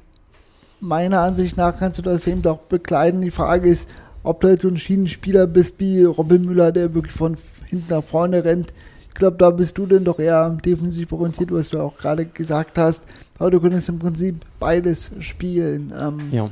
meiner 0.81 1.21
Ansicht 1.21 1.57
nach 1.57 1.77
kannst 1.77 1.99
du 1.99 2.03
das 2.03 2.27
eben 2.27 2.43
doch 2.43 2.59
bekleiden. 2.59 3.23
Die 3.23 3.31
Frage 3.31 3.69
ist, 3.71 3.89
ob 4.23 4.41
du 4.41 4.49
halt 4.49 4.61
so 4.61 4.69
ein 4.69 4.77
Schienenspieler 4.77 5.47
bist 5.47 5.77
wie 5.79 6.05
Robin 6.05 6.45
Müller, 6.45 6.73
der 6.73 6.95
wirklich 6.95 7.15
von 7.15 7.37
hinten 7.67 7.87
nach 7.95 8.05
vorne 8.05 8.45
rennt. 8.45 8.75
Ich 9.09 9.15
glaube, 9.15 9.37
da 9.39 9.51
bist 9.51 9.79
du 9.79 9.87
denn 9.87 10.05
doch 10.05 10.19
eher 10.21 10.51
defensiv 10.65 11.13
orientiert, 11.13 11.53
was 11.53 11.71
du 11.71 11.81
auch 11.81 11.97
gerade 11.97 12.25
gesagt 12.25 12.79
hast. 12.79 13.03
Aber 13.39 13.51
du 13.51 13.61
könntest 13.61 13.89
im 13.89 13.99
Prinzip 13.99 14.37
beides 14.59 15.11
spielen. 15.21 15.93
Ähm, 15.99 16.19
ja. 16.33 16.51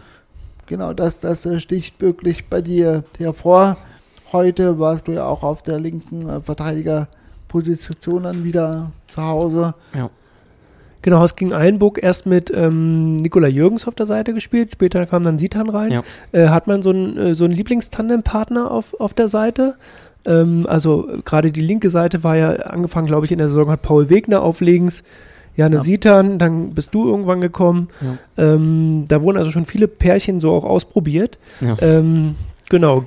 Genau, 0.67 0.93
das, 0.93 1.21
das 1.21 1.47
äh, 1.47 1.61
sticht 1.61 2.01
wirklich 2.01 2.47
bei 2.47 2.61
dir 2.61 3.05
hervor. 3.19 3.77
Heute 4.33 4.79
warst 4.79 5.09
du 5.09 5.13
ja 5.13 5.25
auch 5.25 5.43
auf 5.43 5.63
der 5.63 5.79
linken 5.79 6.29
äh, 6.29 6.41
Verteidigerposition 6.41 8.25
dann 8.25 8.45
wieder 8.45 8.91
zu 9.07 9.23
Hause. 9.23 9.75
Genau, 11.03 11.21
hast 11.21 11.37
gegen 11.37 11.53
Eilenburg 11.53 12.03
erst 12.03 12.27
mit 12.27 12.51
ähm, 12.53 13.15
Nikola 13.17 13.47
Jürgens 13.47 13.87
auf 13.87 13.95
der 13.95 14.07
Seite 14.07 14.35
gespielt, 14.35 14.73
später 14.73 15.07
kam 15.07 15.23
dann 15.23 15.39
Sitan 15.39 15.69
rein. 15.69 15.93
Ja. 15.93 16.03
Äh, 16.33 16.49
hat 16.49 16.67
man 16.67 16.83
so 16.83 16.91
einen, 16.91 17.17
äh, 17.17 17.35
so 17.37 17.45
einen 17.45 17.55
Lieblingstandempartner 17.55 18.69
auf, 18.69 18.99
auf 18.99 19.15
der 19.15 19.29
Seite? 19.29 19.77
Ähm, 20.25 20.67
also 20.69 21.09
äh, 21.09 21.23
gerade 21.25 21.53
die 21.53 21.61
linke 21.61 21.91
Seite 21.91 22.25
war 22.25 22.37
ja 22.37 22.51
angefangen, 22.51 23.07
glaube 23.07 23.25
ich, 23.25 23.31
in 23.31 23.39
der 23.39 23.47
Saison 23.47 23.71
hat 23.71 23.83
Paul 23.83 24.11
Wegner 24.11 24.43
auf 24.43 24.61
links, 24.61 25.05
Jane 25.57 25.77
Ja. 25.77 25.81
Sitan, 25.81 26.39
dann 26.39 26.71
bist 26.75 26.95
du 26.95 27.09
irgendwann 27.09 27.41
gekommen. 27.41 27.89
Ja. 28.37 28.53
Ähm, 28.55 29.05
da 29.09 29.23
wurden 29.23 29.39
also 29.39 29.51
schon 29.51 29.65
viele 29.65 29.89
Pärchen 29.89 30.41
so 30.41 30.53
auch 30.53 30.65
ausprobiert. 30.65 31.39
Ja. 31.61 31.77
Ähm, 31.81 32.35
genau. 32.69 33.05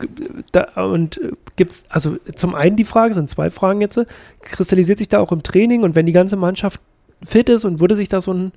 Da, 0.51 0.83
und 0.83 1.17
äh, 1.17 1.31
gibt's, 1.55 1.83
also 1.89 2.17
zum 2.35 2.55
einen 2.55 2.75
die 2.75 2.83
Frage, 2.85 3.13
sind 3.13 3.29
zwei 3.29 3.49
Fragen 3.49 3.81
jetzt, 3.81 3.97
äh, 3.97 4.05
kristallisiert 4.41 4.97
sich 4.97 5.09
da 5.09 5.19
auch 5.19 5.31
im 5.31 5.43
Training 5.43 5.83
und 5.83 5.95
wenn 5.95 6.05
die 6.05 6.11
ganze 6.11 6.35
Mannschaft 6.35 6.81
fit 7.23 7.49
ist 7.49 7.65
und 7.65 7.81
würde 7.81 7.95
sich 7.95 8.09
da 8.09 8.21
so 8.21 8.33
ein, 8.33 8.51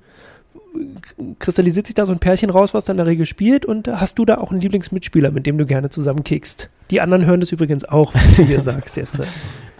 kristallisiert 1.39 1.85
sich 1.87 1.95
da 1.95 2.05
so 2.05 2.11
ein 2.11 2.19
Pärchen 2.19 2.49
raus, 2.49 2.73
was 2.73 2.83
dann 2.83 2.95
in 2.95 3.05
der 3.05 3.07
Regel 3.07 3.25
spielt 3.25 3.65
und 3.65 3.87
hast 3.87 4.17
du 4.17 4.25
da 4.25 4.37
auch 4.37 4.51
einen 4.51 4.61
Lieblingsmitspieler, 4.61 5.31
mit 5.31 5.45
dem 5.45 5.57
du 5.57 5.65
gerne 5.65 5.89
zusammen 5.89 6.23
kickst? 6.23 6.69
Die 6.89 7.01
anderen 7.01 7.25
hören 7.25 7.39
das 7.39 7.51
übrigens 7.51 7.85
auch, 7.85 8.13
was 8.15 8.35
du 8.35 8.43
hier 8.43 8.61
sagst 8.63 8.97
jetzt. 8.97 9.19
äh. 9.19 9.23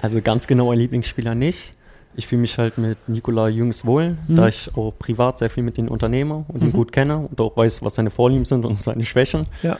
Also 0.01 0.21
ganz 0.21 0.47
genau 0.47 0.71
ein 0.71 0.77
Lieblingsspieler 0.77 1.33
nicht. 1.33 1.75
Ich 2.15 2.27
fühle 2.27 2.41
mich 2.41 2.57
halt 2.57 2.77
mit 2.77 2.97
Nikola 3.07 3.47
Jüngs 3.49 3.85
wohl, 3.85 4.17
Mhm. 4.27 4.35
da 4.35 4.47
ich 4.47 4.69
auch 4.75 4.91
privat 4.97 5.37
sehr 5.39 5.49
viel 5.49 5.63
mit 5.63 5.77
ihm 5.77 5.87
unternehme 5.87 6.45
und 6.47 6.61
ihn 6.61 6.67
Mhm. 6.69 6.73
gut 6.73 6.91
kenne 6.91 7.17
und 7.29 7.39
auch 7.41 7.55
weiß, 7.57 7.83
was 7.83 7.95
seine 7.95 8.09
Vorlieben 8.11 8.45
sind 8.45 8.65
und 8.65 8.81
seine 8.81 9.03
Schwächen. 9.05 9.47
Ja. 9.63 9.77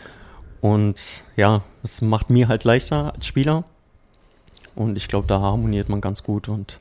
Und 0.62 1.24
ja, 1.36 1.62
es 1.84 2.02
macht 2.02 2.30
mir 2.30 2.48
halt 2.48 2.64
leichter 2.64 3.14
als 3.16 3.26
Spieler. 3.28 3.64
Und 4.76 4.96
ich 4.98 5.08
glaube, 5.08 5.28
da 5.28 5.40
harmoniert 5.42 5.90
man 5.90 6.02
ganz 6.02 6.24
gut 6.24 6.50
und 6.50 6.80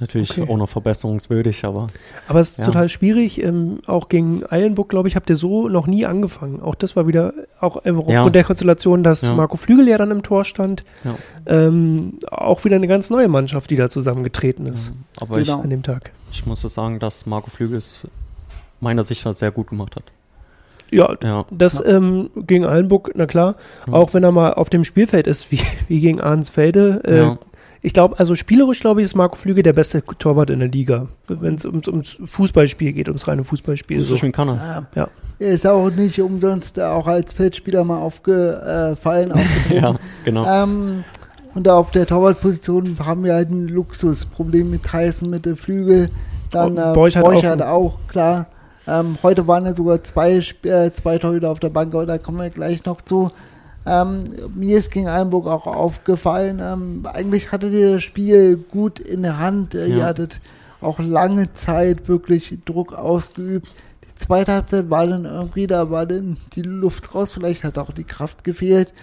natürlich 0.00 0.38
Okay. 0.40 0.50
auch 0.50 0.56
noch 0.56 0.68
verbesserungswürdig, 0.68 1.64
aber 1.64 1.86
Aber 2.28 2.40
es 2.40 2.50
ist 2.52 2.58
Ja. 2.58 2.64
total 2.66 2.88
schwierig. 2.88 3.42
Ähm, 3.42 3.78
auch 3.86 4.08
gegen 4.08 4.42
Eilenburg, 4.50 4.88
glaube 4.88 5.08
ich, 5.08 5.16
habt 5.16 5.30
ihr 5.30 5.36
so 5.36 5.68
noch 5.68 5.86
nie 5.86 6.04
angefangen. 6.06 6.60
Auch 6.62 6.74
das 6.74 6.96
war 6.96 7.06
wieder, 7.06 7.32
auch 7.60 7.76
einfach 7.76 8.00
aufgrund 8.00 8.14
Ja. 8.16 8.30
der 8.30 8.44
Konstellation, 8.44 9.02
dass 9.02 9.22
Ja. 9.22 9.34
Marco 9.34 9.56
Flügel 9.56 9.88
ja 9.88 9.96
dann 9.98 10.10
im 10.10 10.22
Tor 10.22 10.44
stand. 10.44 10.84
Ja. 11.04 11.14
Ähm, 11.46 12.18
auch 12.30 12.64
wieder 12.64 12.76
eine 12.76 12.88
ganz 12.88 13.10
neue 13.10 13.28
Mannschaft, 13.28 13.70
die 13.70 13.76
da 13.76 13.88
zusammengetreten 13.88 14.66
ist 14.66 14.92
aber 15.20 15.38
Genau. 15.38 15.60
an 15.60 15.70
dem 15.70 15.82
Tag. 15.82 16.10
ich, 16.30 16.40
ich 16.40 16.46
muss 16.46 16.60
sagen, 16.62 16.98
dass 16.98 17.26
Marco 17.26 17.50
Flügel 17.50 17.78
es 17.78 18.00
meiner 18.80 19.02
Sicht 19.04 19.24
nach 19.24 19.32
sehr 19.34 19.50
gut 19.50 19.68
gemacht 19.68 19.96
hat. 19.96 20.04
Ja, 20.90 21.16
Ja, 21.22 21.44
das 21.50 21.82
ähm, 21.84 22.30
gegen 22.36 22.64
Eilenburg, 22.66 23.10
na 23.14 23.26
klar, 23.26 23.56
Ja. 23.86 23.94
auch 23.94 24.14
wenn 24.14 24.22
er 24.22 24.30
mal 24.32 24.54
auf 24.54 24.70
dem 24.70 24.84
Spielfeld 24.84 25.26
ist, 25.26 25.50
wie, 25.50 25.60
wie 25.88 26.00
gegen 26.00 26.20
Ahrensfelde. 26.20 27.00
Äh, 27.04 27.16
ja, 27.18 27.38
Ich 27.84 27.92
glaube, 27.92 28.18
also 28.18 28.34
spielerisch, 28.34 28.80
glaube 28.80 29.02
ich, 29.02 29.04
ist 29.04 29.14
Marco 29.14 29.36
Flügel 29.36 29.62
der 29.62 29.74
beste 29.74 30.02
Torwart 30.02 30.48
in 30.48 30.60
der 30.60 30.70
Liga, 30.70 31.06
wenn 31.28 31.56
es 31.56 31.66
ums, 31.66 31.86
ums 31.86 32.16
Fußballspiel 32.24 32.94
geht, 32.94 33.08
ums 33.08 33.28
reine 33.28 33.44
Fußballspiel. 33.44 34.00
so 34.00 34.16
schön 34.16 34.32
kann 34.32 34.48
er. 34.48 34.86
Ja. 34.94 35.08
Er 35.38 35.50
ist 35.50 35.66
auch 35.66 35.90
nicht 35.90 36.18
umsonst 36.18 36.80
auch 36.80 37.06
als 37.06 37.34
Feldspieler 37.34 37.84
mal 37.84 37.98
aufgefallen. 37.98 39.32
aufgetreten. 39.32 39.74
Ja, 39.82 39.96
genau. 40.24 40.46
Ähm, 40.46 41.04
und 41.54 41.68
auf 41.68 41.90
der 41.90 42.06
Torwartposition 42.06 42.96
haben 43.04 43.22
wir 43.22 43.34
halt 43.34 43.50
ein 43.50 43.68
Luxusproblem 43.68 44.70
mit 44.70 44.84
Tyson, 44.84 45.28
mit 45.28 45.44
der 45.44 45.54
Flügel. 45.54 46.08
Dann 46.50 46.78
äh, 46.78 46.92
Borchert 46.94 47.22
Borchert 47.22 47.60
auch. 47.60 47.96
auch, 47.96 47.98
klar. 48.08 48.46
Ähm, 48.86 49.18
heute 49.22 49.46
waren 49.46 49.66
ja 49.66 49.74
sogar 49.74 50.02
zwei, 50.02 50.36
äh, 50.38 50.90
zwei 50.94 51.18
Torhüter 51.18 51.50
auf 51.50 51.60
der 51.60 51.68
Bank, 51.68 51.94
aber 51.94 52.06
da 52.06 52.16
kommen 52.16 52.40
wir 52.40 52.48
gleich 52.48 52.86
noch 52.86 53.02
zu. 53.02 53.30
Ähm, 53.86 54.24
mir 54.54 54.78
ist 54.78 54.90
gegen 54.90 55.08
Einburg 55.08 55.46
auch 55.46 55.66
aufgefallen, 55.66 56.58
ähm, 56.62 57.06
eigentlich 57.12 57.52
hattet 57.52 57.72
ihr 57.74 57.94
das 57.94 58.02
Spiel 58.02 58.56
gut 58.56 58.98
in 58.98 59.22
der 59.22 59.38
Hand. 59.38 59.74
Äh, 59.74 59.86
Ihr 59.88 59.96
Ja. 59.98 60.04
hattet 60.06 60.40
auch 60.80 60.98
lange 60.98 61.52
Zeit 61.54 62.08
wirklich 62.08 62.56
Druck 62.64 62.94
ausgeübt. 62.94 63.68
Die 64.08 64.14
zweite 64.14 64.52
Halbzeit 64.52 64.88
war 64.90 65.06
dann 65.06 65.24
irgendwie, 65.26 65.66
da 65.66 65.90
war 65.90 66.06
dann 66.06 66.36
die 66.54 66.62
Luft 66.62 67.14
raus, 67.14 67.32
vielleicht 67.32 67.64
hat 67.64 67.76
auch 67.78 67.92
die 67.92 68.04
Kraft 68.04 68.42
gefehlt. 68.44 68.94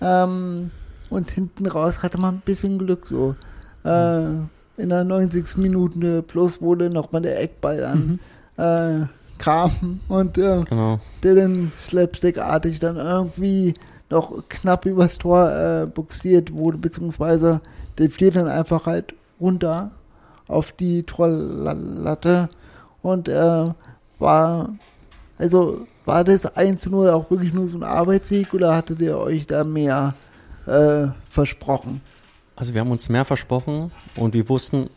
Ähm, 0.00 0.70
und 1.10 1.30
hinten 1.30 1.66
raus 1.66 2.02
hatte 2.02 2.18
man 2.18 2.36
ein 2.36 2.42
bisschen 2.44 2.78
Glück 2.78 3.06
so. 3.08 3.34
Äh, 3.84 4.20
in 4.76 4.88
der 4.88 5.04
90. 5.04 5.56
Minute 5.58 6.22
plus 6.22 6.62
wurde 6.62 6.88
nochmal 6.88 7.20
der 7.22 7.40
Eckball 7.42 7.84
an 7.84 8.18
Mhm. 8.56 8.62
äh, 8.64 9.06
Kram 9.38 10.00
und 10.08 10.38
äh, 10.38 10.62
genau. 10.68 10.98
der 11.22 11.34
dann 11.34 11.72
slapstick-artig 11.76 12.78
dann 12.78 12.96
irgendwie 12.96 13.74
noch 14.10 14.42
knapp 14.48 14.86
übers 14.86 15.18
Tor 15.18 15.50
äh, 15.50 15.86
buxiert 15.86 16.56
wurde, 16.56 16.78
beziehungsweise 16.78 17.60
der 17.98 18.10
fiel 18.10 18.30
dann 18.30 18.48
einfach 18.48 18.86
halt 18.86 19.14
runter 19.40 19.92
auf 20.48 20.72
die 20.72 21.04
Torlatte 21.04 22.48
und 23.02 23.28
äh, 23.28 23.66
war, 24.18 24.70
also 25.38 25.86
war 26.04 26.24
das 26.24 26.46
1-0 26.46 27.10
auch 27.10 27.30
wirklich 27.30 27.52
nur 27.52 27.68
so 27.68 27.78
ein 27.78 27.84
Arbeitssieg 27.84 28.52
oder 28.52 28.74
hattet 28.74 29.00
ihr 29.00 29.16
euch 29.16 29.46
da 29.46 29.64
mehr 29.64 30.14
äh, 30.66 31.06
versprochen? 31.28 32.00
Also 32.56 32.74
wir 32.74 32.80
haben 32.80 32.90
uns 32.90 33.08
mehr 33.08 33.24
versprochen 33.24 33.90
und 34.16 34.34
wir 34.34 34.48
wussten 34.48 34.90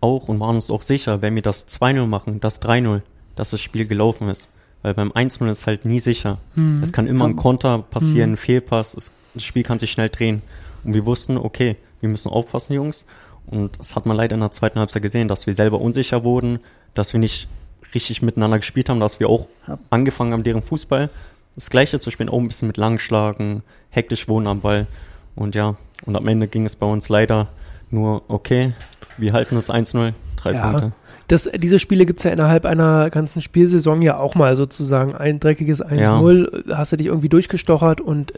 auch 0.00 0.28
und 0.28 0.40
waren 0.40 0.56
uns 0.56 0.70
auch 0.70 0.82
sicher, 0.82 1.22
wenn 1.22 1.34
wir 1.34 1.42
das 1.42 1.68
2-0 1.68 2.06
machen, 2.06 2.40
das 2.40 2.62
3-0, 2.62 3.02
dass 3.36 3.50
das 3.50 3.60
Spiel 3.60 3.86
gelaufen 3.86 4.28
ist. 4.28 4.48
Weil 4.88 4.94
beim 4.94 5.12
1-0 5.12 5.50
ist 5.50 5.66
halt 5.66 5.84
nie 5.84 6.00
sicher. 6.00 6.38
Mhm. 6.54 6.82
Es 6.82 6.94
kann 6.94 7.06
immer 7.06 7.26
ein. 7.26 7.36
Konter 7.36 7.80
passieren, 7.82 8.32
ein 8.32 8.36
Fehlpass, 8.38 8.94
es, 8.94 9.12
das 9.34 9.44
Spiel 9.44 9.62
kann 9.62 9.78
sich 9.78 9.90
schnell 9.90 10.08
drehen. 10.08 10.40
Und 10.82 10.94
wir 10.94 11.04
wussten, 11.04 11.36
okay, 11.36 11.76
wir 12.00 12.08
müssen 12.08 12.30
aufpassen, 12.32 12.72
Jungs. 12.72 13.04
Und 13.46 13.78
das 13.78 13.94
hat 13.96 14.06
man 14.06 14.16
leider 14.16 14.32
in 14.34 14.40
der 14.40 14.50
zweiten 14.50 14.78
Halbzeit 14.78 15.02
gesehen, 15.02 15.28
dass 15.28 15.46
wir 15.46 15.52
selber 15.52 15.78
unsicher 15.80 16.24
wurden, 16.24 16.60
dass 16.94 17.12
wir 17.12 17.20
nicht 17.20 17.48
richtig 17.94 18.22
miteinander 18.22 18.58
gespielt 18.58 18.88
haben, 18.88 19.00
dass 19.00 19.20
wir 19.20 19.28
auch 19.28 19.48
angefangen 19.90 20.32
haben, 20.32 20.42
deren 20.42 20.62
Fußball 20.62 21.10
das 21.54 21.68
gleiche 21.68 22.00
zu 22.00 22.10
spielen, 22.10 22.30
auch 22.30 22.38
ein 22.38 22.46
bisschen 22.48 22.68
mit 22.68 22.78
Langschlagen, 22.78 23.62
hektisch 23.90 24.26
wohnen 24.28 24.46
am 24.46 24.60
Ball. 24.60 24.86
Und 25.34 25.54
ja, 25.54 25.76
und 26.06 26.16
am 26.16 26.26
Ende 26.28 26.48
ging 26.48 26.64
es 26.64 26.76
bei 26.76 26.86
uns 26.86 27.10
leider 27.10 27.48
nur, 27.90 28.22
okay, 28.28 28.72
wir 29.18 29.32
halten 29.32 29.56
das 29.56 29.70
1-0, 29.70 30.12
drei 30.36 30.52
Ja. 30.52 30.70
Punkte. 30.70 30.92
Das, 31.28 31.48
diese 31.56 31.78
Spiele 31.78 32.06
gibt 32.06 32.20
es 32.20 32.24
ja 32.24 32.30
innerhalb 32.30 32.64
einer 32.64 33.10
ganzen 33.10 33.40
Spielsaison 33.40 34.00
ja 34.02 34.16
auch 34.18 34.34
mal 34.34 34.56
sozusagen. 34.56 35.14
Ein 35.14 35.40
dreckiges 35.40 35.84
1-0, 35.84 36.74
hast 36.74 36.92
du 36.92 36.96
dich 36.96 37.06
irgendwie 37.06 37.28
durchgestochert 37.28 38.00
und 38.00 38.32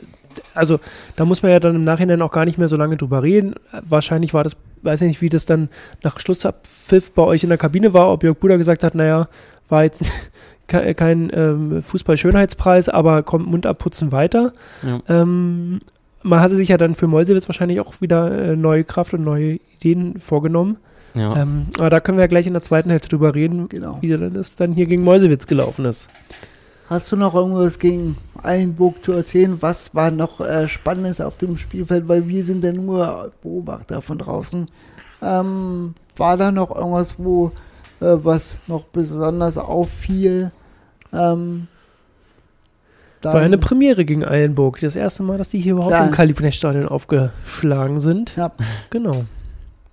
also 0.54 0.78
da 1.16 1.24
muss 1.24 1.42
man 1.42 1.50
ja 1.52 1.60
dann 1.60 1.74
im 1.76 1.84
Nachhinein 1.84 2.20
auch 2.22 2.30
gar 2.30 2.44
nicht 2.44 2.58
mehr 2.58 2.68
so 2.68 2.76
lange 2.76 2.96
drüber 2.96 3.22
reden. 3.22 3.54
Wahrscheinlich 3.88 4.34
war 4.34 4.44
das, 4.44 4.56
weiß 4.82 5.02
ich 5.02 5.08
nicht, 5.08 5.20
wie 5.22 5.28
das 5.28 5.46
dann 5.46 5.68
nach 6.02 6.18
Schlusspfiff 6.20 7.12
bei 7.12 7.22
euch 7.22 7.42
in 7.42 7.48
der 7.48 7.58
Kabine 7.58 7.92
war, 7.94 8.12
ob 8.12 8.22
Jörg 8.24 8.36
Buder 8.38 8.58
gesagt 8.58 8.82
hat, 8.84 8.94
naja, 8.94 9.28
war 9.68 9.84
jetzt 9.84 10.02
ke- 10.68 10.94
kein 10.94 11.30
ähm, 11.32 11.82
Fußball-Schönheitspreis, 11.82 12.88
aber 12.88 13.22
kommt 13.22 13.48
Mund 13.48 13.66
abputzen 13.66 14.12
weiter. 14.12 14.52
Ja. 14.86 15.00
Ähm, 15.08 15.80
man 16.22 16.40
hatte 16.40 16.54
sich 16.56 16.68
ja 16.68 16.76
dann 16.76 16.94
für 16.94 17.06
Mäusewitz 17.06 17.48
wahrscheinlich 17.48 17.80
auch 17.80 18.00
wieder 18.00 18.30
äh, 18.30 18.56
neue 18.56 18.84
Kraft 18.84 19.14
und 19.14 19.22
neue 19.24 19.58
Ideen 19.78 20.18
vorgenommen. 20.18 20.76
Ja. 21.14 21.36
Ähm, 21.42 21.66
aber 21.78 21.90
da 21.90 22.00
können 22.00 22.18
wir 22.18 22.22
ja 22.24 22.28
gleich 22.28 22.46
in 22.46 22.52
der 22.52 22.62
zweiten 22.62 22.90
Hälfte 22.90 23.08
drüber 23.08 23.34
reden, 23.34 23.68
Genau. 23.68 23.98
wie 24.00 24.16
das 24.32 24.56
dann 24.56 24.72
hier 24.72 24.86
gegen 24.86 25.02
Mäusewitz 25.02 25.46
gelaufen 25.46 25.84
ist. 25.84 26.08
Hast 26.88 27.10
du 27.12 27.16
noch 27.16 27.34
irgendwas 27.34 27.78
gegen 27.78 28.16
Einburg 28.42 29.04
zu 29.04 29.12
erzählen? 29.12 29.56
Was 29.60 29.94
war 29.94 30.10
noch 30.10 30.40
äh, 30.40 30.66
Spannendes 30.68 31.20
auf 31.20 31.36
dem 31.36 31.56
Spielfeld? 31.56 32.08
Weil 32.08 32.26
wir 32.28 32.44
sind 32.44 32.64
ja 32.64 32.72
nur 32.72 33.30
Beobachter 33.42 34.00
von 34.00 34.18
draußen. 34.18 34.66
Ähm, 35.22 35.94
war 36.16 36.36
da 36.36 36.50
noch 36.50 36.74
irgendwas, 36.74 37.16
wo 37.18 37.52
äh, 38.00 38.16
was 38.22 38.60
noch 38.66 38.84
besonders 38.84 39.56
auffiel? 39.58 40.50
Ähm, 41.12 41.68
War 43.22 43.34
eine 43.34 43.58
Premiere 43.58 44.04
gegen 44.04 44.24
Eilenburg. 44.24 44.80
Das 44.80 44.96
erste 44.96 45.22
Mal, 45.22 45.38
dass 45.38 45.50
die 45.50 45.60
hier 45.60 45.72
überhaupt 45.74 45.92
Ja. 45.92 46.06
im 46.06 46.10
Kalibnecht-Stadion 46.12 46.88
aufgeschlagen 46.88 48.00
sind. 48.00 48.34
Ja. 48.36 48.50
Genau. 48.90 49.24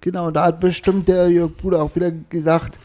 Genau, 0.02 0.32
da 0.32 0.46
hat 0.46 0.60
bestimmt 0.60 1.08
der 1.08 1.30
Jörg 1.30 1.56
Bruder 1.58 1.82
auch 1.82 1.96
wieder 1.96 2.12
gesagt, 2.12 2.80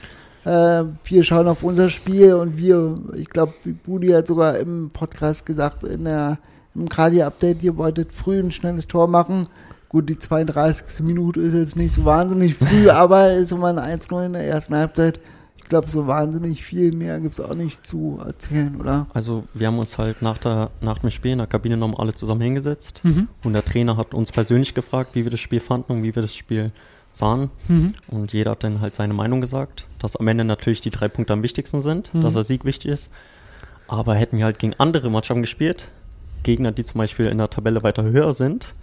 äh, 0.44 0.84
wir 1.04 1.22
schauen 1.22 1.46
auf 1.46 1.62
unser 1.62 1.88
Spiel 1.88 2.34
und 2.34 2.58
wir, 2.58 2.98
ich 3.14 3.28
glaube, 3.28 3.52
Budi 3.84 4.08
hat 4.08 4.26
sogar 4.26 4.58
im 4.58 4.90
Podcast 4.90 5.46
gesagt, 5.46 5.84
in 5.84 6.04
der, 6.04 6.38
im 6.74 6.88
Kali-Update, 6.88 7.62
ihr 7.62 7.76
wolltet 7.76 8.12
früh 8.12 8.38
ein 8.40 8.50
schnelles 8.50 8.86
Tor 8.86 9.08
machen. 9.08 9.48
Gut, 9.88 10.08
die 10.08 10.18
32. 10.18 11.04
Minute 11.04 11.40
ist 11.40 11.54
jetzt 11.54 11.76
nicht 11.76 11.94
so 11.94 12.04
wahnsinnig 12.04 12.54
früh, 12.54 12.88
aber 12.90 13.34
ist 13.34 13.52
immer 13.52 13.68
ein 13.68 14.00
1-0 14.00 14.26
in 14.26 14.32
der 14.32 14.46
ersten 14.46 14.74
Halbzeit. 14.74 15.20
Ich 15.58 15.68
glaube, 15.68 15.88
so 15.88 16.06
wahnsinnig 16.06 16.64
viel 16.64 16.92
mehr 16.92 17.20
gibt 17.20 17.34
es 17.34 17.40
auch 17.40 17.54
nicht 17.54 17.86
zu 17.86 18.18
erzählen, 18.22 18.74
oder? 18.80 19.06
Also 19.14 19.44
wir 19.54 19.68
haben 19.68 19.78
uns 19.78 19.96
halt 19.96 20.20
nach, 20.20 20.38
der, 20.38 20.70
nach 20.80 20.98
dem 20.98 21.10
Spiel 21.10 21.32
in 21.32 21.38
der 21.38 21.46
Kabine 21.46 21.76
nochmal 21.76 22.00
alle 22.00 22.14
zusammen 22.14 22.40
hingesetzt. 22.40 23.00
Mhm. 23.04 23.28
Und 23.44 23.52
der 23.52 23.64
Trainer 23.64 23.96
hat 23.96 24.12
uns 24.12 24.32
persönlich 24.32 24.74
gefragt, 24.74 25.14
wie 25.14 25.24
wir 25.24 25.30
das 25.30 25.40
Spiel 25.40 25.60
fanden 25.60 25.92
und 25.92 26.02
wie 26.02 26.14
wir 26.14 26.22
das 26.22 26.34
Spiel 26.34 26.72
sahen. 27.12 27.50
Mhm. 27.68 27.88
Und 28.08 28.32
jeder 28.32 28.52
hat 28.52 28.64
dann 28.64 28.80
halt 28.80 28.94
seine 28.94 29.14
Meinung 29.14 29.40
gesagt, 29.40 29.86
dass 29.98 30.16
am 30.16 30.26
Ende 30.28 30.44
natürlich 30.44 30.80
die 30.80 30.90
drei 30.90 31.08
Punkte 31.08 31.32
am 31.34 31.42
wichtigsten 31.42 31.82
sind, 31.82 32.12
Mhm. 32.14 32.22
dass 32.22 32.34
der 32.34 32.42
Sieg 32.42 32.64
wichtig 32.64 32.90
ist. 32.90 33.10
Aber 33.86 34.14
hätten 34.14 34.38
wir 34.38 34.44
halt 34.46 34.58
gegen 34.58 34.74
andere 34.78 35.10
Mannschaften 35.10 35.42
gespielt, 35.42 35.88
Gegner, 36.42 36.72
die 36.72 36.84
zum 36.84 36.98
Beispiel 36.98 37.26
in 37.26 37.38
der 37.38 37.50
Tabelle 37.50 37.82
weiter 37.82 38.02
höher 38.02 38.32
sind, 38.32 38.74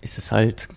ist 0.00 0.18
es 0.18 0.32
halt, 0.32 0.68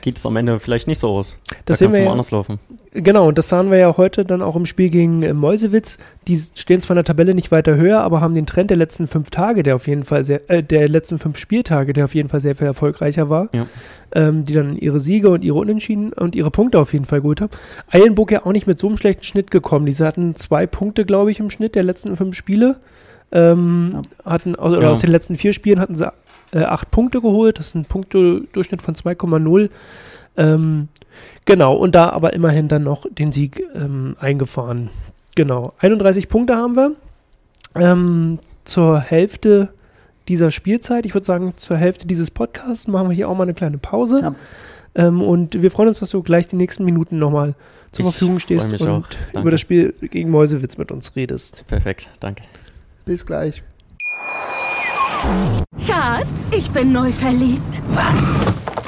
geht 0.00 0.16
es 0.16 0.24
am 0.26 0.36
Ende 0.36 0.58
vielleicht 0.60 0.88
nicht 0.88 0.98
so 0.98 1.08
aus. 1.10 1.38
Das 1.66 1.78
da 1.78 1.86
kann 1.86 1.92
es 1.94 1.98
mal 1.98 2.04
ja- 2.06 2.10
anders 2.10 2.30
laufen. 2.30 2.58
Genau, 2.92 3.28
und 3.28 3.38
das 3.38 3.48
sahen 3.48 3.70
wir 3.70 3.78
ja 3.78 3.96
heute 3.96 4.24
dann 4.24 4.42
auch 4.42 4.56
im 4.56 4.66
Spiel 4.66 4.90
gegen 4.90 5.22
äh, 5.22 5.32
Mäusewitz. 5.32 5.98
Die 6.26 6.36
stehen 6.36 6.80
zwar 6.80 6.94
in 6.94 6.96
der 6.96 7.04
Tabelle 7.04 7.34
nicht 7.36 7.52
weiter 7.52 7.76
höher, 7.76 8.00
aber 8.00 8.20
haben 8.20 8.34
den 8.34 8.46
Trend 8.46 8.70
der 8.70 8.76
letzten 8.78 9.06
fünf 9.06 9.30
Tage, 9.30 9.62
der 9.62 9.76
auf 9.76 9.86
jeden 9.86 10.02
Fall 10.02 10.24
sehr, 10.24 10.50
äh, 10.50 10.60
der 10.64 10.88
letzten 10.88 11.20
fünf 11.20 11.38
Spieltage, 11.38 11.92
der 11.92 12.06
auf 12.06 12.16
jeden 12.16 12.28
Fall 12.28 12.40
sehr 12.40 12.56
viel 12.56 12.66
erfolgreicher 12.66 13.30
war, 13.30 13.48
Ja. 13.54 13.66
ähm, 14.12 14.44
die 14.44 14.54
dann 14.54 14.76
ihre 14.76 14.98
Siege 14.98 15.30
und 15.30 15.44
ihre 15.44 15.58
Unentschieden 15.58 16.12
und 16.12 16.34
ihre 16.34 16.50
Punkte 16.50 16.80
auf 16.80 16.92
jeden 16.92 17.04
Fall 17.04 17.20
geholt 17.20 17.40
haben. 17.40 17.52
Eilenburg 17.88 18.32
ja 18.32 18.44
auch 18.44 18.50
nicht 18.52 18.66
mit 18.66 18.80
so 18.80 18.88
einem 18.88 18.96
schlechten 18.96 19.22
Schnitt 19.22 19.52
gekommen. 19.52 19.86
Diese 19.86 20.04
hatten 20.04 20.34
zwei 20.34 20.66
Punkte, 20.66 21.04
glaube 21.04 21.30
ich, 21.30 21.38
im 21.38 21.50
Schnitt 21.50 21.76
der 21.76 21.84
letzten 21.84 22.16
fünf 22.16 22.34
Spiele. 22.34 22.78
Ähm, 23.32 24.02
hatten, 24.24 24.56
also, 24.56 24.76
oder 24.76 24.86
Ja. 24.86 24.90
aus 24.92 24.98
den 24.98 25.12
letzten 25.12 25.36
vier 25.36 25.52
Spielen 25.52 25.78
hatten 25.78 25.94
sie 25.94 26.12
äh, 26.52 26.62
acht 26.62 26.90
Punkte 26.90 27.20
geholt. 27.20 27.58
Das 27.58 27.68
ist 27.68 27.74
ein 27.74 27.84
Punktedurchschnitt 27.84 28.82
von 28.82 28.94
2,0. 28.94 29.70
Ähm, 30.36 30.88
genau, 31.44 31.76
und 31.76 31.94
da 31.94 32.10
aber 32.10 32.32
immerhin 32.32 32.68
dann 32.68 32.84
noch 32.84 33.04
den 33.10 33.32
Sieg 33.32 33.62
ähm, 33.74 34.16
eingefahren. 34.20 34.90
Genau, 35.36 35.72
31 35.78 36.28
Punkte 36.28 36.56
haben 36.56 36.76
wir. 36.76 36.92
Ähm, 37.74 38.38
zur 38.64 39.00
Hälfte 39.00 39.70
dieser 40.28 40.50
Spielzeit, 40.50 41.06
ich 41.06 41.14
würde 41.14 41.24
sagen, 41.24 41.54
zur 41.56 41.76
Hälfte 41.76 42.06
dieses 42.06 42.30
Podcasts 42.30 42.86
machen 42.88 43.08
wir 43.08 43.14
hier 43.14 43.28
auch 43.28 43.36
mal 43.36 43.44
eine 43.44 43.54
kleine 43.54 43.78
Pause. 43.78 44.20
Ja. 44.22 44.34
Ähm, 44.94 45.22
und 45.22 45.60
wir 45.60 45.70
freuen 45.70 45.88
uns, 45.88 46.00
dass 46.00 46.10
du 46.10 46.22
gleich 46.22 46.46
die 46.48 46.56
nächsten 46.56 46.84
Minuten 46.84 47.18
nochmal 47.18 47.54
zur 47.92 48.06
Ich 48.06 48.12
Verfügung 48.12 48.38
stehst 48.40 48.72
und 48.80 49.06
über 49.32 49.50
das 49.50 49.60
Spiel 49.60 49.94
gegen 50.00 50.30
Mäusewitz 50.30 50.78
mit 50.78 50.90
uns 50.92 51.14
redest. 51.16 51.64
Perfekt, 51.66 52.10
danke. 52.20 52.42
Bis 53.04 53.24
gleich. 53.26 53.62
Schatz, 55.86 56.50
ich 56.52 56.70
bin 56.70 56.92
neu 56.92 57.12
verliebt. 57.12 57.82
Was? 57.90 58.34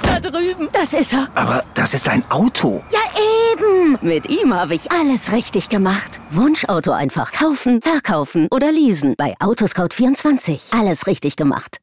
Da 0.02 0.18
drüben. 0.20 0.68
Das 0.72 0.92
ist 0.92 1.12
er. 1.12 1.28
Aber 1.34 1.64
das 1.74 1.94
ist 1.94 2.08
ein 2.08 2.24
Auto. 2.30 2.82
Ja, 2.90 3.00
eben. 3.52 3.98
Mit 4.00 4.28
ihm 4.28 4.54
habe 4.54 4.74
ich 4.74 4.90
alles 4.90 5.32
richtig 5.32 5.68
gemacht. 5.68 6.20
Wunschauto 6.30 6.92
einfach 6.92 7.32
kaufen, 7.32 7.82
verkaufen 7.82 8.48
oder 8.50 8.72
leasen. 8.72 9.14
Bei 9.16 9.34
Autoscout24. 9.40 10.78
Alles 10.78 11.06
richtig 11.06 11.36
gemacht. 11.36 11.78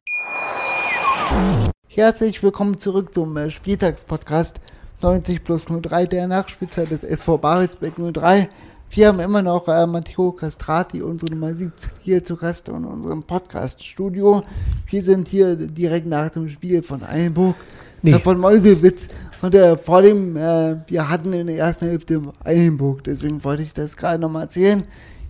Herzlich 1.88 2.42
willkommen 2.42 2.78
zurück 2.78 3.14
zum 3.14 3.36
äh, 3.36 3.50
Spieltagspodcast 3.50 4.60
90 5.02 5.44
plus 5.44 5.66
03, 5.66 6.06
der 6.06 6.26
Nachspielzeit 6.26 6.90
des 6.90 7.04
SV 7.04 7.38
Babelsberg 7.38 7.94
03. 8.12 8.48
Wir 8.92 9.06
haben 9.06 9.20
immer 9.20 9.40
noch 9.40 9.68
äh, 9.68 9.86
Matteo 9.86 10.32
Castrati, 10.32 11.00
unsere 11.00 11.30
Nummer 11.32 11.54
17, 11.54 11.92
hier 12.02 12.24
zu 12.24 12.36
Gast 12.36 12.68
in 12.68 12.84
unserem 12.84 13.22
Podcast-Studio. 13.22 14.42
Wir 14.88 15.02
sind 15.04 15.28
hier 15.28 15.54
direkt 15.54 16.06
nach 16.08 16.28
dem 16.30 16.48
Spiel 16.48 16.82
von 16.82 17.04
Eilenburg, 17.04 17.54
Nee. 18.02 18.14
von 18.18 18.40
Meuselwitz. 18.40 19.08
Und 19.42 19.54
äh, 19.54 19.76
vor 19.76 20.02
dem, 20.02 20.36
äh, 20.36 20.76
wir 20.88 21.08
hatten 21.08 21.32
in 21.32 21.46
der 21.46 21.58
ersten 21.58 21.86
Hälfte 21.86 22.20
Eilenburg, 22.42 23.04
deswegen 23.04 23.44
wollte 23.44 23.62
ich 23.62 23.72
das 23.72 23.96
gerade 23.96 24.18
nochmal 24.20 24.42
erzählen. 24.42 24.82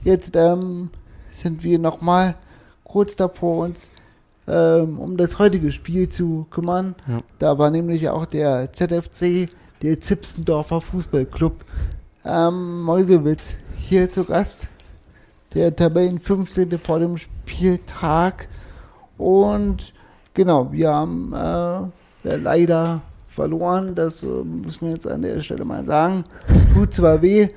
Jetzt 0.05 0.37
ähm, 0.37 0.89
sind 1.31 1.63
wir 1.63 1.79
nochmal 1.79 2.37
kurz 2.85 3.15
davor, 3.17 3.67
uns 3.67 3.91
ähm, 4.49 4.99
um 4.99 5.19
das 5.19 5.39
heutige 5.39 5.71
Spiel 5.71 6.09
zu 6.09 6.47
kümmern. 6.51 6.95
Ja. 7.07 7.21
Da 7.39 7.59
war 7.59 7.71
nämlich 7.71 8.09
auch 8.09 8.25
der 8.25 8.73
ZFC, 8.73 9.51
der 9.83 10.01
Zipsendorfer 10.01 10.81
Fußballclub, 10.81 11.63
ähm, 12.25 12.83
Meuselwitz 12.83 13.57
hier 13.77 14.11
zu 14.11 14.25
Gast. 14.25 14.69
Der 15.55 15.75
Tabellen 15.75 16.21
15. 16.21 16.79
vor 16.79 17.01
dem 17.01 17.17
Spieltag. 17.17 18.49
Und 19.19 19.93
genau, 20.35 20.71
wir 20.73 20.91
haben 20.91 21.33
äh, 22.25 22.37
leider 22.37 23.03
verloren. 23.27 23.95
Das 23.95 24.23
äh, 24.23 24.27
muss 24.27 24.81
man 24.81 24.93
jetzt 24.93 25.07
an 25.07 25.23
der 25.23 25.41
Stelle 25.41 25.65
mal 25.65 25.85
sagen. 25.85 26.25
Tut 26.75 26.95
zwar 26.95 27.21
weh. 27.23 27.49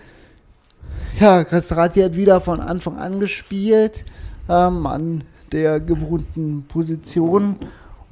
Ja, 1.19 1.43
Castrati 1.43 2.01
hat 2.01 2.15
wieder 2.15 2.41
von 2.41 2.59
Anfang 2.59 2.97
an 2.97 3.19
gespielt. 3.19 4.05
Ähm, 4.49 4.85
an 4.87 5.23
der 5.51 5.79
gewohnten 5.79 6.63
Position. 6.63 7.57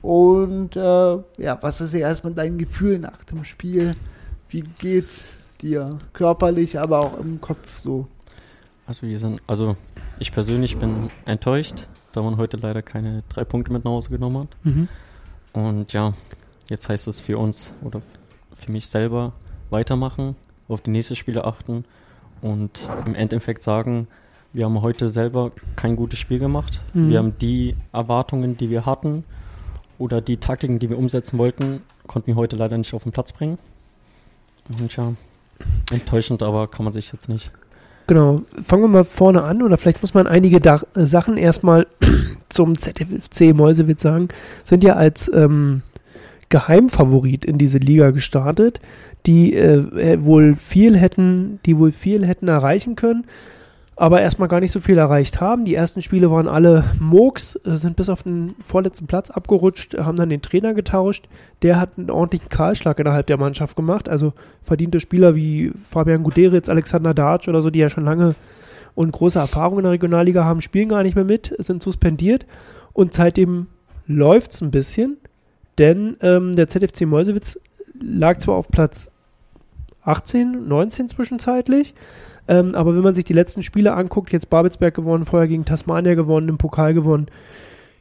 Und 0.01 0.75
äh, 0.75 0.79
ja, 0.79 1.57
was 1.61 1.81
ist 1.81 1.93
erstmal 1.93 2.33
dein 2.33 2.57
Gefühl 2.57 2.99
nach 2.99 3.23
dem 3.23 3.43
Spiel? 3.43 3.95
Wie 4.49 4.63
geht's 4.79 5.33
dir 5.61 5.99
körperlich, 6.13 6.79
aber 6.79 6.99
auch 6.99 7.19
im 7.19 7.41
Kopf 7.41 7.79
so? 7.79 8.07
Also 8.85 9.07
wir 9.07 9.17
sind, 9.19 9.41
also 9.47 9.77
ich 10.19 10.31
persönlich 10.31 10.77
bin 10.77 11.09
enttäuscht, 11.25 11.87
da 12.11 12.21
man 12.21 12.37
heute 12.37 12.57
leider 12.57 12.81
keine 12.81 13.23
drei 13.29 13.43
Punkte 13.43 13.71
mit 13.71 13.85
nach 13.85 13.91
Hause 13.91 14.09
genommen 14.09 14.39
hat. 14.39 14.57
Mhm. 14.63 14.87
Und 15.53 15.93
ja, 15.93 16.13
jetzt 16.69 16.89
heißt 16.89 17.07
es 17.07 17.19
für 17.19 17.37
uns 17.37 17.73
oder 17.83 18.01
für 18.53 18.71
mich 18.71 18.87
selber 18.87 19.33
weitermachen, 19.69 20.35
auf 20.67 20.81
die 20.81 20.91
nächsten 20.91 21.15
Spiele 21.15 21.45
achten 21.45 21.85
und 22.41 22.89
im 23.05 23.15
Endeffekt 23.15 23.63
sagen, 23.63 24.07
wir 24.53 24.65
haben 24.65 24.81
heute 24.81 25.07
selber 25.07 25.51
kein 25.75 25.95
gutes 25.95 26.19
Spiel 26.19 26.39
gemacht. 26.39 26.81
Mhm. 26.93 27.09
Wir 27.09 27.17
haben 27.19 27.37
die 27.39 27.75
Erwartungen, 27.93 28.57
die 28.57 28.69
wir 28.69 28.85
hatten 28.85 29.23
oder 29.97 30.19
die 30.21 30.37
Taktiken, 30.37 30.79
die 30.79 30.89
wir 30.89 30.97
umsetzen 30.97 31.37
wollten, 31.37 31.81
konnten 32.07 32.27
wir 32.27 32.35
heute 32.35 32.55
leider 32.55 32.77
nicht 32.77 32.93
auf 32.93 33.03
den 33.03 33.11
Platz 33.11 33.31
bringen. 33.31 33.57
Und 34.79 34.95
ja, 34.95 35.13
enttäuschend, 35.91 36.43
aber 36.43 36.67
kann 36.67 36.83
man 36.83 36.93
sich 36.93 37.11
jetzt 37.11 37.29
nicht. 37.29 37.51
Genau, 38.07 38.41
fangen 38.61 38.83
wir 38.83 38.87
mal 38.89 39.03
vorne 39.05 39.43
an 39.43 39.61
oder 39.61 39.77
vielleicht 39.77 40.01
muss 40.01 40.13
man 40.13 40.27
einige 40.27 40.59
Dach, 40.59 40.83
äh, 40.95 41.05
Sachen 41.05 41.37
erstmal 41.37 41.87
zum 42.49 42.77
ZFC 42.77 43.53
Mäusewitz 43.53 44.01
sagen. 44.01 44.27
Sind 44.63 44.83
ja 44.83 44.95
als 44.95 45.31
ähm, 45.33 45.81
Geheimfavorit 46.49 47.45
in 47.45 47.57
diese 47.57 47.77
Liga 47.77 48.11
gestartet, 48.11 48.81
die 49.25 49.53
äh, 49.53 49.77
äh, 49.77 50.23
wohl 50.23 50.55
viel 50.55 50.97
hätten, 50.97 51.59
die 51.65 51.77
wohl 51.77 51.91
viel 51.91 52.25
hätten 52.25 52.47
erreichen 52.47 52.95
können, 52.95 53.25
aber 54.01 54.19
erstmal 54.19 54.47
gar 54.47 54.61
nicht 54.61 54.71
so 54.71 54.79
viel 54.79 54.97
erreicht 54.97 55.41
haben. 55.41 55.63
Die 55.63 55.75
ersten 55.75 56.01
Spiele 56.01 56.31
waren 56.31 56.47
alle 56.47 56.83
Mooks, 56.99 57.55
äh, 57.67 57.75
sind 57.75 57.95
bis 57.95 58.09
auf 58.09 58.23
den 58.23 58.55
vorletzten 58.59 59.05
Platz 59.05 59.29
abgerutscht, 59.29 59.95
haben 59.95 60.15
dann 60.15 60.29
den 60.29 60.41
Trainer 60.41 60.73
getauscht. 60.73 61.27
Der 61.61 61.79
hat 61.79 61.99
einen 61.99 62.09
ordentlichen 62.09 62.49
Kahlschlag 62.49 62.97
innerhalb 62.97 63.27
der 63.27 63.37
Mannschaft 63.37 63.75
gemacht. 63.75 64.09
Also 64.09 64.33
verdiente 64.63 64.99
Spieler 64.99 65.35
wie 65.35 65.71
Fabian 65.87 66.23
Guderitz, 66.23 66.67
Alexander 66.67 67.13
Dartsch 67.13 67.47
oder 67.47 67.61
so, 67.61 67.69
die 67.69 67.77
ja 67.77 67.91
schon 67.91 68.03
lange 68.03 68.33
und 68.95 69.11
große 69.11 69.37
Erfahrung 69.37 69.77
in 69.77 69.83
der 69.83 69.91
Regionalliga 69.91 70.45
haben, 70.45 70.61
spielen 70.61 70.89
gar 70.89 71.03
nicht 71.03 71.13
mehr 71.13 71.23
mit, 71.23 71.55
sind 71.59 71.83
suspendiert. 71.83 72.47
Und 72.93 73.13
seitdem 73.13 73.67
läuft 74.07 74.53
es 74.53 74.61
ein 74.61 74.71
bisschen, 74.71 75.17
denn 75.77 76.17
ähm, 76.21 76.53
der 76.53 76.67
ZFC 76.67 77.01
Mäusewitz 77.01 77.59
lag 78.01 78.39
zwar 78.39 78.55
auf 78.55 78.67
Platz 78.67 79.11
18, 80.01 80.67
19 80.67 81.07
zwischenzeitlich, 81.07 81.93
ähm, 82.47 82.69
aber 82.73 82.95
wenn 82.95 83.03
man 83.03 83.13
sich 83.13 83.25
die 83.25 83.33
letzten 83.33 83.63
Spiele 83.63 83.93
anguckt, 83.93 84.33
jetzt 84.33 84.49
Babelsberg 84.49 84.93
gewonnen, 84.93 85.25
vorher 85.25 85.47
gegen 85.47 85.65
Tasmania 85.65 86.15
gewonnen, 86.15 86.49
im 86.49 86.57
Pokal 86.57 86.93
gewonnen, 86.93 87.27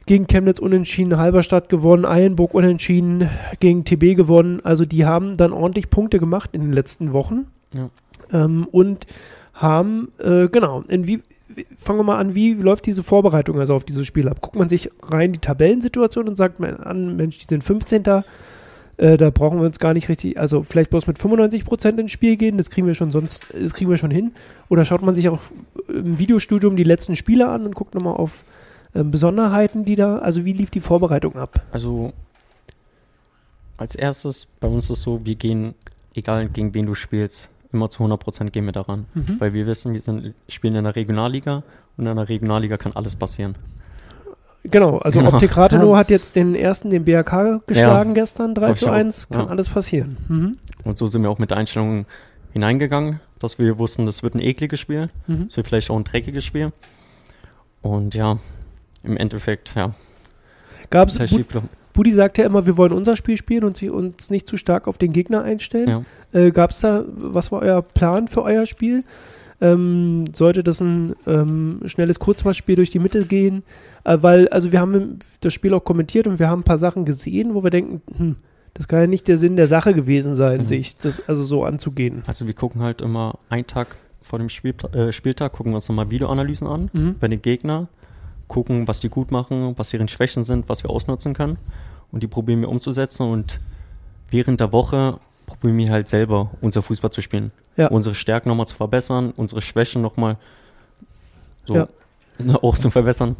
gegen 0.07 0.27
Chemnitz 0.27 0.59
unentschieden, 0.59 1.17
Halberstadt 1.17 1.69
gewonnen, 1.69 2.05
Eilenburg 2.05 2.53
unentschieden, 2.53 3.29
gegen 3.59 3.85
TB 3.85 4.15
gewonnen. 4.15 4.59
Also 4.63 4.83
die 4.85 5.05
haben 5.05 5.37
dann 5.37 5.53
ordentlich 5.53 5.89
Punkte 5.89 6.19
gemacht 6.19 6.49
in 6.53 6.61
den 6.61 6.73
letzten 6.73 7.13
Wochen. 7.13 7.45
Ja. 7.73 7.89
Ähm, 8.33 8.67
und 8.71 9.05
haben, 9.53 10.11
äh, 10.19 10.47
genau, 10.47 10.83
in 10.87 11.05
wie, 11.07 11.21
wie- 11.49 11.67
fangen 11.77 11.99
wir 11.99 12.03
mal 12.03 12.17
an, 12.17 12.33
wie 12.33 12.53
läuft 12.53 12.85
diese 12.87 13.03
Vorbereitung 13.03 13.59
also 13.59 13.75
auf 13.75 13.83
dieses 13.83 14.07
Spiel 14.07 14.27
ab? 14.27 14.41
Guckt 14.41 14.55
man 14.55 14.69
sich 14.69 14.89
rein 15.03 15.33
die 15.33 15.39
Tabellensituation 15.39 16.27
und 16.27 16.35
sagt 16.35 16.59
man 16.59 16.77
an, 16.77 17.15
Mensch, 17.15 17.37
die 17.37 17.45
sind 17.45 17.63
15. 17.63 18.03
Äh, 19.01 19.17
da 19.17 19.31
brauchen 19.31 19.59
wir 19.59 19.65
uns 19.65 19.79
gar 19.79 19.95
nicht 19.95 20.09
richtig, 20.09 20.39
also 20.39 20.61
vielleicht 20.61 20.91
bloß 20.91 21.07
mit 21.07 21.17
95% 21.17 21.97
ins 21.97 22.11
Spiel 22.11 22.37
gehen, 22.37 22.57
das 22.57 22.69
kriegen 22.69 22.85
wir 22.85 22.93
schon 22.93 23.09
sonst, 23.09 23.47
das 23.51 23.73
kriegen 23.73 23.89
wir 23.89 23.97
schon 23.97 24.11
hin. 24.11 24.31
Oder 24.69 24.85
schaut 24.85 25.01
man 25.01 25.15
sich 25.15 25.27
auch 25.27 25.39
im 25.87 26.19
Videostudium 26.19 26.75
die 26.75 26.83
letzten 26.83 27.15
Spiele 27.15 27.49
an 27.49 27.65
und 27.65 27.73
guckt 27.73 27.95
nochmal 27.95 28.13
auf 28.13 28.43
ähm, 28.93 29.09
Besonderheiten, 29.09 29.85
die 29.85 29.95
da, 29.95 30.19
also 30.19 30.45
wie 30.45 30.53
lief 30.53 30.69
die 30.69 30.81
Vorbereitung 30.81 31.35
ab? 31.35 31.61
Also 31.71 32.13
als 33.77 33.95
erstes, 33.95 34.47
bei 34.59 34.67
uns 34.67 34.85
ist 34.91 34.99
es 34.99 35.01
so, 35.01 35.25
wir 35.25 35.33
gehen, 35.33 35.73
egal 36.15 36.47
gegen 36.49 36.75
wen 36.75 36.85
du 36.85 36.93
spielst, 36.93 37.49
immer 37.73 37.89
zu 37.89 38.03
100% 38.03 38.51
gehen 38.51 38.65
wir 38.65 38.71
daran. 38.71 39.07
Mhm. 39.15 39.37
Weil 39.39 39.53
wir 39.53 39.65
wissen, 39.65 39.95
wir 39.95 40.01
sind, 40.01 40.35
spielen 40.47 40.75
in 40.75 40.83
der 40.83 40.95
Regionalliga 40.95 41.63
und 41.97 42.05
in 42.05 42.15
der 42.15 42.29
Regionalliga 42.29 42.77
kann 42.77 42.91
alles 42.93 43.15
passieren. 43.15 43.55
Genau, 44.63 44.97
also 44.99 45.19
Genau. 45.19 45.33
Optik 45.33 45.57
Rathenow 45.57 45.91
Ja. 45.93 45.97
hat 45.97 46.11
jetzt 46.11 46.35
den 46.35 46.53
ersten, 46.55 46.89
den 46.91 47.03
BRK 47.03 47.61
geschlagen 47.65 48.13
gestern, 48.13 48.53
3 48.53 48.61
Glaub 48.65 48.73
ich 48.75 48.79
zu 48.81 48.89
auch. 48.89 48.93
1, 48.93 49.29
kann 49.29 49.39
Ja. 49.41 49.47
alles 49.47 49.69
passieren. 49.69 50.17
Mhm. 50.27 50.57
Und 50.83 50.97
so 50.97 51.07
sind 51.07 51.23
wir 51.23 51.29
auch 51.31 51.39
mit 51.39 51.49
der 51.49 51.57
Einstellung 51.57 52.05
hineingegangen, 52.53 53.19
dass 53.39 53.57
wir 53.57 53.79
wussten, 53.79 54.05
das 54.05 54.21
wird 54.23 54.35
ein 54.35 54.39
ekliges 54.41 54.79
Spiel, 54.79 55.09
Mhm. 55.27 55.47
es 55.49 55.57
wird 55.57 55.67
vielleicht 55.67 55.89
auch 55.89 55.97
ein 55.97 56.03
dreckiges 56.03 56.45
Spiel. 56.45 56.71
Und 57.81 58.13
ja, 58.13 58.37
im 59.03 59.17
Endeffekt, 59.17 59.73
ja, 59.75 59.93
Bu 60.91 61.07
schiefgelaufen. 61.09 61.69
Budi 61.93 62.11
sagt 62.11 62.37
ja 62.37 62.45
immer, 62.45 62.65
wir 62.65 62.77
wollen 62.77 62.93
unser 62.93 63.15
Spiel 63.17 63.35
spielen 63.37 63.63
und 63.63 63.75
sie 63.77 63.89
uns 63.89 64.29
nicht 64.29 64.47
zu 64.47 64.55
stark 64.57 64.87
auf 64.87 64.97
den 64.97 65.11
Gegner 65.11 65.43
einstellen. 65.43 66.05
Ja. 66.33 66.39
Äh, 66.39 66.51
Gab 66.51 66.69
es 66.69 66.79
da, 66.79 67.03
was 67.07 67.51
war 67.51 67.61
euer 67.61 67.81
Plan 67.81 68.27
für 68.29 68.43
euer 68.43 68.65
Spiel? 68.65 69.03
Ähm, 69.61 70.25
sollte 70.33 70.63
das 70.63 70.81
ein 70.81 71.15
ähm, 71.27 71.81
schnelles 71.85 72.19
Kurzpassspiel 72.19 72.75
durch 72.75 72.89
die 72.89 72.99
Mitte 72.99 73.25
gehen? 73.25 73.63
Äh, 74.03 74.17
weil, 74.21 74.47
also 74.49 74.71
wir 74.71 74.79
haben 74.81 75.19
das 75.41 75.53
Spiel 75.53 75.73
auch 75.73 75.83
kommentiert 75.83 76.25
und 76.27 76.39
wir 76.39 76.49
haben 76.49 76.61
ein 76.61 76.65
paar 76.65 76.79
Sachen 76.79 77.05
gesehen, 77.05 77.53
wo 77.53 77.63
wir 77.63 77.69
denken, 77.69 78.01
hm, 78.17 78.35
das 78.73 78.87
kann 78.87 79.01
ja 79.01 79.07
nicht 79.07 79.27
der 79.27 79.37
Sinn 79.37 79.55
der 79.57 79.67
Sache 79.67 79.93
gewesen 79.93 80.33
sein, 80.35 80.61
Mhm. 80.61 80.65
sich 80.65 80.95
das 80.97 81.21
also 81.27 81.43
so 81.43 81.63
anzugehen. 81.63 82.23
Also 82.25 82.47
wir 82.47 82.53
gucken 82.55 82.81
halt 82.81 83.01
immer 83.01 83.37
einen 83.49 83.67
Tag 83.67 83.95
vor 84.21 84.39
dem 84.39 84.49
Spiel, 84.49 84.73
äh, 84.93 85.11
Spieltag, 85.11 85.51
gucken 85.53 85.71
wir 85.73 85.75
uns 85.75 85.87
nochmal 85.89 86.09
Videoanalysen 86.09 86.67
an 86.67 86.89
Mhm. 86.93 87.15
bei 87.19 87.27
den 87.27 87.41
Gegnern, 87.41 87.87
gucken, 88.47 88.87
was 88.87 88.99
die 88.99 89.09
gut 89.09 89.29
machen, 89.31 89.73
was 89.77 89.89
deren 89.91 90.07
Schwächen 90.07 90.43
sind, 90.43 90.69
was 90.69 90.83
wir 90.83 90.89
ausnutzen 90.89 91.33
können. 91.33 91.57
Und 92.11 92.23
die 92.23 92.27
probieren 92.27 92.61
wir 92.61 92.69
umzusetzen 92.69 93.29
und 93.29 93.59
während 94.29 94.59
der 94.59 94.71
Woche 94.73 95.19
wir 95.61 95.89
halt 95.91 96.07
selber 96.07 96.51
unser 96.61 96.81
Fußball 96.81 97.11
zu 97.11 97.21
spielen. 97.21 97.51
Ja. 97.77 97.87
Unsere 97.87 98.15
Stärken 98.15 98.49
nochmal 98.49 98.67
zu 98.67 98.75
verbessern, 98.75 99.33
unsere 99.35 99.61
Schwächen 99.61 100.01
nochmal 100.01 100.37
so 101.65 101.75
Ja. 101.75 101.87
auch 102.61 102.77
zu 102.77 102.89
verbessern. 102.89 103.35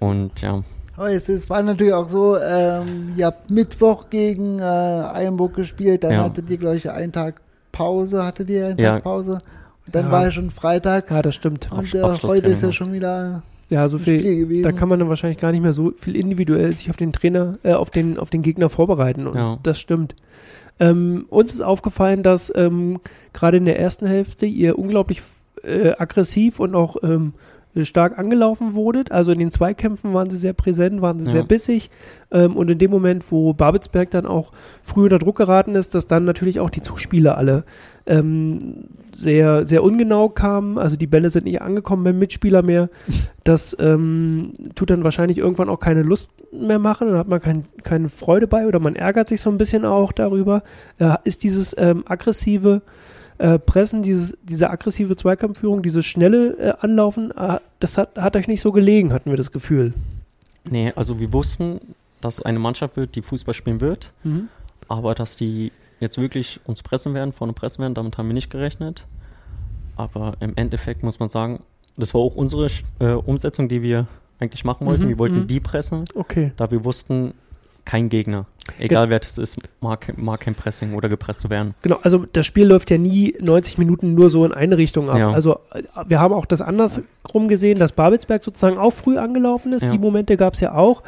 Und 0.00 0.40
ja, 0.40 0.62
Aber 0.96 1.10
es, 1.10 1.50
war 1.50 1.62
natürlich 1.62 1.92
auch 1.92 2.08
so, 2.08 2.36
ähm, 2.38 3.12
ihr 3.16 3.26
habt 3.26 3.50
Mittwoch 3.50 4.10
gegen 4.10 4.58
äh, 4.60 4.62
Eilenburg 4.62 5.54
gespielt, 5.54 6.04
dann 6.04 6.12
Ja. 6.12 6.24
hattet 6.24 6.48
ihr, 6.50 6.58
glaube 6.58 6.76
ich, 6.76 6.90
einen 6.90 7.12
Tag 7.12 7.40
Pause, 7.72 8.24
hattet 8.24 8.48
ihr 8.50 8.66
einen 8.68 8.78
Ja. 8.78 8.92
Tag 8.94 9.04
Pause. 9.04 9.40
Und 9.86 9.94
dann 9.94 10.06
Ja. 10.06 10.12
war 10.12 10.24
ja 10.24 10.30
schon 10.30 10.50
Freitag 10.50 11.10
Ja, 11.10 11.20
das 11.22 11.34
stimmt. 11.34 11.70
und 11.70 11.94
äh, 11.94 12.02
heute 12.02 12.46
ist 12.48 12.62
ja 12.62 12.72
schon 12.72 12.92
wieder 12.92 13.42
Ja, 13.68 13.88
so 13.88 13.96
ein 13.96 14.00
viel. 14.00 14.20
Spiel 14.20 14.36
gewesen. 14.36 14.62
Da 14.62 14.72
kann 14.72 14.88
man 14.88 14.98
dann 14.98 15.08
wahrscheinlich 15.08 15.38
gar 15.40 15.50
nicht 15.52 15.62
mehr 15.62 15.72
so 15.72 15.90
viel 15.96 16.16
individuell 16.16 16.72
sich 16.74 16.90
auf 16.90 16.96
den 16.96 17.12
Trainer, 17.12 17.58
äh, 17.62 17.72
auf 17.74 17.90
den, 17.90 18.18
auf 18.18 18.30
den 18.30 18.42
Gegner 18.42 18.68
vorbereiten. 18.70 19.26
Und 19.26 19.36
Ja. 19.36 19.58
das 19.62 19.78
stimmt. 19.78 20.14
Ähm, 20.80 21.26
uns 21.28 21.54
ist 21.54 21.60
aufgefallen, 21.60 22.22
dass 22.22 22.52
ähm, 22.54 23.00
gerade 23.32 23.56
in 23.58 23.64
der 23.64 23.78
ersten 23.78 24.06
Hälfte 24.06 24.46
ihr 24.46 24.78
unglaublich 24.78 25.22
äh, 25.62 25.92
aggressiv 25.98 26.58
und 26.60 26.74
auch 26.74 26.96
ähm, 27.02 27.32
stark 27.82 28.18
angelaufen 28.18 28.74
wurdet. 28.74 29.10
Also 29.10 29.32
in 29.32 29.38
den 29.38 29.50
Zweikämpfen 29.50 30.14
waren 30.14 30.30
sie 30.30 30.36
sehr 30.36 30.52
präsent, 30.52 31.00
waren 31.02 31.18
sie 31.20 31.26
Ja. 31.26 31.32
sehr 31.32 31.44
bissig. 31.44 31.90
Ähm, 32.30 32.56
und 32.56 32.70
in 32.70 32.78
dem 32.78 32.90
Moment, 32.90 33.30
wo 33.30 33.52
Babelsberg 33.52 34.10
dann 34.10 34.26
auch 34.26 34.52
früh 34.82 35.04
unter 35.04 35.18
Druck 35.18 35.36
geraten 35.36 35.74
ist, 35.74 35.94
dass 35.94 36.06
dann 36.06 36.24
natürlich 36.24 36.60
auch 36.60 36.70
die 36.70 36.82
Zuspieler 36.82 37.36
alle 37.38 37.64
ähm, 38.06 38.84
sehr, 39.12 39.66
sehr 39.66 39.82
ungenau 39.82 40.28
kamen. 40.28 40.78
Also 40.78 40.96
die 40.96 41.06
Bälle 41.06 41.30
sind 41.30 41.44
nicht 41.44 41.62
angekommen 41.62 42.04
beim 42.04 42.18
Mitspieler 42.18 42.62
mehr. 42.62 42.90
Das 43.44 43.76
ähm, 43.80 44.52
tut 44.74 44.90
dann 44.90 45.04
wahrscheinlich 45.04 45.38
irgendwann 45.38 45.68
auch 45.68 45.80
keine 45.80 46.02
Lust 46.02 46.30
mehr 46.52 46.78
machen. 46.78 47.08
Dann 47.08 47.18
hat 47.18 47.28
man 47.28 47.40
kein, 47.40 47.64
keine 47.82 48.08
Freude 48.08 48.46
bei 48.46 48.66
oder 48.66 48.78
man 48.78 48.96
ärgert 48.96 49.28
sich 49.28 49.40
so 49.40 49.50
ein 49.50 49.58
bisschen 49.58 49.84
auch 49.84 50.12
darüber. 50.12 50.62
Äh, 50.98 51.14
ist 51.24 51.42
dieses 51.44 51.74
ähm, 51.78 52.04
aggressive 52.06 52.82
äh, 53.38 53.58
Pressen, 53.58 54.02
dieses, 54.02 54.36
diese 54.42 54.70
aggressive 54.70 55.16
Zweikampfführung, 55.16 55.82
dieses 55.82 56.04
schnelle 56.06 56.56
äh, 56.58 56.72
Anlaufen, 56.80 57.30
äh, 57.36 57.58
das 57.80 57.98
hat, 57.98 58.16
hat 58.18 58.36
euch 58.36 58.46
nicht 58.48 58.60
so 58.60 58.70
gelegen, 58.72 59.12
hatten 59.12 59.30
wir 59.30 59.36
das 59.36 59.50
Gefühl. 59.50 59.92
Nee, 60.70 60.92
also 60.94 61.18
wir 61.18 61.32
wussten, 61.32 61.80
dass 62.20 62.40
eine 62.40 62.58
Mannschaft 62.58 62.96
wird, 62.96 63.16
die 63.16 63.22
Fußball 63.22 63.52
spielen 63.54 63.80
wird, 63.80 64.12
Mhm. 64.22 64.48
aber 64.88 65.14
dass 65.14 65.36
die 65.36 65.72
jetzt 66.04 66.18
wirklich 66.18 66.60
uns 66.64 66.82
pressen 66.82 67.14
werden, 67.14 67.32
vorne 67.32 67.52
pressen 67.52 67.82
werden, 67.82 67.94
damit 67.94 68.16
haben 68.18 68.28
wir 68.28 68.34
nicht 68.34 68.50
gerechnet. 68.50 69.06
Aber 69.96 70.34
im 70.40 70.52
Endeffekt 70.56 71.02
muss 71.02 71.18
man 71.18 71.28
sagen, 71.28 71.60
das 71.96 72.14
war 72.14 72.20
auch 72.20 72.34
unsere 72.34 72.68
äh, 72.98 73.12
Umsetzung, 73.12 73.68
die 73.68 73.82
wir 73.82 74.06
eigentlich 74.40 74.64
machen 74.64 74.86
wollten. 74.86 75.04
Mhm, 75.04 75.08
wir 75.08 75.18
wollten 75.18 75.38
mhm. 75.40 75.46
die 75.46 75.60
pressen, 75.60 76.04
Okay. 76.14 76.52
da 76.56 76.70
wir 76.70 76.84
wussten, 76.84 77.34
kein 77.84 78.08
Gegner. 78.08 78.46
Egal 78.78 79.10
wer 79.10 79.20
das 79.20 79.36
ist, 79.36 79.58
mag, 79.80 80.16
mag 80.16 80.40
kein 80.40 80.54
Pressing 80.54 80.94
oder 80.94 81.10
gepresst 81.10 81.42
zu 81.42 81.50
werden. 81.50 81.74
Genau, 81.82 81.98
also 82.02 82.24
das 82.32 82.46
Spiel 82.46 82.66
läuft 82.66 82.90
ja 82.90 82.96
nie 82.96 83.34
90 83.40 83.76
Minuten 83.76 84.14
nur 84.14 84.30
so 84.30 84.44
in 84.44 84.52
eine 84.52 84.78
Richtung 84.78 85.10
ab. 85.10 85.18
Ja. 85.18 85.32
Also 85.32 85.58
äh, 85.72 85.82
wir 86.06 86.18
haben 86.18 86.32
auch 86.32 86.46
das 86.46 86.62
andersrum 86.62 87.48
gesehen, 87.48 87.78
dass 87.78 87.92
Babelsberg 87.92 88.42
sozusagen 88.42 88.78
auch 88.78 88.92
früh 88.92 89.18
angelaufen 89.18 89.72
ist. 89.72 89.82
Ja. 89.82 89.92
Die 89.92 89.98
Momente 89.98 90.36
gab 90.36 90.54
es 90.54 90.60
ja 90.60 90.74
auch. 90.74 91.02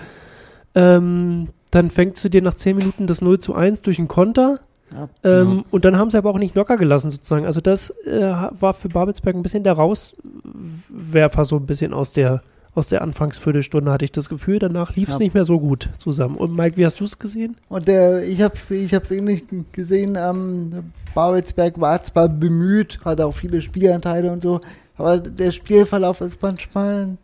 Ähm, 0.74 1.48
dann 1.70 1.90
fängst 1.90 2.22
du 2.24 2.28
dir 2.28 2.42
nach 2.42 2.54
10 2.54 2.76
Minuten 2.76 3.06
das 3.06 3.22
0 3.22 3.38
zu 3.38 3.54
1 3.54 3.82
durch 3.82 3.98
einen 3.98 4.08
Konter. 4.08 4.60
Ja. 4.94 5.08
Ähm, 5.24 5.56
Ja. 5.58 5.62
Und 5.70 5.84
dann 5.84 5.96
haben 5.98 6.10
sie 6.10 6.18
aber 6.18 6.30
auch 6.30 6.38
nicht 6.38 6.54
locker 6.54 6.76
gelassen 6.76 7.10
sozusagen. 7.10 7.46
Also 7.46 7.60
das 7.60 7.90
äh, 8.06 8.20
war 8.20 8.74
für 8.74 8.88
Babelsberg 8.88 9.34
ein 9.34 9.42
bisschen 9.42 9.64
der 9.64 9.72
Rauswerfer 9.74 11.44
so 11.44 11.56
ein 11.56 11.66
bisschen 11.66 11.92
aus 11.92 12.12
der 12.12 12.42
aus 12.74 12.90
der 12.90 13.00
Anfangsviertelstunde 13.00 13.90
hatte 13.90 14.04
ich 14.04 14.12
das 14.12 14.28
Gefühl. 14.28 14.58
Danach 14.58 14.94
lief 14.96 15.08
es 15.08 15.14
Ja. 15.14 15.20
nicht 15.20 15.32
mehr 15.32 15.46
so 15.46 15.58
gut 15.58 15.88
zusammen. 15.96 16.36
Und 16.36 16.54
Mike, 16.54 16.76
wie 16.76 16.84
hast 16.84 17.00
du 17.00 17.04
es 17.04 17.18
gesehen? 17.18 17.56
Und 17.70 17.88
der, 17.88 18.22
ich 18.22 18.42
habe 18.42 18.52
es 18.54 18.70
ich 18.70 18.92
hab's 18.92 19.10
ähnlich 19.10 19.44
gesehen. 19.72 20.14
Ähm, 20.20 20.70
Babelsberg 21.14 21.80
war 21.80 22.02
zwar 22.02 22.28
bemüht, 22.28 22.98
hatte 23.02 23.24
auch 23.24 23.32
viele 23.32 23.62
Spielanteile 23.62 24.30
und 24.30 24.42
so, 24.42 24.60
aber 24.98 25.16
der 25.20 25.52
Spielverlauf 25.52 26.20
ist 26.20 26.42
manchmal 26.42 27.16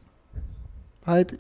halt 1.07 1.37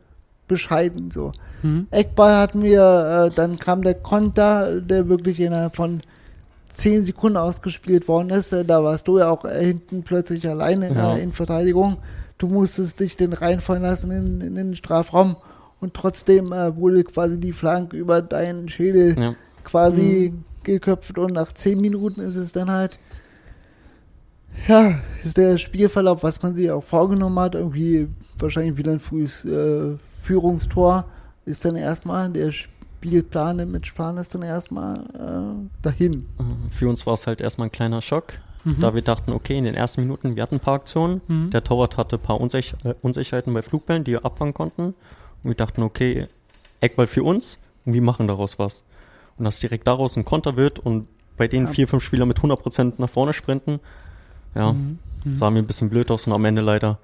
bescheiden 0.47 1.11
so. 1.11 1.33
Mhm. 1.63 1.87
Eckball 1.91 2.37
hatten 2.37 2.63
wir, 2.63 3.31
äh, 3.31 3.35
dann 3.35 3.59
kam 3.59 3.81
der 3.81 3.95
Konter, 3.95 4.79
der 4.83 5.09
wirklich 5.09 5.41
innerhalb 5.41 5.75
von 5.75 6.03
10 6.75 7.05
Sekunden 7.05 7.37
ausgespielt 7.37 8.09
worden 8.09 8.31
ist. 8.31 8.53
Äh, 8.53 8.65
da 8.65 8.83
warst 8.83 9.09
du 9.09 9.19
ja 9.19 9.29
auch 9.31 9.45
äh, 9.45 9.65
hinten 9.65 10.03
plötzlich 10.03 10.49
alleine 10.49 10.89
in 10.89 10.95
Ja. 10.97 11.15
der 11.15 11.23
Innenverteidigung. 11.23 11.99
Du 12.39 12.49
musstest 12.49 12.99
dich 13.01 13.17
den 13.17 13.33
reinfallen 13.33 13.83
lassen 13.83 14.11
in, 14.11 14.41
in 14.41 14.55
den 14.57 14.75
Strafraum 14.75 15.37
und 15.81 15.95
trotzdem 15.95 16.53
äh, 16.53 16.75
wurde 16.77 17.05
quasi 17.05 17.39
die 17.39 17.53
Flanke 17.53 17.97
über 17.97 18.23
deinen 18.23 18.69
Schädel 18.69 19.17
Ja. 19.19 19.35
quasi 19.65 20.33
geköpft 20.65 21.19
und 21.19 21.33
nach 21.35 21.53
10 21.53 21.81
Minuten 21.81 22.21
ist 22.21 22.37
es 22.37 22.53
dann 22.53 22.71
halt 22.71 22.99
ja, 24.69 24.99
ist 25.25 25.39
der 25.39 25.57
Spielverlauf, 25.59 26.23
was 26.23 26.43
man 26.43 26.55
sich 26.55 26.71
auch 26.71 26.85
vorgenommen 26.85 27.39
hat, 27.41 27.55
irgendwie 27.55 28.09
wahrscheinlich 28.39 28.77
wieder 28.77 28.93
ein 28.93 29.01
frühes 29.01 29.45
äh, 29.45 29.97
Führungstor, 30.19 31.07
ist 31.47 31.65
dann 31.65 31.75
erstmal 31.77 32.29
der 32.31 32.53
Spielplan, 33.07 33.57
der 33.59 33.67
Matchplan 33.67 34.17
ist 34.19 34.33
dann 34.35 34.43
erstmal 34.43 34.95
äh, 34.97 35.69
dahin. 35.83 36.25
Mhm. 36.39 36.71
Für 36.71 36.89
uns 36.89 37.05
war 37.05 37.15
es 37.15 37.27
halt 37.27 37.41
erstmal 37.41 37.67
ein 37.69 37.73
kleiner 37.73 38.01
Schock, 38.01 38.35
Mhm. 38.65 38.77
da 38.81 38.95
wir 38.95 39.03
dachten, 39.03 39.33
okay, 39.33 39.59
in 39.59 39.65
den 39.65 39.75
ersten 39.75 40.03
Minuten, 40.03 40.37
wir 40.37 40.43
hatten 40.45 40.55
ein 40.57 40.61
paar 40.61 40.75
Aktionen. 40.75 41.21
Mhm. 41.27 41.51
Der 41.51 41.65
Torwart 41.65 41.97
hatte 41.97 42.15
ein 42.17 42.23
paar 42.23 42.41
Unsich 42.41 42.75
äh, 42.85 42.95
Unsicherheiten 43.03 43.53
bei 43.53 43.61
Flugbällen, 43.63 44.05
die 44.05 44.13
wir 44.13 44.25
abfangen 44.25 44.55
konnten. 44.55 44.83
Und 44.85 44.95
wir 45.43 45.57
dachten, 45.57 45.83
okay, 45.83 46.29
Eckball 46.81 47.09
für 47.09 47.25
uns 47.25 47.59
und 47.85 47.95
wir 47.95 48.03
machen 48.03 48.29
daraus 48.29 48.61
was. 48.61 48.85
Und 49.37 49.47
dass 49.47 49.59
direkt 49.59 49.89
daraus 49.89 50.17
ein 50.17 50.25
Konter 50.25 50.57
wird 50.57 50.79
und 50.79 51.09
bei 51.37 51.49
denen 51.49 51.67
Ja. 51.67 51.73
vier, 51.73 51.89
fünf 51.89 52.05
Spieler 52.05 52.25
mit 52.25 52.39
100% 52.41 52.95
nach 53.01 53.11
vorne 53.11 53.33
sprinten, 53.33 53.81
ja, 54.55 54.73
Mhm. 54.75 54.99
Mhm. 55.25 55.33
sah 55.33 55.51
mir 55.51 55.59
ein 55.59 55.67
bisschen 55.67 55.91
blöd 55.91 56.09
aus 56.13 56.29
und 56.29 56.33
am 56.33 56.45
Ende 56.45 56.63
leider 56.63 56.99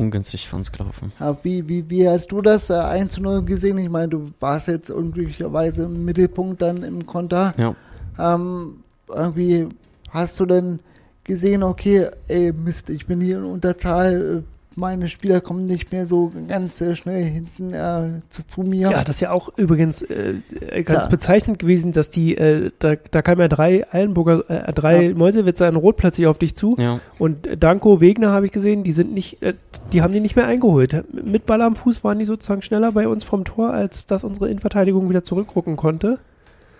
ungünstig 0.00 0.48
für 0.48 0.56
uns 0.56 0.72
gelaufen. 0.72 1.12
Wie, 1.42 1.68
wie, 1.68 1.88
wie 1.90 2.08
hast 2.08 2.32
du 2.32 2.40
das 2.40 2.70
äh, 2.70 2.74
1 2.74 3.12
zu 3.12 3.22
0 3.22 3.42
gesehen? 3.44 3.78
Ich 3.78 3.90
meine, 3.90 4.08
du 4.08 4.30
warst 4.40 4.68
jetzt 4.68 4.90
unglücklicherweise 4.90 5.84
im 5.84 6.04
Mittelpunkt 6.04 6.62
dann 6.62 6.82
im 6.82 7.06
Konter. 7.06 7.52
Ja, 7.58 7.74
Ähm, 8.18 8.82
irgendwie 9.08 9.68
hast 10.10 10.40
du 10.40 10.46
denn 10.46 10.80
gesehen, 11.24 11.62
okay, 11.62 12.08
ey, 12.28 12.52
Mist, 12.52 12.90
ich 12.90 13.06
bin 13.06 13.20
hier 13.20 13.38
in 13.38 13.44
Unterzahl, 13.44 14.38
äh, 14.38 14.42
meine 14.76 15.08
Spieler 15.08 15.40
kommen 15.40 15.66
nicht 15.66 15.90
mehr 15.92 16.06
so 16.06 16.30
ganz 16.48 16.80
äh, 16.80 16.94
schnell 16.94 17.24
hinten 17.24 17.72
äh, 17.74 18.20
zu, 18.28 18.46
zu 18.46 18.62
mir. 18.62 18.90
Ja, 18.90 19.02
das 19.04 19.16
ist 19.16 19.20
ja 19.20 19.32
auch 19.32 19.50
übrigens 19.56 20.02
äh, 20.02 20.34
äh, 20.68 20.82
ganz 20.82 21.04
Ja. 21.06 21.08
bezeichnend 21.10 21.58
gewesen, 21.58 21.92
dass 21.92 22.08
die, 22.10 22.36
äh, 22.36 22.70
da, 22.78 22.94
da 23.10 23.20
kamen 23.22 23.40
ja 23.40 23.48
drei 23.48 23.84
Eilenburger, 23.92 24.48
äh, 24.48 24.72
drei 24.72 25.06
Ja. 25.08 25.14
Mäusewitzer 25.14 25.68
in 25.68 25.76
Rot 25.76 25.96
plötzlich 25.96 26.26
auf 26.28 26.38
dich 26.38 26.54
zu. 26.54 26.76
ja, 26.78 27.00
Und 27.18 27.48
Danko, 27.58 28.00
Wegner 28.00 28.30
habe 28.32 28.46
ich 28.46 28.52
gesehen, 28.52 28.84
die 28.84 28.92
sind 28.92 29.12
nicht, 29.12 29.42
äh, 29.42 29.54
die 29.92 30.02
haben 30.02 30.12
die 30.12 30.20
nicht 30.20 30.36
mehr 30.36 30.46
eingeholt. 30.46 31.04
Mit 31.12 31.46
Ball 31.46 31.62
am 31.62 31.74
Fuß 31.74 32.04
waren 32.04 32.18
die 32.20 32.24
sozusagen 32.26 32.62
schneller 32.62 32.92
bei 32.92 33.08
uns 33.08 33.24
vom 33.24 33.44
Tor, 33.44 33.72
als 33.72 34.06
dass 34.06 34.22
unsere 34.24 34.48
Innenverteidigung 34.48 35.08
wieder 35.10 35.24
zurückrucken 35.24 35.76
konnte. 35.76 36.18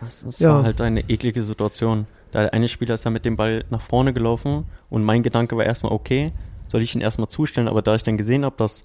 es, 0.07 0.23
es 0.25 0.39
Ja. 0.39 0.55
war 0.55 0.63
halt 0.63 0.81
eine 0.81 1.01
eklige 1.11 1.43
Situation. 1.43 2.07
Der 2.33 2.55
eine 2.55 2.69
Spieler 2.69 2.95
ist 2.95 3.05
ja 3.05 3.11
mit 3.11 3.25
dem 3.25 3.35
Ball 3.37 3.65
nach 3.71 3.81
vorne 3.81 4.13
gelaufen 4.13 4.65
und 4.89 5.03
mein 5.03 5.25
Gedanke 5.25 5.57
war 5.57 5.65
erstmal, 5.65 5.93
okay, 5.93 6.31
soll 6.71 6.83
ich 6.83 6.95
ihn 6.95 7.01
erstmal 7.01 7.29
zustellen, 7.29 7.67
aber 7.69 7.83
da 7.83 7.95
ich 7.97 8.03
dann 8.05 8.17
gesehen 8.17 8.45
habe, 8.45 8.55
dass 8.57 8.85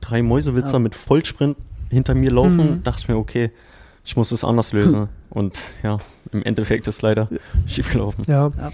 drei 0.00 0.22
Mäusewitzer 0.22 0.74
Ja. 0.74 0.78
mit 0.80 0.94
Vollsprint 0.94 1.56
hinter 1.90 2.14
mir 2.14 2.30
laufen, 2.30 2.56
Mhm. 2.78 2.82
dachte 2.82 3.00
ich 3.02 3.08
mir, 3.08 3.16
okay, 3.16 3.50
ich 4.04 4.16
muss 4.16 4.32
es 4.32 4.42
anders 4.44 4.72
lösen. 4.72 5.08
und 5.30 5.58
ja, 5.82 5.98
im 6.32 6.42
Endeffekt 6.42 6.88
ist 6.88 7.02
leider 7.02 7.28
schief 7.66 7.92
gelaufen. 7.92 8.24
Ja. 8.26 8.50
Ja. 8.56 8.70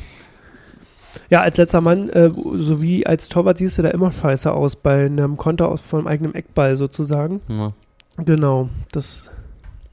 Ja, 1.30 1.40
als 1.40 1.56
letzter 1.56 1.80
Mann, 1.80 2.08
äh, 2.10 2.30
sowie 2.56 3.04
als 3.06 3.28
Torwart 3.28 3.58
siehst 3.58 3.78
du 3.78 3.82
da 3.82 3.88
immer 3.88 4.12
scheiße 4.12 4.52
aus 4.52 4.76
bei 4.76 5.06
einem 5.06 5.36
Konter 5.36 5.68
aus 5.68 5.80
vom 5.80 6.06
eigenen 6.06 6.34
Eckball 6.34 6.76
sozusagen. 6.76 7.40
Ja. 7.48 7.72
Genau, 8.18 8.68
das 8.92 9.30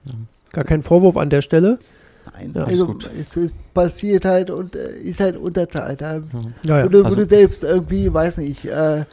Ja. 0.06 0.14
gar 0.52 0.64
kein 0.66 0.84
Vorwurf 0.84 1.18
an 1.18 1.30
der 1.30 1.42
Stelle. 1.42 1.80
Nein, 2.32 2.54
Ja, 2.56 2.64
also 2.64 2.86
ist 2.86 2.88
gut. 2.88 3.10
es, 3.20 3.36
es 3.38 3.54
passiert 3.74 4.26
halt 4.26 4.50
und 4.50 4.76
äh, 4.76 4.98
ist 5.00 5.20
halt 5.20 5.36
Unterzahl. 5.38 5.96
Da 5.96 6.16
Ja. 6.18 6.22
Ja, 6.64 6.78
ja. 6.80 6.84
würde, 6.84 7.04
also- 7.04 7.18
würde 7.18 7.30
selbst 7.30 7.64
irgendwie, 7.64 8.14
weiß 8.14 8.38
nicht, 8.38 8.66
äh, 8.66 9.06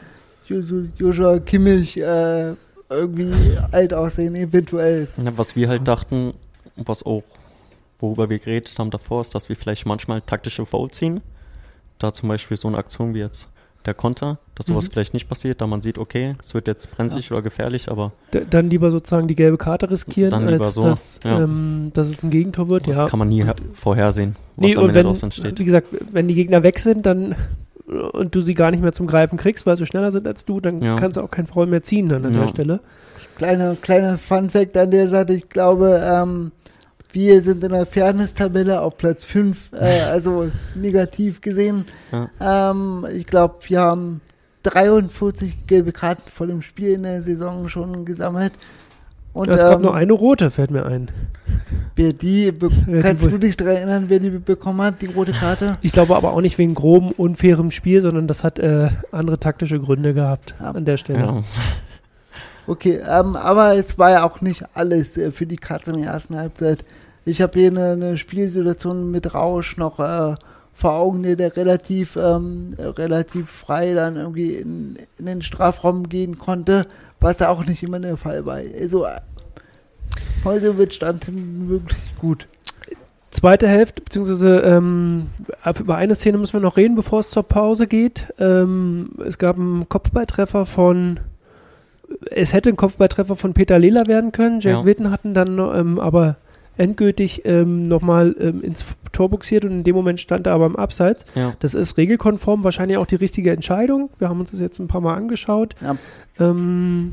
Joshua- 0.46 0.88
Joshua 0.96 1.38
Kimmich 1.40 1.96
äh, 2.00 2.54
irgendwie 2.88 3.32
alt 3.72 3.94
aussehen, 3.94 4.34
eventuell. 4.34 5.08
Ja, 5.16 5.36
was 5.36 5.54
wir 5.56 5.68
halt 5.68 5.86
dachten, 5.86 6.34
was 6.76 7.04
auch, 7.04 7.22
worüber 8.00 8.28
wir 8.30 8.38
geredet 8.38 8.74
haben 8.78 8.90
davor, 8.90 9.20
ist, 9.20 9.34
dass 9.34 9.48
wir 9.48 9.56
vielleicht 9.56 9.86
manchmal 9.86 10.20
taktische 10.22 10.66
Foul 10.66 10.90
ziehen. 10.90 11.20
Da 11.98 12.12
zum 12.12 12.28
Beispiel 12.28 12.56
so 12.56 12.66
eine 12.68 12.78
Aktion 12.78 13.14
wie 13.14 13.18
jetzt 13.18 13.48
der 13.86 13.94
Konter, 13.94 14.38
dass 14.54 14.66
sowas 14.66 14.86
Mhm. 14.88 14.92
vielleicht 14.92 15.14
nicht 15.14 15.28
passiert, 15.28 15.60
da 15.60 15.66
man 15.66 15.80
sieht, 15.80 15.96
okay, 15.98 16.34
es 16.40 16.52
wird 16.54 16.66
jetzt 16.66 16.90
brenzlig 16.90 17.32
oder 17.32 17.40
gefährlich, 17.42 17.90
aber 17.90 18.12
D 18.34 18.42
dann 18.48 18.68
lieber 18.68 18.90
sozusagen 18.90 19.26
die 19.26 19.36
gelbe 19.36 19.56
Karte 19.56 19.90
riskieren, 19.90 20.30
Dann 20.30 20.46
lieber 20.48 20.66
als 20.66 20.74
so, 20.74 20.82
dass, 20.82 21.20
ja. 21.24 21.40
ähm, 21.40 21.90
dass 21.94 22.10
es 22.10 22.22
ein 22.22 22.30
Gegentor 22.30 22.68
wird. 22.68 22.86
das 22.86 22.96
ja. 22.98 23.08
kann 23.08 23.18
man 23.18 23.28
nie 23.28 23.42
her- 23.44 23.54
vorhersehen, 23.72 24.36
was 24.56 24.66
Nee, 24.66 24.76
am 24.76 24.82
und 24.82 24.88
Ende 24.90 24.94
wenn, 24.96 25.02
daraus 25.04 25.22
entsteht. 25.22 25.58
wie 25.58 25.64
gesagt, 25.64 25.88
wenn 26.12 26.28
die 26.28 26.34
Gegner 26.34 26.62
weg 26.62 26.78
sind, 26.78 27.06
dann 27.06 27.34
und 28.12 28.34
du 28.36 28.40
sie 28.40 28.54
gar 28.54 28.70
nicht 28.70 28.82
mehr 28.82 28.92
zum 28.92 29.08
Greifen 29.08 29.36
kriegst, 29.36 29.66
weil 29.66 29.76
sie 29.76 29.84
schneller 29.86 30.10
sind 30.12 30.26
als 30.26 30.44
du, 30.44 30.60
dann 30.60 30.80
Ja. 30.82 30.96
kannst 30.96 31.16
du 31.16 31.22
auch 31.22 31.30
kein 31.30 31.46
Foul 31.46 31.66
mehr 31.66 31.82
ziehen 31.82 32.08
dann 32.08 32.24
an 32.24 32.32
Ja. 32.34 32.42
der 32.42 32.48
Stelle. 32.48 32.80
Kleiner, 33.36 33.74
kleiner 33.80 34.16
Fun-Fact 34.18 34.76
an 34.76 34.90
der 34.92 35.08
Seite, 35.08 35.32
ich 35.34 35.48
glaube, 35.48 36.00
ähm, 36.04 36.52
wir 37.12 37.40
sind 37.42 37.62
in 37.64 37.70
der 37.72 37.86
Fairness-Tabelle 37.86 38.80
auf 38.80 38.96
Platz 38.96 39.24
5, 39.24 39.72
äh, 39.72 40.00
also 40.10 40.50
negativ 40.74 41.40
gesehen. 41.40 41.84
Ähm, 42.40 43.06
ich 43.14 43.26
glaube, 43.26 43.56
wir 43.68 43.80
haben 43.80 44.20
43 44.62 45.66
gelbe 45.66 45.92
Karten 45.92 46.28
vor 46.30 46.46
dem 46.46 46.62
Spiel 46.62 46.90
in 46.94 47.02
der 47.04 47.22
Saison 47.22 47.68
schon 47.68 48.04
gesammelt. 48.04 48.52
Und 49.32 49.48
es 49.48 49.60
gab 49.60 49.76
ähm, 49.76 49.82
nur 49.82 49.94
eine 49.94 50.12
rote, 50.12 50.50
fällt 50.50 50.72
mir 50.72 50.84
ein. 50.86 51.08
wer 51.94 52.12
die, 52.12 52.52
Wer 52.60 52.68
die 52.68 53.00
kannst 53.00 53.22
wohl- 53.22 53.30
du 53.32 53.38
dich 53.38 53.56
daran 53.56 53.76
erinnern, 53.76 54.04
wer 54.08 54.18
die 54.18 54.30
bekommen 54.30 54.82
hat, 54.82 55.00
die 55.02 55.06
rote 55.06 55.30
Karte? 55.32 55.78
Ich 55.82 55.92
glaube 55.92 56.16
aber 56.16 56.32
auch 56.32 56.40
nicht 56.40 56.58
wegen 56.58 56.74
grobem, 56.74 57.10
unfairem 57.12 57.70
Spiel, 57.70 58.02
sondern 58.02 58.26
das 58.26 58.42
hat 58.42 58.58
äh, 58.58 58.88
andere 59.12 59.38
taktische 59.38 59.78
Gründe 59.78 60.14
gehabt 60.14 60.54
Ja. 60.60 60.72
an 60.72 60.84
der 60.84 60.96
Stelle. 60.96 61.20
Ja, 61.20 61.42
Okay, 62.66 63.00
ähm, 63.08 63.34
aber 63.36 63.74
es 63.76 63.98
war 63.98 64.10
ja 64.10 64.22
auch 64.24 64.42
nicht 64.42 64.64
alles 64.74 65.16
äh, 65.16 65.30
für 65.32 65.46
die 65.46 65.56
Katze 65.56 65.92
in 65.92 66.02
der 66.02 66.12
ersten 66.12 66.36
Halbzeit. 66.36 66.84
Ich 67.24 67.42
habe 67.42 67.58
hier 67.58 67.70
eine, 67.70 67.92
eine, 67.92 68.16
Spielsituation 68.16 69.10
mit 69.10 69.34
Rausch 69.34 69.76
noch 69.76 69.98
äh, 69.98 70.34
vor 70.72 70.92
Augen, 70.92 71.22
der, 71.22 71.36
der 71.36 71.56
relativ, 71.56 72.16
ähm, 72.16 72.74
relativ 72.78 73.50
frei 73.50 73.94
dann 73.94 74.16
irgendwie 74.16 74.54
in, 74.54 74.98
in, 75.18 75.26
den 75.26 75.42
Strafraum 75.42 76.08
gehen 76.08 76.38
konnte, 76.38 76.86
was 77.20 77.38
da 77.38 77.48
auch 77.48 77.66
nicht 77.66 77.82
immer 77.82 78.00
der 78.00 78.16
Fall 78.16 78.46
war. 78.46 78.60
Also 78.78 79.06
Häusewitz 80.44 80.94
stand 80.94 81.26
wirklich 81.68 82.18
gut. 82.18 82.48
Zweite 83.30 83.68
Hälfte, 83.68 84.02
beziehungsweise 84.02 84.58
ähm, 84.60 85.26
über 85.78 85.96
eine 85.96 86.16
Szene 86.16 86.38
müssen 86.38 86.54
wir 86.54 86.60
noch 86.60 86.76
reden, 86.76 86.96
bevor 86.96 87.20
es 87.20 87.30
zur 87.30 87.44
Pause 87.44 87.86
geht. 87.86 88.32
Ähm, 88.40 89.10
es 89.24 89.38
gab 89.38 89.56
einen 89.56 89.88
Kopfballtreffer 89.88 90.66
von, 90.66 91.20
es 92.30 92.52
hätte 92.52 92.70
ein 92.70 92.76
Kopfballtreffer 92.76 93.36
von 93.36 93.54
Peter 93.54 93.78
Lehler 93.78 94.08
werden 94.08 94.32
können. 94.32 94.60
Jack 94.60 94.78
ja. 94.78 94.84
Witten 94.84 95.12
hatten 95.12 95.32
dann 95.32 95.58
ähm, 95.58 96.00
aber 96.00 96.36
endgültig 96.80 97.42
ähm, 97.44 97.82
nochmal 97.82 98.34
ähm, 98.40 98.62
ins 98.62 98.84
Tor 99.12 99.28
buxiert 99.28 99.64
und 99.64 99.72
in 99.72 99.84
dem 99.84 99.94
Moment 99.94 100.18
stand 100.18 100.46
er 100.46 100.54
aber 100.54 100.66
im 100.66 100.76
Abseits. 100.76 101.26
Ja. 101.34 101.52
Das 101.60 101.74
ist 101.74 101.98
regelkonform, 101.98 102.64
wahrscheinlich 102.64 102.96
auch 102.96 103.06
die 103.06 103.16
richtige 103.16 103.52
Entscheidung. 103.52 104.10
Wir 104.18 104.28
haben 104.28 104.40
uns 104.40 104.50
das 104.50 104.60
jetzt 104.60 104.78
ein 104.78 104.88
paar 104.88 105.00
Mal 105.00 105.14
angeschaut. 105.14 105.74
Ja. 105.80 105.96
Ähm, 106.38 107.12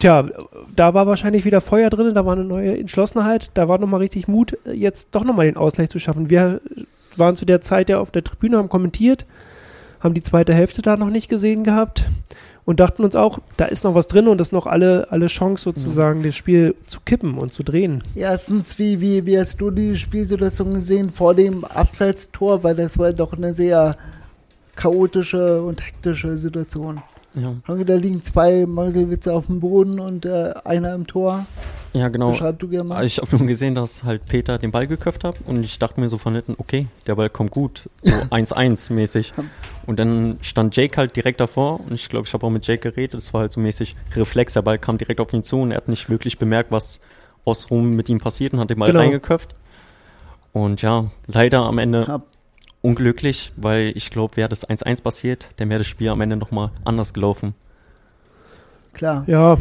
Tja, 0.00 0.28
da 0.76 0.94
war 0.94 1.08
wahrscheinlich 1.08 1.44
wieder 1.44 1.60
Feuer 1.60 1.90
drin, 1.90 2.14
da 2.14 2.24
war 2.24 2.34
eine 2.34 2.44
neue 2.44 2.78
Entschlossenheit, 2.78 3.50
da 3.54 3.68
war 3.68 3.78
nochmal 3.78 3.98
richtig 3.98 4.28
Mut, 4.28 4.56
jetzt 4.72 5.08
doch 5.10 5.24
nochmal 5.24 5.46
den 5.46 5.56
Ausgleich 5.56 5.90
zu 5.90 5.98
schaffen. 5.98 6.30
Wir 6.30 6.60
waren 7.16 7.34
zu 7.34 7.44
der 7.44 7.60
Zeit 7.62 7.90
ja 7.90 7.98
auf 7.98 8.12
der 8.12 8.22
Tribüne, 8.22 8.58
haben 8.58 8.68
kommentiert, 8.68 9.26
haben 9.98 10.14
die 10.14 10.22
zweite 10.22 10.54
Hälfte 10.54 10.82
da 10.82 10.96
noch 10.96 11.10
nicht 11.10 11.28
gesehen 11.28 11.64
gehabt 11.64 12.06
und 12.68 12.80
dachten 12.80 13.02
uns 13.02 13.16
auch, 13.16 13.38
da 13.56 13.64
ist 13.64 13.84
noch 13.84 13.94
was 13.94 14.08
drin 14.08 14.28
und 14.28 14.36
das 14.36 14.48
ist 14.48 14.52
noch 14.52 14.66
alle, 14.66 15.06
alle 15.10 15.28
Chance 15.28 15.64
sozusagen, 15.64 16.22
das 16.22 16.34
Spiel 16.34 16.74
zu 16.86 17.00
kippen 17.02 17.38
und 17.38 17.50
zu 17.54 17.62
drehen. 17.62 18.02
Erstens, 18.14 18.78
wie, 18.78 19.00
wie, 19.00 19.24
wie 19.24 19.38
hast 19.38 19.58
du 19.62 19.70
die 19.70 19.96
Spielsituation 19.96 20.74
gesehen 20.74 21.10
vor 21.10 21.34
dem 21.34 21.64
Abseitstor, 21.64 22.62
weil 22.62 22.74
das 22.74 22.98
war 22.98 23.14
doch 23.14 23.32
eine 23.32 23.54
sehr 23.54 23.96
chaotische 24.76 25.62
und 25.62 25.80
hektische 25.82 26.36
Situation. 26.36 27.00
Ja. 27.32 27.54
Da 27.66 27.94
liegen 27.94 28.20
zwei 28.20 28.66
Meuselwitze 28.66 29.32
auf 29.32 29.46
dem 29.46 29.60
Boden 29.60 29.98
und 29.98 30.26
äh, 30.26 30.52
einer 30.62 30.94
im 30.94 31.06
Tor. 31.06 31.46
Ja, 31.92 32.08
genau. 32.08 32.32
Beschreib 32.32 32.58
du 32.58 32.68
gerne 32.68 32.88
mal. 32.88 33.04
Ich 33.04 33.18
habe 33.18 33.36
nur 33.36 33.46
gesehen, 33.46 33.74
dass 33.74 34.04
halt 34.04 34.26
Peter 34.26 34.58
den 34.58 34.70
Ball 34.70 34.86
geköpft 34.86 35.24
hat 35.24 35.36
und 35.46 35.64
ich 35.64 35.78
dachte 35.78 36.00
mir 36.00 36.08
so 36.08 36.16
von 36.16 36.34
hinten, 36.34 36.54
okay, 36.58 36.86
der 37.06 37.14
Ball 37.14 37.30
kommt 37.30 37.50
gut, 37.50 37.88
so 38.02 38.12
1-1 38.30 38.92
mäßig. 38.92 39.32
Und 39.86 39.98
dann 39.98 40.38
stand 40.42 40.76
Jake 40.76 40.96
halt 40.96 41.16
direkt 41.16 41.40
davor 41.40 41.80
und 41.80 41.94
ich 41.94 42.08
glaube, 42.08 42.26
ich 42.26 42.34
habe 42.34 42.46
auch 42.46 42.50
mit 42.50 42.66
Jake 42.66 42.90
geredet, 42.90 43.14
das 43.14 43.32
war 43.32 43.42
halt 43.42 43.52
so 43.52 43.60
mäßig 43.60 43.96
Reflex, 44.14 44.52
der 44.52 44.62
Ball 44.62 44.78
kam 44.78 44.98
direkt 44.98 45.20
auf 45.20 45.32
ihn 45.32 45.42
zu 45.42 45.60
und 45.60 45.70
er 45.70 45.78
hat 45.78 45.88
nicht 45.88 46.10
wirklich 46.10 46.38
bemerkt, 46.38 46.70
was 46.70 47.00
außenrum 47.44 47.90
mit 47.90 48.08
ihm 48.08 48.18
passiert 48.18 48.52
und 48.52 48.60
hat 48.60 48.70
den 48.70 48.78
Ball 48.78 48.88
genau. 48.88 49.00
reingeköpft. 49.00 49.54
Und 50.52 50.82
ja, 50.82 51.10
leider 51.26 51.60
am 51.60 51.78
Ende 51.78 52.06
hab 52.06 52.26
unglücklich, 52.82 53.52
weil 53.56 53.92
ich 53.96 54.10
glaube, 54.10 54.36
wäre 54.36 54.48
das 54.48 54.68
1-1 54.68 55.02
passiert, 55.02 55.50
dann 55.56 55.68
wäre 55.70 55.78
das 55.78 55.86
Spiel 55.86 56.08
am 56.08 56.20
Ende 56.20 56.36
nochmal 56.36 56.70
anders 56.84 57.14
gelaufen. 57.14 57.54
Klar. 58.92 59.24
Ja, 59.26 59.56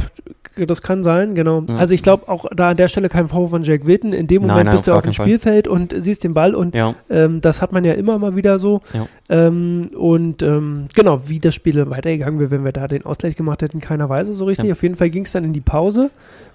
das 0.66 0.82
kann 0.82 1.04
sein, 1.04 1.36
genau. 1.36 1.64
Ja. 1.68 1.76
Also 1.76 1.94
ich 1.94 2.02
glaube 2.02 2.28
auch 2.28 2.46
da 2.56 2.70
an 2.70 2.78
der 2.78 2.88
Stelle 2.88 3.10
kein 3.10 3.28
Vorwurf 3.28 3.52
von 3.52 3.64
Jack 3.64 3.86
Witten. 3.86 4.14
In 4.14 4.28
dem 4.28 4.42
Moment 4.42 4.58
nein, 4.58 4.66
nein, 4.66 4.76
bist 4.76 4.88
du 4.88 4.94
auf 4.94 5.04
dem 5.04 5.14
Spielfeld 5.14 5.68
und 5.68 5.94
siehst 5.96 6.24
den 6.24 6.34
Ball 6.34 6.56
und 6.56 6.74
ja. 6.74 6.96
ähm, 7.10 7.42
das 7.42 7.62
hat 7.62 7.72
man 7.72 7.84
ja 7.84 7.94
immer 7.94 8.18
mal 8.18 8.36
wieder 8.36 8.58
so. 8.58 8.82
Ja. 8.94 9.08
Ähm, 9.30 9.90
und 9.96 10.42
ähm, 10.42 10.88
genau, 10.96 11.28
wie 11.28 11.40
das 11.40 11.54
Spiel 11.54 11.90
weitergegangen 11.90 12.40
wäre, 12.40 12.52
wenn 12.52 12.66
wir 12.66 12.72
da 12.72 12.88
den 12.88 13.06
Ausgleich 13.06 13.36
gemacht 13.36 13.62
hätten, 13.62 13.80
keiner 13.80 14.10
weiß 14.10 14.28
es 14.30 14.38
so 14.38 14.46
richtig. 14.46 14.72
Auf 14.72 14.82
jeden 14.82 14.96
Fall 14.96 15.10
ging 15.10 15.26
es 15.26 15.32
dann 15.32 15.44
in 15.44 15.54
die 15.54 15.62
Pause. 15.62 16.10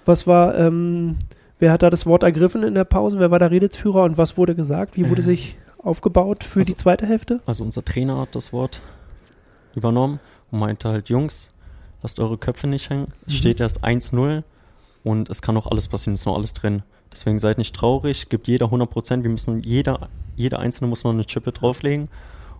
Was 0.05 0.27
war, 0.27 0.57
ähm, 0.57 1.15
wer 1.59 1.71
hat 1.71 1.83
da 1.83 1.89
das 1.89 2.05
Wort 2.05 2.23
ergriffen 2.23 2.63
in 2.63 2.73
der 2.73 2.83
Pause? 2.83 3.19
Wer 3.19 3.31
war 3.31 3.39
der 3.39 3.51
Redelsführer 3.51 4.03
und 4.03 4.17
was 4.17 4.37
wurde 4.37 4.55
gesagt? 4.55 4.97
Wie 4.97 5.09
wurde 5.09 5.21
äh. 5.21 5.25
sich 5.25 5.55
aufgebaut 5.81 6.43
für 6.43 6.59
also, 6.59 6.71
die 6.71 6.75
zweite 6.75 7.05
Hälfte? 7.05 7.39
Also 7.45 7.63
unser 7.63 7.85
Trainer 7.85 8.19
hat 8.19 8.35
das 8.35 8.51
Wort 8.51 8.81
übernommen 9.75 10.19
und 10.51 10.59
meinte 10.59 10.89
halt, 10.89 11.09
Jungs, 11.09 11.49
lasst 12.03 12.19
eure 12.19 12.37
Köpfe 12.37 12.67
nicht 12.67 12.89
hängen. 12.89 13.07
Es 13.25 13.33
mhm. 13.33 13.37
steht 13.37 13.59
erst 13.59 13.83
1-0 13.83 14.43
und 15.03 15.29
es 15.29 15.41
kann 15.41 15.57
auch 15.57 15.67
alles 15.67 15.87
passieren, 15.87 16.13
es 16.13 16.21
ist 16.21 16.25
noch 16.27 16.37
alles 16.37 16.53
drin. 16.53 16.83
Deswegen 17.11 17.39
seid 17.39 17.57
nicht 17.57 17.75
traurig, 17.75 18.29
gibt 18.29 18.47
jeder 18.47 18.65
100 18.65 18.89
Prozent. 18.89 19.23
Wir 19.23 19.31
müssen, 19.31 19.61
jeder, 19.63 20.09
jeder 20.35 20.59
Einzelne 20.59 20.87
muss 20.87 21.03
noch 21.03 21.11
eine 21.11 21.25
Chippe 21.25 21.51
drauflegen. 21.51 22.09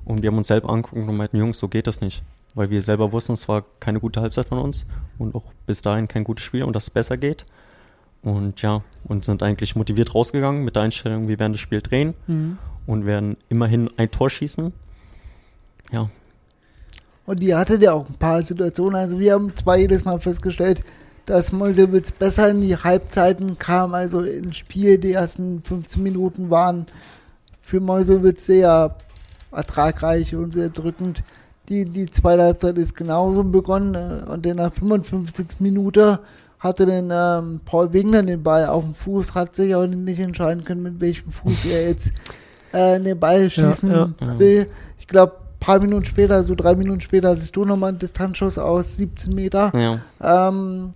Und 0.05 0.21
wir 0.21 0.29
haben 0.29 0.37
uns 0.37 0.47
selber 0.47 0.69
angucken 0.69 1.07
und 1.07 1.15
meinten, 1.15 1.37
Jungs, 1.37 1.59
so 1.59 1.67
geht 1.67 1.87
das 1.87 2.01
nicht. 2.01 2.23
Weil 2.55 2.69
wir 2.69 2.81
selber 2.81 3.11
wussten, 3.11 3.33
es 3.33 3.47
war 3.47 3.63
keine 3.79 3.99
gute 3.99 4.21
Halbzeit 4.21 4.47
von 4.47 4.59
uns 4.59 4.85
und 5.17 5.33
auch 5.33 5.45
bis 5.65 5.81
dahin 5.81 6.07
kein 6.07 6.23
gutes 6.23 6.45
Spiel 6.45 6.63
und 6.63 6.75
dass 6.75 6.83
es 6.83 6.89
besser 6.89 7.17
geht. 7.17 7.45
Und 8.21 8.61
ja, 8.61 8.83
und 9.05 9.25
sind 9.25 9.41
eigentlich 9.41 9.75
motiviert 9.75 10.13
rausgegangen 10.13 10.63
mit 10.63 10.75
der 10.75 10.83
Einstellung, 10.83 11.27
wir 11.27 11.39
werden 11.39 11.53
das 11.53 11.61
Spiel 11.61 11.81
drehen. 11.81 12.13
Mhm 12.27 12.57
und 12.85 13.05
werden 13.05 13.37
immerhin 13.49 13.89
ein 13.97 14.11
Tor 14.11 14.29
schießen. 14.29 14.73
Ja. 15.91 16.09
Und 17.25 17.41
die 17.41 17.55
hatte 17.55 17.77
ja 17.77 17.93
auch 17.93 18.07
ein 18.07 18.15
paar 18.15 18.41
Situationen. 18.43 18.95
Also 18.95 19.19
wir 19.19 19.33
haben 19.33 19.55
zwar 19.55 19.77
jedes 19.77 20.03
Mal 20.03 20.19
festgestellt, 20.19 20.81
dass 21.25 21.53
Meuselwitz 21.53 22.11
besser 22.11 22.49
in 22.49 22.61
die 22.61 22.75
Halbzeiten 22.75 23.57
kam, 23.57 23.93
also 23.93 24.21
ins 24.21 24.57
Spiel. 24.57 24.97
Die 24.97 25.13
ersten 25.13 25.63
15 25.63 26.03
Minuten 26.03 26.49
waren 26.49 26.85
für 27.59 27.79
Meuselwitz 27.79 28.45
sehr 28.45 28.97
ertragreich 29.51 30.35
und 30.35 30.53
sehr 30.53 30.69
drückend. 30.69 31.23
Die, 31.69 31.85
die 31.85 32.07
zweite 32.07 32.43
Halbzeit 32.43 32.77
ist 32.77 32.95
genauso 32.95 33.45
begonnen 33.45 33.95
äh, 33.95 34.29
und 34.29 34.45
in 34.45 34.57
der 34.57 34.69
55. 34.69 35.59
Minute 35.59 36.19
hatte 36.59 36.85
den 36.85 37.09
ähm, 37.11 37.61
Paul 37.63 37.93
Wegner 37.93 38.23
den 38.23 38.43
Ball 38.43 38.67
auf 38.67 38.83
dem 38.83 38.93
Fuß, 38.93 39.33
hat 39.33 39.55
sich 39.55 39.73
auch 39.75 39.87
nicht 39.87 40.19
entscheiden 40.19 40.65
können, 40.65 40.83
mit 40.83 40.99
welchem 40.99 41.31
Fuß 41.31 41.65
er 41.65 41.87
jetzt 41.87 42.13
äh, 42.73 42.99
den 42.99 43.17
Ball 43.17 43.49
schießen 43.49 43.91
ja, 43.91 44.09
ja. 44.19 44.39
will. 44.39 44.67
Ich 44.99 45.07
glaube, 45.07 45.42
paar 45.63 45.79
Minuten 45.79 46.05
später, 46.05 46.43
so 46.43 46.55
drei 46.55 46.75
Minuten 46.75 47.01
später, 47.01 47.29
hattest 47.29 47.55
du 47.55 47.63
nochmal 47.63 47.89
einen 47.89 47.99
Distanzschuss 47.99 48.57
aus 48.57 48.97
17 48.97 49.33
Meter. 49.33 49.71
Ja, 49.73 50.49
ähm, 50.49 50.93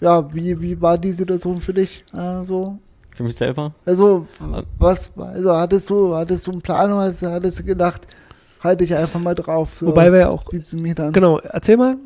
ja 0.00 0.34
wie, 0.34 0.60
wie 0.60 0.80
war 0.80 0.96
die 0.96 1.12
Situation 1.12 1.60
für 1.60 1.74
dich 1.74 2.04
äh, 2.14 2.42
so? 2.44 2.78
Für 3.14 3.22
mich 3.22 3.36
selber? 3.36 3.72
Also, 3.84 4.26
was, 4.78 5.12
also 5.16 5.54
hattest 5.54 5.90
du, 5.90 6.14
hattest 6.14 6.46
du 6.46 6.52
einen 6.52 6.62
Plan 6.62 6.90
oder 6.90 7.12
hattest 7.12 7.58
du 7.58 7.64
gedacht, 7.64 8.06
halte 8.60 8.84
ich 8.84 8.94
einfach 8.94 9.20
mal 9.20 9.34
drauf? 9.34 9.76
So 9.80 9.88
Wobei 9.88 10.10
wir 10.10 10.20
ja 10.20 10.28
auch 10.30 10.46
17 10.46 10.80
Metern. 10.80 11.12
Genau, 11.12 11.38
erzähl 11.38 11.76
mal. 11.76 11.96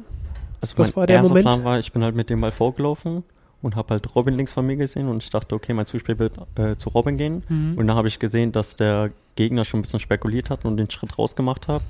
Also 0.60 0.78
was 0.78 0.96
war 0.96 1.06
der 1.06 1.16
erster 1.16 1.28
Moment? 1.28 1.46
Plan 1.46 1.64
war, 1.64 1.78
ich 1.78 1.92
bin 1.92 2.02
halt 2.02 2.16
mit 2.16 2.28
dem 2.28 2.40
Ball 2.40 2.50
vorgelaufen 2.50 3.22
und 3.62 3.76
habe 3.76 3.94
halt 3.94 4.14
Robin 4.14 4.34
links 4.34 4.52
von 4.52 4.66
mir 4.66 4.76
gesehen 4.76 5.08
und 5.08 5.22
ich 5.22 5.30
dachte, 5.30 5.54
okay, 5.54 5.72
mein 5.72 5.86
Zuspiel 5.86 6.18
wird 6.18 6.34
äh, 6.56 6.76
zu 6.76 6.90
Robin 6.90 7.16
gehen. 7.16 7.42
Mhm. 7.48 7.76
Und 7.76 7.86
dann 7.86 7.96
habe 7.96 8.08
ich 8.08 8.18
gesehen, 8.18 8.52
dass 8.52 8.76
der 8.76 9.10
Gegner 9.34 9.64
schon 9.64 9.80
ein 9.80 9.82
bisschen 9.82 10.00
spekuliert 10.00 10.50
hat 10.50 10.64
und 10.64 10.76
den 10.76 10.90
Schritt 10.90 11.18
rausgemacht 11.18 11.68
hat. 11.68 11.82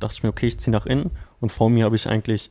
Dachte 0.00 0.14
ich 0.16 0.22
mir, 0.22 0.28
okay, 0.30 0.46
ich 0.46 0.58
ziehe 0.58 0.72
nach 0.72 0.86
innen 0.86 1.10
und 1.40 1.50
vor 1.50 1.70
mir 1.70 1.84
habe 1.84 1.96
ich 1.96 2.08
eigentlich 2.08 2.50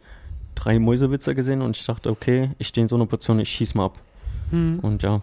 drei 0.56 0.80
Mäusewitzer 0.80 1.34
gesehen 1.34 1.62
und 1.62 1.78
ich 1.78 1.86
dachte, 1.86 2.10
okay, 2.10 2.52
ich 2.58 2.68
stehe 2.68 2.84
in 2.84 2.90
so 2.90 2.96
einer 2.96 3.06
Position, 3.06 3.40
ich 3.40 3.50
schieße 3.50 3.78
mal 3.78 3.86
ab. 3.86 4.00
Mhm. 4.52 4.80
Und 4.82 5.04
ja. 5.04 5.22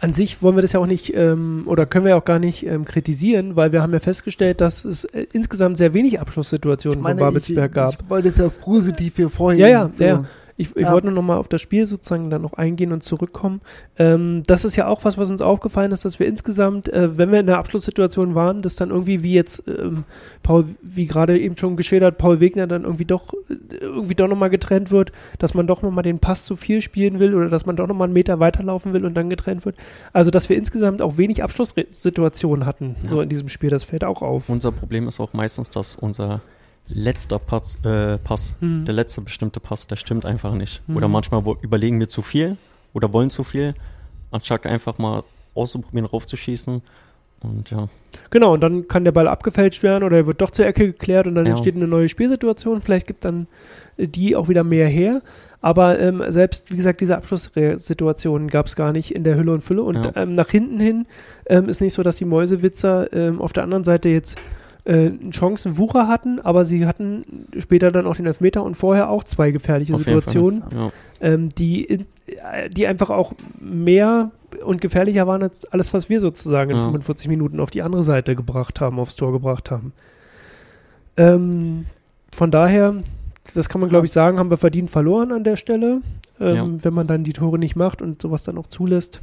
An 0.00 0.14
sich 0.14 0.42
wollen 0.42 0.56
wir 0.56 0.62
das 0.62 0.72
ja 0.72 0.80
auch 0.80 0.86
nicht 0.86 1.14
ähm, 1.14 1.64
oder 1.66 1.84
können 1.84 2.06
wir 2.06 2.16
auch 2.16 2.24
gar 2.24 2.38
nicht 2.38 2.64
ähm, 2.66 2.86
kritisieren, 2.86 3.56
weil 3.56 3.72
wir 3.72 3.82
haben 3.82 3.92
ja 3.92 3.98
festgestellt, 3.98 4.62
dass 4.62 4.84
es 4.84 5.04
äh, 5.04 5.26
insgesamt 5.32 5.76
sehr 5.76 5.92
wenig 5.92 6.20
Abschlusssituationen 6.20 7.02
von 7.02 7.16
Babelsberg 7.16 7.72
gab. 7.72 8.02
Ich 8.02 8.10
wollte 8.10 8.28
es 8.28 8.38
ja 8.38 8.48
positiv 8.48 9.16
hier 9.16 9.28
vorhin. 9.28 9.60
Ja, 9.60 9.68
ja, 9.68 9.90
so. 9.92 10.04
ja. 10.04 10.24
Ich, 10.60 10.76
ich 10.76 10.82
ja. 10.82 10.92
wollte 10.92 11.06
nur 11.06 11.16
noch 11.16 11.22
mal 11.22 11.38
auf 11.38 11.48
das 11.48 11.62
Spiel 11.62 11.86
sozusagen 11.86 12.28
dann 12.28 12.42
noch 12.42 12.52
eingehen 12.52 12.92
und 12.92 13.02
zurückkommen. 13.02 13.62
Ähm, 13.96 14.42
das 14.46 14.66
ist 14.66 14.76
ja 14.76 14.88
auch 14.88 15.04
was, 15.04 15.16
was 15.16 15.30
uns 15.30 15.40
aufgefallen 15.40 15.90
ist, 15.90 16.04
dass 16.04 16.18
wir 16.18 16.26
insgesamt, 16.26 16.92
äh, 16.92 17.16
wenn 17.16 17.32
wir 17.32 17.40
in 17.40 17.46
der 17.46 17.56
Abschlusssituation 17.56 18.34
waren, 18.34 18.60
dass 18.60 18.76
dann 18.76 18.90
irgendwie 18.90 19.22
wie 19.22 19.32
jetzt 19.32 19.66
ähm, 19.66 20.04
Paul, 20.42 20.66
wie 20.82 21.06
gerade 21.06 21.38
eben 21.38 21.56
schon 21.56 21.76
geschildert, 21.76 22.18
Paul 22.18 22.40
Wegner 22.40 22.66
dann 22.66 22.84
irgendwie 22.84 23.06
doch 23.06 23.32
äh, 23.48 23.76
irgendwie 23.80 24.14
doch 24.14 24.28
noch 24.28 24.36
mal 24.36 24.50
getrennt 24.50 24.90
wird, 24.90 25.12
dass 25.38 25.54
man 25.54 25.66
doch 25.66 25.80
noch 25.80 25.90
mal 25.90 26.02
den 26.02 26.18
Pass 26.18 26.44
zu 26.44 26.56
viel 26.56 26.82
spielen 26.82 27.18
will 27.20 27.34
oder 27.34 27.48
dass 27.48 27.64
man 27.64 27.76
doch 27.76 27.86
noch 27.86 27.96
mal 27.96 28.04
einen 28.04 28.12
Meter 28.12 28.38
weiterlaufen 28.38 28.92
will 28.92 29.06
und 29.06 29.14
dann 29.14 29.30
getrennt 29.30 29.64
wird. 29.64 29.76
Also 30.12 30.30
dass 30.30 30.50
wir 30.50 30.58
insgesamt 30.58 31.00
auch 31.00 31.16
wenig 31.16 31.42
Abschlusssituationen 31.42 32.66
hatten 32.66 32.96
ja. 33.02 33.08
so 33.08 33.22
in 33.22 33.30
diesem 33.30 33.48
Spiel. 33.48 33.70
Das 33.70 33.84
fällt 33.84 34.04
auch 34.04 34.20
auf. 34.20 34.50
Unser 34.50 34.72
Problem 34.72 35.08
ist 35.08 35.20
auch 35.20 35.32
meistens, 35.32 35.70
dass 35.70 35.96
unser 35.96 36.42
letzter 36.92 37.38
Pass, 37.38 37.78
äh, 37.84 38.18
Pass 38.18 38.54
mhm. 38.60 38.84
der 38.84 38.94
letzte 38.94 39.20
bestimmte 39.20 39.60
Pass, 39.60 39.86
der 39.86 39.96
stimmt 39.96 40.24
einfach 40.24 40.54
nicht. 40.54 40.82
Mhm. 40.88 40.96
Oder 40.96 41.08
manchmal 41.08 41.42
überlegen 41.62 41.98
wir 42.00 42.08
zu 42.08 42.22
viel 42.22 42.56
oder 42.92 43.12
wollen 43.12 43.30
zu 43.30 43.44
viel, 43.44 43.74
anstatt 44.30 44.66
einfach 44.66 44.98
mal 44.98 45.22
auszuprobieren, 45.54 46.06
raufzuschießen. 46.06 46.82
Und 47.42 47.70
ja. 47.70 47.88
Genau, 48.28 48.52
und 48.52 48.60
dann 48.60 48.86
kann 48.86 49.04
der 49.04 49.12
Ball 49.12 49.26
abgefälscht 49.26 49.82
werden 49.82 50.04
oder 50.04 50.18
er 50.18 50.26
wird 50.26 50.42
doch 50.42 50.50
zur 50.50 50.66
Ecke 50.66 50.86
geklärt 50.86 51.26
und 51.26 51.34
dann 51.34 51.46
ja. 51.46 51.52
entsteht 51.52 51.74
eine 51.74 51.86
neue 51.86 52.08
Spielsituation. 52.08 52.82
Vielleicht 52.82 53.06
gibt 53.06 53.24
dann 53.24 53.46
äh, 53.96 54.06
die 54.06 54.36
auch 54.36 54.48
wieder 54.48 54.64
mehr 54.64 54.88
her. 54.88 55.22
Aber 55.62 55.98
ähm, 55.98 56.22
selbst, 56.28 56.70
wie 56.70 56.76
gesagt, 56.76 57.00
diese 57.00 57.16
Abschlusssituationen 57.16 58.48
gab 58.48 58.66
es 58.66 58.76
gar 58.76 58.92
nicht 58.92 59.14
in 59.14 59.24
der 59.24 59.36
Hülle 59.36 59.52
und 59.52 59.62
Fülle. 59.62 59.82
Und 59.82 60.04
ja. 60.04 60.12
ähm, 60.16 60.34
nach 60.34 60.48
hinten 60.48 60.80
hin 60.80 61.06
ähm, 61.46 61.68
ist 61.68 61.80
nicht 61.80 61.94
so, 61.94 62.02
dass 62.02 62.16
die 62.16 62.24
Mäusewitzer 62.24 63.12
ähm, 63.12 63.40
auf 63.40 63.52
der 63.52 63.64
anderen 63.64 63.84
Seite 63.84 64.08
jetzt 64.08 64.38
äh, 64.90 65.10
Chancenwucher 65.30 66.08
hatten, 66.08 66.40
aber 66.40 66.64
sie 66.64 66.84
hatten 66.84 67.22
später 67.58 67.92
dann 67.92 68.06
auch 68.06 68.16
den 68.16 68.26
Elfmeter 68.26 68.64
und 68.64 68.74
vorher 68.74 69.08
auch 69.08 69.22
zwei 69.22 69.52
gefährliche 69.52 69.94
Auf 69.94 70.00
Situationen, 70.02 70.64
ja. 70.74 70.90
ähm, 71.20 71.48
die, 71.50 72.06
die 72.74 72.86
einfach 72.88 73.10
auch 73.10 73.32
mehr 73.60 74.32
und 74.64 74.80
gefährlicher 74.80 75.28
waren 75.28 75.42
als 75.44 75.64
alles, 75.66 75.94
was 75.94 76.08
wir 76.08 76.20
sozusagen 76.20 76.70
in 76.70 76.76
Ja. 76.76 76.82
45 76.82 77.28
Minuten 77.28 77.60
auf 77.60 77.70
die 77.70 77.82
andere 77.82 78.02
Seite 78.02 78.34
gebracht 78.34 78.80
haben, 78.80 78.98
aufs 78.98 79.14
Tor 79.14 79.30
gebracht 79.30 79.70
haben. 79.70 79.92
Ähm, 81.16 81.86
von 82.32 82.50
daher, 82.50 82.96
das 83.54 83.68
kann 83.68 83.80
man 83.80 83.90
glaube 83.90 84.06
ich 84.06 84.12
sagen, 84.12 84.38
haben 84.38 84.50
wir 84.50 84.56
verdient 84.56 84.90
verloren 84.90 85.30
an 85.32 85.44
der 85.44 85.56
Stelle. 85.56 86.00
Ähm, 86.40 86.54
Ja. 86.56 86.84
Wenn 86.84 86.94
man 86.94 87.06
dann 87.06 87.22
die 87.22 87.32
Tore 87.32 87.58
nicht 87.58 87.76
macht 87.76 88.02
und 88.02 88.20
sowas 88.20 88.42
dann 88.42 88.58
auch 88.58 88.66
zulässt, 88.66 89.20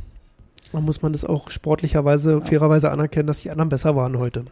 dann 0.73 0.83
muss 0.83 1.01
man 1.01 1.13
das 1.13 1.23
auch 1.25 1.49
sportlicherweise, 1.49 2.41
fairerweise 2.41 2.91
anerkennen, 2.91 3.27
dass 3.27 3.41
die 3.41 3.49
anderen 3.51 3.69
besser 3.69 3.95
waren 3.95 4.17
heute. 4.19 4.43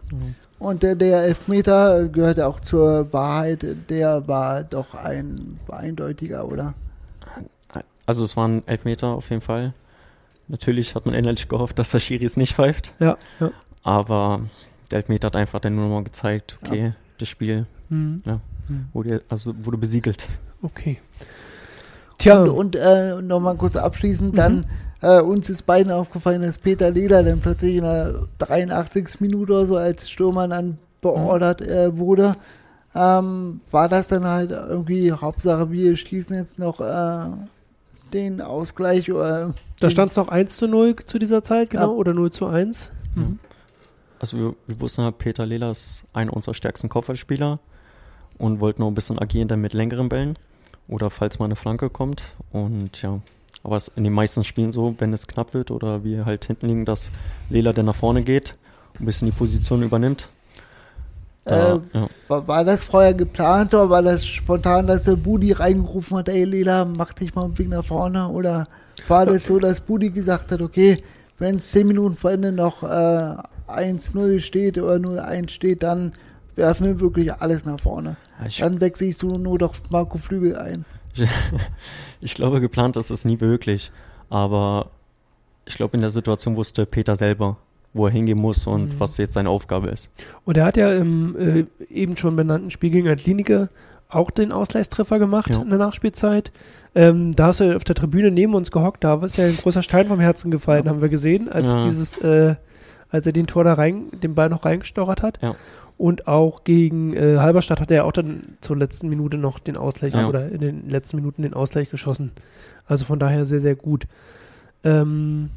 Und 0.59 0.84
der, 0.84 0.95
der 0.95 1.24
Elfmeter 1.24 2.07
gehört 2.07 2.39
auch 2.39 2.59
zur 2.59 3.11
Wahrheit. 3.13 3.66
Der 3.89 4.28
war 4.28 4.63
doch 4.63 4.95
ein 4.95 5.59
eindeutiger, 5.70 6.47
oder? 6.47 6.74
Also 8.05 8.24
es 8.24 8.38
waren 8.38 8.61
Elfmeter 8.68 9.07
auf 9.07 9.30
jeden 9.30 9.41
Fall. 9.41 9.74
Natürlich 10.47 10.93
hat 10.95 11.05
man 11.05 11.16
innerlich 11.16 11.49
gehofft, 11.49 11.80
dass 11.80 11.89
der 11.91 11.99
Schiri 11.99 12.24
es 12.26 12.38
nicht 12.38 12.53
pfeift. 12.55 12.93
Ja, 12.99 13.18
ja. 13.39 13.49
Aber 13.84 14.41
der 14.91 14.97
Elfmeter 14.97 15.28
hat 15.28 15.36
einfach 15.36 15.59
dann 15.59 15.76
nur 15.76 15.86
noch 15.88 15.95
mal 15.95 16.03
gezeigt, 16.03 16.59
okay, 16.63 16.93
das 17.18 17.28
Spiel 17.30 17.66
Mhm. 17.89 18.22
wurde, 18.93 19.22
also 19.30 19.53
wurde 19.63 19.78
besiegelt. 19.78 20.28
Okay. 20.61 20.97
Tja, 22.18 22.41
Und, 22.41 22.49
und 22.49 22.76
äh, 22.76 23.22
nochmal 23.22 23.55
kurz 23.57 23.76
abschließend, 23.76 24.32
Mhm. 24.34 24.36
dann 24.36 24.66
äh, 25.02 25.22
uns 25.22 25.50
ist 25.50 25.66
beiden 25.66 25.91
aufgefallen, 25.91 26.41
dass 26.41 26.58
Peter 26.58 26.89
Leder 26.91 27.24
dann 27.24 27.39
plötzlich 27.41 27.76
in 27.76 27.84
der 27.84 28.28
83. 28.39 29.20
Minute 29.22 29.54
oder 29.54 29.66
so 29.66 29.78
als 29.78 30.10
Stürmer 30.10 30.48
dann 30.48 30.78
beordert 31.02 31.62
äh, 31.62 31.98
wurde. 31.98 32.36
Ähm, 32.96 33.60
war 33.72 33.89
das 33.89 34.08
dann 34.08 34.26
halt 34.26 34.52
irgendwie 34.52 35.12
Hauptsache, 35.12 35.70
wir 35.72 35.96
schließen 35.98 36.36
jetzt 36.38 36.58
noch 36.60 36.80
äh, 36.80 37.26
den 38.14 38.41
Ausgleich 38.41 39.12
oder 39.12 39.54
da 39.82 39.89
stand 39.89 40.12
es 40.12 40.18
noch 40.18 40.30
1 40.30 40.56
zu 40.56 40.68
0 40.68 40.96
zu 41.06 41.20
dieser 41.20 41.43
Zeit, 41.43 41.72
genau, 41.72 41.88
Ja. 41.88 41.89
oder 41.89 42.14
0 42.14 42.32
zu 42.32 42.48
1. 42.48 42.91
Mhm. 43.16 43.39
Also 44.20 44.38
wir, 44.38 44.56
wir 44.68 44.80
wussten 44.80 45.02
ja, 45.02 45.12
Peter 45.12 45.46
Lela 45.46 45.70
ist 45.72 46.06
einer 46.14 46.34
unserer 46.34 46.54
stärksten 46.54 46.88
Kopfballspieler 46.88 47.60
und 48.38 48.62
wollten 48.62 48.82
noch 48.82 48.88
ein 48.88 48.96
bisschen 48.96 49.20
agieren 49.20 49.50
dann 49.50 49.60
mit 49.60 49.74
längeren 49.74 50.08
Bällen 50.08 50.39
oder 50.88 51.10
falls 51.10 51.38
mal 51.39 51.46
eine 51.46 51.58
Flanke 51.58 51.89
kommt. 51.89 52.24
Und 52.52 53.02
ja, 53.02 53.20
aber 53.66 53.78
es 53.78 53.88
ist 53.88 53.97
in 53.97 54.03
den 54.03 54.13
meisten 54.13 54.43
Spielen 54.43 54.72
so, 54.72 54.95
wenn 54.99 55.11
es 55.11 55.28
knapp 55.28 55.53
wird 55.53 55.72
oder 55.72 56.03
wir 56.03 56.26
halt 56.26 56.45
hinten 56.45 56.68
liegen, 56.68 56.86
dass 56.86 57.09
Lela 57.49 57.74
dann 57.74 57.88
nach 57.88 57.95
vorne 57.95 58.22
geht, 58.24 58.55
ein 58.99 59.05
bisschen 59.05 59.30
die 59.30 59.36
Position 59.36 59.82
übernimmt. 59.84 60.30
Da, 61.43 61.76
Äh, 61.76 61.80
ja. 61.93 62.07
war, 62.28 62.47
war 62.47 62.63
das 62.63 62.84
vorher 62.84 63.13
geplant 63.13 63.74
oder 63.74 63.89
war 63.89 64.01
das 64.01 64.26
spontan, 64.26 64.88
dass 64.88 65.03
der 65.03 65.16
Budi 65.16 65.51
reingerufen 65.51 66.18
hat, 66.18 66.30
ey 66.30 66.43
Leda, 66.43 66.86
mach 66.86 67.13
dich 67.13 67.34
mal 67.36 67.45
einen 67.45 67.57
Weg 67.57 67.70
nach 67.70 67.84
vorne? 67.86 68.30
Oder 68.30 68.68
war 69.07 69.26
das 69.26 69.45
so, 69.45 69.59
dass 69.59 69.82
Budi 69.82 70.09
gesagt 70.09 70.51
hat, 70.51 70.61
okay, 70.61 70.97
wenn 71.38 71.57
es 71.57 71.72
10 71.72 71.88
Minuten 71.88 72.16
vor 72.16 72.32
Ende 72.32 72.51
noch 72.51 72.84
äh, 72.84 73.36
1-0 73.68 74.39
steht 74.39 74.78
oder 74.78 74.95
0-1 74.95 75.49
steht, 75.49 75.84
dann 75.84 76.13
werfen 76.55 76.88
wir 76.88 76.99
wirklich 76.99 77.34
alles 77.34 77.66
nach 77.66 77.80
vorne. 77.80 78.16
Ich, 78.47 78.57
Dann 78.57 78.80
wechsle 78.80 79.07
ich 79.07 79.18
so 79.18 79.28
nur 79.28 79.57
doch 79.57 79.76
Marco 79.89 80.18
Flügel 80.18 80.55
ein. 80.55 80.86
ich 82.22 82.36
glaube, 82.36 82.61
geplant 82.61 82.97
ist 82.97 83.09
es 83.09 83.26
nie 83.26 83.39
wirklich. 83.39 83.91
Aber 84.30 84.89
ich 85.66 85.76
glaube, 85.76 85.95
in 85.95 86.01
der 86.01 86.09
Situation 86.09 86.55
wusste 86.55 86.86
Peter 86.86 87.16
selber, 87.16 87.57
wo 87.93 88.07
er 88.07 88.11
hingehen 88.11 88.38
muss 88.39 88.68
und 88.68 88.93
Mhm. 88.95 88.99
was 88.99 89.18
jetzt 89.18 89.34
seine 89.34 89.49
Aufgabe 89.49 89.88
ist. 89.89 90.09
Und 90.43 90.57
er 90.57 90.66
hat 90.66 90.78
ja 90.78 90.91
im 90.91 91.36
äh, 91.38 91.66
eben 91.93 92.18
schon 92.18 92.36
benannten 92.36 92.72
Spiel 92.72 92.89
gegen 92.89 93.07
Atletico 93.07 93.68
auch 94.09 94.32
den 94.32 94.51
Ausgleichstreffer 94.51 95.18
gemacht 95.20 95.49
Ja. 95.49 95.61
in 95.61 95.70
der 95.70 95.80
Nachspielzeit. 95.80 96.51
Ähm, 96.93 97.36
da 97.36 97.47
hast 97.47 97.59
du 97.59 97.76
auf 97.76 97.84
der 97.84 97.95
Tribüne 97.95 98.32
neben 98.32 98.53
uns 98.53 98.72
gehockt, 98.72 99.03
da 99.03 99.16
ist 99.24 99.38
ja 99.38 99.45
ein 99.45 99.57
großer 99.57 99.82
Stein 99.84 100.07
vom 100.07 100.20
Herzen 100.20 100.51
gefallen, 100.51 100.88
haben 100.88 101.01
wir 101.01 101.09
gesehen, 101.09 101.49
als 101.49 101.72
Ja. 101.74 101.84
dieses, 101.84 102.18
äh, 102.18 102.55
als 103.09 103.26
er 103.26 103.34
den 103.34 103.47
Tor 103.47 103.63
da 103.63 103.74
rein, 103.74 104.05
den 104.22 104.36
Ball 104.36 104.49
noch 104.49 104.63
reingestochert 104.66 105.22
hat. 105.22 105.39
Ja. 105.98 106.06
Und 106.06 106.28
auch 106.28 106.64
gegen 106.64 107.14
äh, 107.14 107.38
Halberstadt 107.38 107.80
hat 107.80 107.91
er 107.91 108.06
auch 108.06 108.12
dann 108.12 108.41
zur 108.62 108.78
letzten 108.78 109.08
Minute 109.10 109.38
noch 109.38 109.60
den 109.60 109.78
Ausgleich 109.78 110.14
Ja. 110.14 110.28
oder 110.28 110.50
in 110.50 110.60
den 110.60 110.89
letzten 110.89 111.18
Minuten 111.18 111.43
den 111.43 111.54
Ausgleich 111.54 111.89
geschossen. 111.89 112.32
Also 112.86 113.06
von 113.06 113.20
daher 113.20 113.46
sehr, 113.46 113.62
sehr 113.62 113.76
gut. 113.76 114.06
Ähm, 114.84 115.50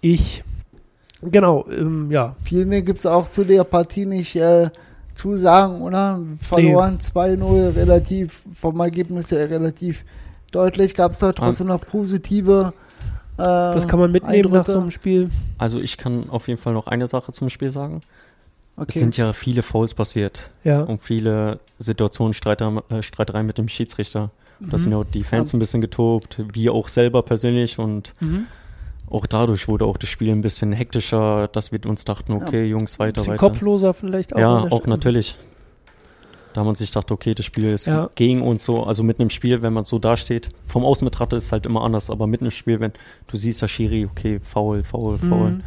ich, 0.00 0.44
genau, 1.22 1.66
ähm, 1.70 2.10
ja, 2.10 2.36
Viel 2.42 2.66
mehr 2.66 2.82
gibt 2.82 2.98
es 2.98 3.06
auch 3.06 3.28
zu 3.28 3.44
der 3.44 3.64
Partie 3.64 4.06
nicht 4.06 4.34
äh, 4.36 4.70
zu 5.14 5.36
sagen, 5.36 5.82
oder? 5.82 6.20
Verloren 6.40 6.98
2-0, 6.98 7.76
relativ, 7.76 8.42
vom 8.54 8.80
Ergebnis 8.80 9.30
her 9.30 9.48
relativ 9.50 10.04
deutlich. 10.52 10.94
Gab 10.94 11.12
es 11.12 11.18
da 11.18 11.32
trotzdem 11.32 11.68
noch 11.68 11.80
positive 11.80 12.72
äh, 13.38 13.42
das 13.42 13.86
kann 13.86 13.98
man 13.98 14.10
mitnehmen 14.12 14.50
nach 14.50 14.60
Eindrücke? 14.60 14.72
so 14.72 14.80
einem 14.80 14.90
Spiel. 14.90 15.30
Also 15.58 15.78
ich 15.78 15.98
kann 15.98 16.30
auf 16.30 16.48
jeden 16.48 16.60
Fall 16.60 16.72
noch 16.72 16.86
eine 16.86 17.06
Sache 17.06 17.32
zum 17.32 17.50
Spiel 17.50 17.70
sagen. 17.70 18.00
Es 18.76 18.82
Okay. 18.82 18.98
sind 18.98 19.16
ja 19.16 19.32
viele 19.32 19.62
Fouls 19.62 19.94
passiert 19.94 20.50
Ja. 20.64 20.82
und 20.82 21.00
viele 21.02 21.60
Situationen, 21.78 22.34
Streiter, 22.34 22.82
äh, 22.90 23.02
Streitereien 23.02 23.46
mit 23.46 23.58
dem 23.58 23.68
Schiedsrichter. 23.68 24.30
Da 24.60 24.66
Mhm. 24.76 24.78
sind 24.78 24.92
ja 24.92 24.98
auch 24.98 25.04
die 25.04 25.24
Fans 25.24 25.52
ein 25.52 25.58
bisschen 25.58 25.80
getobt, 25.80 26.42
wir 26.52 26.72
auch 26.72 26.88
selber 26.88 27.22
persönlich 27.22 27.78
und 27.78 28.14
Mhm. 28.20 28.46
auch 29.10 29.26
dadurch 29.26 29.68
wurde 29.68 29.84
auch 29.84 29.96
das 29.98 30.08
Spiel 30.10 30.30
ein 30.32 30.40
bisschen 30.40 30.72
hektischer, 30.72 31.48
dass 31.48 31.72
wir 31.72 31.84
uns 31.86 32.04
dachten, 32.04 32.32
okay, 32.32 32.64
Jungs, 32.66 32.98
weiter, 32.98 33.12
bisschen 33.20 33.32
weiter. 33.34 33.38
kopfloser 33.38 33.94
vielleicht 33.94 34.34
auch. 34.34 34.38
ja, 34.40 34.66
auch 34.70 34.86
natürlich. 34.86 35.36
Da 36.56 36.64
man 36.64 36.74
sich 36.74 36.90
dachte, 36.90 37.12
okay, 37.12 37.34
das 37.34 37.44
Spiel 37.44 37.66
ist 37.66 37.86
Ja. 37.86 38.08
gegen 38.14 38.40
uns 38.40 38.64
so, 38.64 38.84
also 38.84 39.02
mitten 39.02 39.20
im 39.20 39.28
Spiel, 39.28 39.60
wenn 39.60 39.74
man 39.74 39.84
so 39.84 39.98
dasteht. 39.98 40.48
Vom 40.66 40.86
Außen 40.86 41.04
betrachtet 41.04 41.36
ist 41.36 41.44
es 41.44 41.52
halt 41.52 41.66
immer 41.66 41.82
anders, 41.84 42.08
aber 42.08 42.26
mitten 42.26 42.46
im 42.46 42.50
Spiel, 42.50 42.80
wenn 42.80 42.92
du 43.26 43.36
siehst, 43.36 43.60
der 43.60 43.68
Schiri, 43.68 44.08
okay, 44.10 44.40
faul, 44.42 44.82
faul, 44.82 45.18
faul. 45.18 45.50
Mhm. 45.50 45.62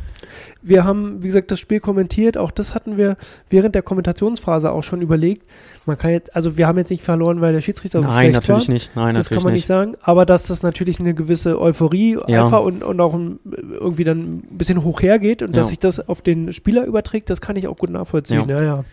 Wir 0.63 0.85
haben, 0.85 1.21
wie 1.21 1.27
gesagt, 1.27 1.51
das 1.51 1.59
Spiel 1.59 1.79
kommentiert. 1.79 2.37
Auch 2.37 2.49
das 2.49 2.73
hatten 2.73 2.97
wir 2.97 3.17
während 3.51 3.75
der 3.75 3.83
Kommentationsphase 3.83 4.71
auch 4.71 4.81
schon 4.81 5.01
überlegt. 5.03 5.45
Man 5.85 5.95
kann 5.95 6.09
jetzt, 6.09 6.35
also 6.35 6.57
wir 6.57 6.65
haben 6.67 6.79
jetzt 6.79 6.89
nicht 6.89 7.03
verloren, 7.03 7.39
weil 7.39 7.53
der 7.53 7.61
Schiedsrichter 7.61 8.01
so 8.01 8.07
Nein, 8.07 8.31
schlecht 8.31 8.47
natürlich 8.49 8.67
war. 8.67 8.73
nicht. 8.73 8.95
Nein, 8.95 9.13
Das 9.15 9.25
natürlich 9.27 9.37
kann 9.37 9.43
man 9.43 9.53
nicht 9.53 9.67
sagen. 9.67 9.95
Aber 10.01 10.25
dass 10.25 10.47
das 10.47 10.63
natürlich 10.63 10.99
eine 10.99 11.13
gewisse 11.13 11.61
Euphorie 11.61 12.17
Ja. 12.27 12.45
einfach 12.45 12.63
und, 12.63 12.83
und 12.83 12.99
auch 12.99 13.13
ein, 13.13 13.39
irgendwie 13.79 14.05
dann 14.05 14.19
ein 14.37 14.57
bisschen 14.57 14.83
hoch 14.83 15.03
hergeht 15.03 15.43
und 15.43 15.55
dass 15.55 15.67
Ja. 15.67 15.69
sich 15.69 15.79
das 15.79 16.09
auf 16.09 16.23
den 16.23 16.51
Spieler 16.51 16.85
überträgt, 16.85 17.29
das 17.29 17.41
kann 17.41 17.55
ich 17.57 17.67
auch 17.67 17.77
gut 17.77 17.91
nachvollziehen. 17.91 18.49
Ja, 18.49 18.63
ja. 18.63 18.83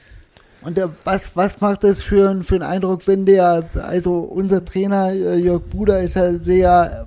Und 0.66 0.76
der, 0.76 0.90
was, 1.04 1.36
was 1.36 1.60
macht 1.60 1.84
das 1.84 2.02
für, 2.02 2.28
ein- 2.28 2.42
für 2.42 2.56
einen 2.56 2.64
Eindruck, 2.64 3.06
wenn 3.06 3.24
der, 3.24 3.64
also 3.86 4.18
unser 4.18 4.64
Trainer 4.64 5.12
äh, 5.12 5.36
Jörg 5.36 5.62
Buder 5.62 6.00
ist 6.00 6.16
ja 6.16 6.32
sehr 6.34 7.06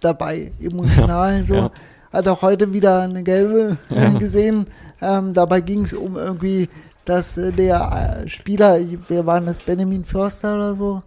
dabei, 0.00 0.52
emotional 0.62 1.42
so. 1.42 1.54
ja. 1.54 1.70
Hat 2.12 2.28
auch 2.28 2.42
heute 2.42 2.72
wieder 2.72 3.00
eine 3.02 3.22
gelbe 3.24 3.76
Ja. 3.90 4.10
gesehen. 4.18 4.66
Ähm, 5.02 5.34
dabei 5.34 5.60
ging 5.62 5.82
es 5.82 5.92
um 5.92 6.16
irgendwie, 6.16 6.68
dass 7.04 7.36
äh, 7.36 7.50
der 7.50 8.22
äh, 8.24 8.28
Spieler, 8.28 8.78
wer 9.08 9.26
war 9.26 9.38
denn 9.40 9.46
das, 9.48 9.58
Benjamin 9.58 10.04
Förster 10.04 10.54
oder 10.54 10.74
so, 10.74 11.02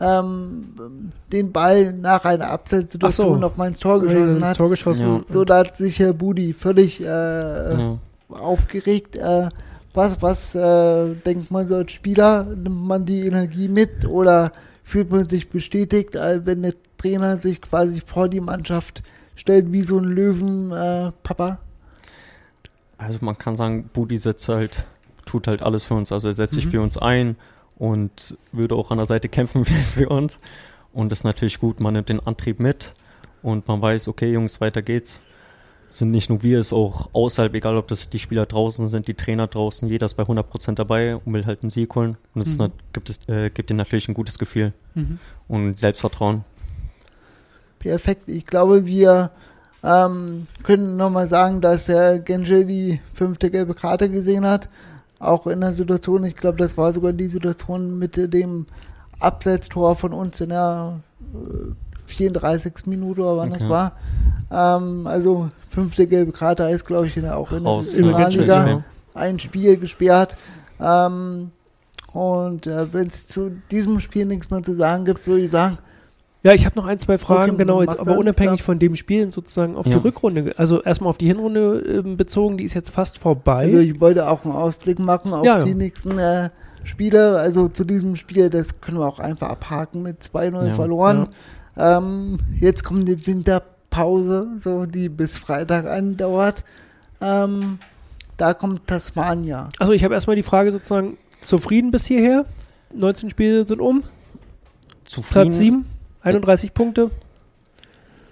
ähm, 0.00 1.10
den 1.32 1.50
Ball 1.52 1.92
nach 1.94 2.24
einer 2.26 2.50
Abseitssituation 2.50 3.34
so. 3.34 3.40
noch 3.40 3.56
mal 3.56 3.68
ins 3.68 3.78
Tor 3.78 4.00
geschossen 4.00 4.36
Ins 4.36 4.44
hat. 4.44 4.56
Tor 4.58 4.68
geschossen. 4.68 5.08
Ja. 5.08 5.20
So, 5.28 5.44
da 5.44 5.58
hat 5.60 5.76
sich 5.76 5.98
Herr 5.98 6.12
Budi 6.12 6.52
völlig 6.52 7.00
äh, 7.00 7.04
Ja. 7.06 7.98
aufgeregt. 8.28 9.16
Äh, 9.18 9.48
was 9.94 10.22
was 10.22 10.54
äh, 10.54 11.14
denkt 11.14 11.50
man 11.50 11.66
so 11.66 11.76
als 11.76 11.92
Spieler? 11.92 12.44
Nimmt 12.44 12.86
man 12.86 13.04
die 13.04 13.26
Energie 13.26 13.68
mit 13.68 14.06
oder 14.06 14.52
fühlt 14.84 15.10
man 15.10 15.28
sich 15.28 15.48
bestätigt, 15.50 16.14
äh, 16.14 16.44
wenn 16.44 16.62
der 16.62 16.74
Trainer 16.98 17.36
sich 17.36 17.60
quasi 17.60 18.00
vor 18.04 18.28
die 18.28 18.40
Mannschaft 18.40 19.02
stellt 19.34 19.72
wie 19.72 19.82
so 19.82 19.98
ein 19.98 20.04
Löwenpapa? 20.04 21.48
Äh? 21.48 21.56
Also 22.98 23.18
man 23.22 23.36
kann 23.36 23.56
sagen, 23.56 23.90
Budi 23.92 24.16
setzt 24.16 24.48
halt, 24.48 24.86
tut 25.26 25.46
halt 25.48 25.62
alles 25.62 25.84
für 25.84 25.94
uns. 25.94 26.12
Also 26.12 26.28
er 26.28 26.34
setzt 26.34 26.54
sich 26.54 26.66
Mhm. 26.66 26.70
für 26.70 26.80
uns 26.82 26.96
ein 26.98 27.36
und 27.76 28.36
würde 28.52 28.74
auch 28.76 28.90
an 28.90 28.98
der 28.98 29.06
Seite 29.06 29.28
kämpfen 29.28 29.64
für, 29.64 29.74
für 29.74 30.08
uns. 30.08 30.38
Und 30.92 31.10
das 31.10 31.20
ist 31.20 31.24
natürlich 31.24 31.58
gut, 31.58 31.80
man 31.80 31.94
nimmt 31.94 32.08
den 32.10 32.20
Antrieb 32.20 32.60
mit 32.60 32.94
und 33.42 33.66
man 33.66 33.80
weiß, 33.82 34.08
okay, 34.08 34.30
Jungs, 34.32 34.60
weiter 34.60 34.82
geht's. 34.82 35.20
Es 35.92 35.98
sind 35.98 36.10
nicht 36.10 36.30
nur 36.30 36.42
wir, 36.42 36.58
es 36.58 36.68
ist 36.68 36.72
auch 36.72 37.10
außerhalb, 37.12 37.52
egal 37.52 37.76
ob 37.76 37.86
das 37.86 38.08
die 38.08 38.18
Spieler 38.18 38.46
draußen 38.46 38.88
sind, 38.88 39.08
die 39.08 39.12
Trainer 39.14 39.46
draußen, 39.46 39.86
jeder 39.90 40.06
ist 40.06 40.14
bei 40.14 40.22
100% 40.22 40.74
dabei 40.76 41.16
und 41.16 41.34
will 41.34 41.44
halt 41.44 41.62
einen 41.62 41.68
Sieg 41.68 41.94
holen. 41.94 42.16
Und 42.34 42.40
es 42.40 42.54
Mhm. 42.54 42.62
nat- 42.64 42.72
gibt, 42.94 43.10
es, 43.10 43.20
äh, 43.28 43.50
gibt 43.50 43.68
ihnen 43.70 43.76
natürlich 43.76 44.08
ein 44.08 44.14
gutes 44.14 44.38
Gefühl 44.38 44.72
Mhm. 44.94 45.18
und 45.48 45.78
Selbstvertrauen. 45.78 46.44
Perfekt. 47.78 48.26
Ich 48.30 48.46
glaube, 48.46 48.86
wir 48.86 49.30
ähm, 49.84 50.46
können 50.62 50.96
nochmal 50.96 51.26
sagen, 51.26 51.60
dass 51.60 51.88
Herr 51.88 52.20
Gengel 52.20 52.64
die 52.64 53.00
fünfte 53.12 53.50
gelbe 53.50 53.74
Karte 53.74 54.08
gesehen 54.08 54.46
hat. 54.46 54.70
Auch 55.18 55.46
in 55.46 55.60
der 55.60 55.72
Situation, 55.72 56.24
ich 56.24 56.36
glaube, 56.36 56.56
das 56.56 56.78
war 56.78 56.90
sogar 56.94 57.12
die 57.12 57.28
Situation 57.28 57.98
mit 57.98 58.16
dem 58.32 58.64
Abseitstor 59.18 59.94
von 59.96 60.14
uns 60.14 60.40
in 60.40 60.48
der 60.48 61.00
äh, 61.34 61.74
34. 62.12 62.86
Minute 62.86 63.20
oder 63.22 63.36
wann 63.38 63.50
das 63.50 63.62
Okay. 63.62 63.70
war. 63.70 63.92
Ähm, 64.50 65.06
also 65.06 65.48
fünfte 65.70 66.06
gelbe 66.06 66.32
Karte 66.32 66.64
heißt, 66.64 66.86
glaube 66.86 67.06
ich, 67.06 67.16
in 67.16 67.26
auch 67.28 67.50
in 67.52 67.62
der 67.64 67.72
Raus, 67.72 67.94
in 67.94 68.04
der 68.06 68.12
Regionalliga 68.18 68.64
Genscher, 68.64 68.84
ein 69.14 69.38
Spiel 69.38 69.76
gesperrt. 69.78 70.36
Ähm, 70.80 71.50
und 72.12 72.66
äh, 72.66 72.92
wenn 72.92 73.06
es 73.06 73.26
zu 73.26 73.50
diesem 73.70 73.98
Spiel 74.00 74.26
nichts 74.26 74.50
mehr 74.50 74.62
zu 74.62 74.74
sagen 74.74 75.04
gibt, 75.04 75.26
würde 75.26 75.42
ich 75.44 75.50
sagen, 75.50 75.78
Ja, 76.42 76.52
ich 76.52 76.66
habe 76.66 76.76
noch 76.78 76.86
ein, 76.86 76.98
zwei 76.98 77.16
Fragen, 77.18 77.52
Okay, 77.52 77.58
genau, 77.58 77.80
jetzt 77.82 77.98
aber 78.00 78.10
dann, 78.10 78.18
unabhängig 78.18 78.60
ja. 78.60 78.64
von 78.64 78.78
dem 78.78 78.96
Spielen 78.96 79.30
sozusagen 79.30 79.76
auf 79.76 79.86
Ja. 79.86 79.92
die 79.96 79.98
Rückrunde, 80.04 80.52
also 80.56 80.82
erstmal 80.82 81.08
auf 81.10 81.18
die 81.18 81.26
Hinrunde 81.28 82.02
ähm, 82.04 82.16
bezogen, 82.16 82.56
die 82.58 82.64
ist 82.64 82.74
jetzt 82.74 82.90
fast 82.90 83.18
vorbei. 83.18 83.62
Also 83.62 83.78
ich 83.78 83.98
wollte 84.00 84.28
auch 84.28 84.44
einen 84.44 84.52
Ausblick 84.54 84.98
machen 84.98 85.32
auf 85.32 85.44
Ja, 85.46 85.58
ja. 85.60 85.64
die 85.64 85.74
nächsten 85.74 86.18
äh, 86.18 86.50
Spiele. 86.84 87.38
Also 87.38 87.68
zu 87.68 87.84
diesem 87.84 88.16
Spiel, 88.16 88.50
das 88.50 88.80
können 88.80 88.98
wir 88.98 89.06
auch 89.06 89.20
einfach 89.20 89.48
abhaken 89.50 90.02
mit 90.02 90.20
2-0 90.22 90.66
Ja. 90.66 90.74
Ähm, 91.76 92.38
jetzt 92.60 92.84
kommt 92.84 93.08
die 93.08 93.26
Winterpause, 93.26 94.46
so 94.58 94.86
die 94.86 95.08
bis 95.08 95.38
Freitag 95.38 95.86
andauert. 95.86 96.64
Ähm, 97.20 97.78
da 98.36 98.54
kommt 98.54 98.86
Tasmania. 98.86 99.68
also 99.78 99.92
ich 99.92 100.04
habe 100.04 100.14
erstmal 100.14 100.36
die 100.36 100.42
Frage 100.42 100.72
sozusagen, 100.72 101.16
zufrieden 101.42 101.90
bis 101.90 102.06
hierher? 102.06 102.44
19 102.94 103.30
Spiele 103.30 103.66
sind 103.66 103.80
um, 103.80 104.02
Zufrieden? 105.04 105.44
Platz 105.44 105.58
7, 105.58 105.86
31 106.22 106.74
Punkte. 106.74 107.10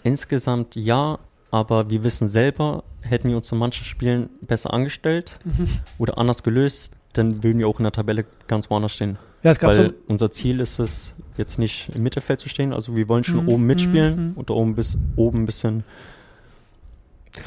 Insgesamt 0.02 0.76
ja, 0.76 1.18
aber 1.50 1.90
wir 1.90 2.04
wissen 2.04 2.28
selber, 2.28 2.84
hätten 3.02 3.28
wir 3.28 3.36
uns 3.36 3.50
in 3.52 3.58
manchen 3.58 3.84
Spielen 3.84 4.30
besser 4.40 4.72
angestellt 4.72 5.38
Mhm. 5.44 5.68
oder 5.98 6.18
anders 6.18 6.42
gelöst, 6.42 6.92
dann 7.12 7.42
würden 7.42 7.58
wir 7.58 7.68
auch 7.68 7.78
in 7.78 7.84
der 7.84 7.92
Tabelle 7.92 8.24
ganz 8.48 8.70
woanders 8.70 8.92
stehen. 8.94 9.18
Ja, 9.42 9.50
es 9.52 9.58
gab 9.58 9.72
so 9.72 9.82
Weil 9.82 9.94
unser 10.06 10.30
Ziel 10.30 10.60
ist 10.60 10.78
es, 10.78 11.14
jetzt 11.36 11.58
nicht 11.58 11.90
im 11.94 12.02
Mittelfeld 12.02 12.40
zu 12.40 12.48
stehen. 12.48 12.72
Also 12.72 12.94
wir 12.96 13.08
wollen 13.08 13.24
schon 13.24 13.42
Mhm, 13.44 13.48
oben 13.48 13.66
mitspielen 13.66 14.16
mhm, 14.16 14.22
mhm. 14.30 14.32
und 14.36 14.50
da 14.50 14.54
oben 14.54 14.74
bis 14.74 14.98
oben 15.16 15.42
ein 15.42 15.46
bisschen 15.46 15.84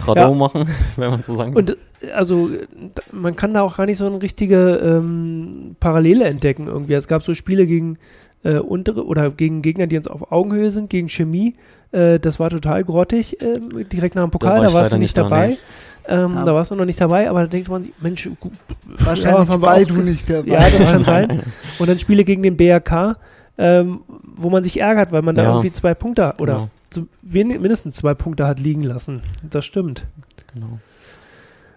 Radau 0.06 0.32
Ja. 0.32 0.36
machen, 0.38 0.68
wenn 0.96 1.12
man 1.12 1.22
so 1.22 1.36
sagen 1.36 1.56
Und 1.56 1.78
äh, 2.02 2.12
also 2.12 2.50
man 3.12 3.36
kann 3.36 3.54
da 3.54 3.62
auch 3.62 3.78
gar 3.78 3.86
nicht 3.86 3.98
so 3.98 4.06
eine 4.08 4.22
richtige 4.22 4.78
ähm, 4.78 5.76
Parallele 5.80 6.26
entdecken 6.26 6.68
irgendwie. 6.68 6.94
Es 6.94 7.08
gab 7.08 7.22
so 7.24 7.34
Spiele 7.34 7.66
gegen 7.68 7.98
äh, 8.44 8.58
untere 8.58 9.06
oder 9.06 9.30
gegen 9.30 9.62
Gegner, 9.62 9.88
die 9.88 9.98
uns 9.98 10.08
auf 10.08 10.32
Augenhöhe 10.32 10.72
sind, 10.72 10.90
gegen 10.90 11.10
Chemie. 11.10 11.56
Äh, 11.94 12.20
das 12.20 12.40
war 12.40 12.50
total 12.50 12.84
grottig 12.84 13.38
ähm, 13.42 13.88
direkt 13.90 14.16
nach 14.16 14.24
dem 14.24 14.32
Pokal. 14.32 14.60
war 14.60 14.68
Da, 14.68 14.74
warst 14.74 14.92
du 14.92 14.96
nicht 14.96 15.02
nicht 15.04 15.18
da, 15.18 15.24
dabei. 15.24 15.48
nee. 15.50 15.58
Ähm, 16.08 16.36
Ja. 16.36 16.44
Da 16.44 16.54
warst 16.54 16.72
du 16.72 16.76
noch 16.76 16.86
nicht 16.86 17.00
dabei, 17.00 17.30
aber 17.30 17.42
da 17.42 17.48
denkt 17.48 17.70
man 17.70 17.84
sich, 17.84 17.94
Mensch, 18.02 18.30
Wahrscheinlich, 19.00 19.50
weil 19.62 19.84
auch 19.84 19.88
du 19.88 19.96
nicht 19.96 20.30
dabei 20.30 20.48
ja, 20.48 20.60
das 20.60 20.92
kann 20.92 21.04
sein. 21.04 21.42
Und 21.80 21.88
dann 21.90 22.00
Spiele 22.00 22.24
gegen 22.26 22.44
den 22.44 22.58
BRK, 22.58 23.16
ähm, 23.58 24.02
wo 24.36 24.50
man 24.50 24.64
sich 24.64 24.80
ärgert, 24.82 25.12
weil 25.12 25.22
man 25.22 25.36
da 25.36 25.44
Ja. 25.44 25.50
irgendwie 25.52 25.72
zwei 25.72 25.94
Punkte 25.94 26.34
oder 26.40 26.54
Genau, 26.56 26.70
zu, 26.90 27.08
wen, 27.24 27.48
mindestens 27.48 27.96
zwei 27.96 28.14
Punkte 28.16 28.48
hat 28.48 28.60
liegen 28.60 28.84
lassen. 28.84 29.22
Das 29.50 29.64
stimmt. 29.64 30.06
genau. 30.54 30.80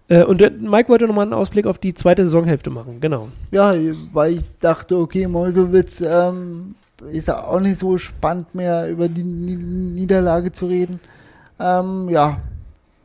Äh, 0.09 0.25
und 0.25 0.41
äh, 0.41 0.51
Mike 0.51 0.89
wollte 0.89 1.07
nochmal 1.07 1.25
einen 1.25 1.33
Ausblick 1.35 1.67
auf 1.67 1.79
die 1.79 1.93
zweite 1.95 2.25
Saisonhälfte 2.25 2.71
machen, 2.71 3.01
genau. 3.01 3.29
Ja, 3.51 3.75
weil 4.13 4.35
ich 4.39 4.45
dachte, 4.61 4.97
okay, 4.99 5.27
Meuselwitz 5.27 6.01
ähm, 6.01 6.75
ist 7.11 7.29
ja 7.29 7.45
auch 7.45 7.61
nicht 7.61 7.79
so 7.79 7.99
spannend 7.99 8.55
mehr 8.55 8.89
über 8.89 9.09
die 9.09 9.23
Ni- 9.25 9.57
Niederlage 9.57 10.53
zu 10.53 10.67
reden. 10.67 11.01
Ähm, 11.59 12.09
ja, 12.09 12.39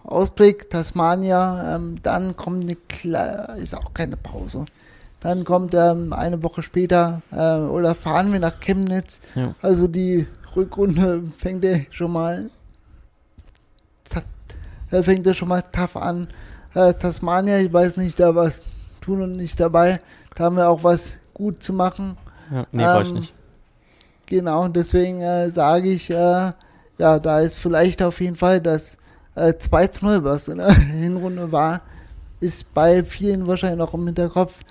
Ausblick, 0.04 0.70
Tasmania, 0.70 1.76
ähm, 1.76 1.96
dann 2.02 2.36
kommt 2.36 2.64
eine 2.64 2.76
Kle 2.76 3.56
ist 3.62 3.76
auch 3.76 3.94
keine 3.94 4.18
Pause. 4.18 4.66
Dann 5.20 5.44
kommt 5.44 5.74
ähm, 5.74 6.14
eine 6.14 6.42
Woche 6.44 6.64
später 6.64 7.22
äh, 7.32 7.58
oder 7.58 7.94
fahren 7.94 8.32
wir 8.32 8.39
nach 8.39 8.60
Chemnitz. 8.60 9.22
Ja. 9.36 9.54
Also 9.62 9.88
die 9.88 10.28
Rückrunde 10.56 11.24
fängt 11.38 11.64
ja 11.64 11.78
schon 11.92 12.12
mal 12.12 12.50
äh, 14.92 15.04
fängt 15.04 15.26
ja 15.26 15.34
schon 15.34 15.48
mal 15.48 15.62
tough 15.72 15.96
an. 15.96 16.28
Äh, 16.74 16.94
Tasmania, 16.94 17.60
ich 17.60 17.72
weiß 17.72 17.98
nicht, 17.98 18.20
da 18.20 18.36
was 18.36 18.62
tun 19.02 19.22
und 19.22 19.38
nicht 19.38 19.60
dabei. 19.60 20.02
Da 20.36 20.46
haben 20.46 20.58
wir 20.58 20.70
auch 20.70 20.84
was 20.84 21.18
gut 21.34 21.64
zu 21.64 21.74
machen. 21.74 22.18
Ja, 22.52 22.66
nee, 22.72 22.84
war 22.84 23.02
ich 23.02 23.10
Ähm, 23.10 23.16
nicht. 23.16 23.34
Genau, 24.32 24.64
und 24.64 24.78
deswegen 24.78 25.20
äh, 25.20 25.50
sage 25.50 25.92
ich, 25.92 26.10
äh, 26.10 26.14
ja, 26.14 27.20
da 27.20 27.42
ist 27.42 27.58
vielleicht 27.58 28.02
auf 28.02 28.22
jeden 28.22 28.38
Fall 28.38 28.62
das 28.62 28.98
äh, 29.36 29.56
2 29.56 29.88
zu 29.88 30.06
0, 30.06 30.24
was 30.24 30.48
in 30.48 30.60
der 30.60 30.74
Hinrunde 30.74 31.52
war, 31.52 31.82
ist 32.40 32.74
bei 32.74 33.04
vielen 33.04 33.46
wahrscheinlich 33.46 33.80
noch 33.80 33.94
im 33.94 34.06
Hinterkopf. 34.06 34.62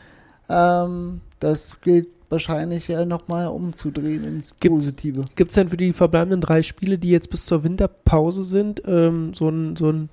Ähm, 0.48 1.20
das 1.40 1.78
gilt 1.82 2.08
wahrscheinlich 2.30 2.88
äh, 2.88 3.04
nochmal 3.04 3.48
umzudrehen 3.48 4.24
ins 4.24 4.54
Positive. 4.54 5.26
Gibt 5.36 5.50
es 5.50 5.56
denn 5.56 5.68
für 5.68 5.76
die 5.76 5.92
verbleibenden 5.92 6.40
drei 6.40 6.62
Spiele, 6.62 6.96
die 6.96 7.10
jetzt 7.10 7.28
bis 7.28 7.44
zur 7.44 7.62
Winterpause 7.62 8.44
sind, 8.44 8.82
ähm, 8.86 9.34
so, 9.34 9.50
ein, 9.50 9.76
so 9.76 9.90
ein, 9.90 10.08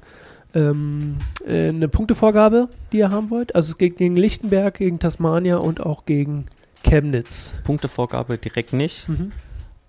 ähm, 0.56 1.16
äh, 1.48 1.70
eine 1.70 1.88
Punktevorgabe, 1.88 2.68
die 2.92 2.98
ihr 2.98 3.12
haben 3.12 3.30
wollt? 3.30 3.56
Also 3.56 3.72
es 3.72 3.78
geht 3.78 3.96
gegen 3.96 4.18
Lichtenberg, 4.18 4.74
gegen 4.74 5.00
Tasmania 5.00 5.56
und 5.56 5.80
auch 5.80 6.04
gegen 6.04 6.48
Chemnitz. 6.90 7.56
Punktevorgabe 7.64 8.38
direkt 8.38 8.74
nicht, 8.74 9.08
Mhm. 9.10 9.32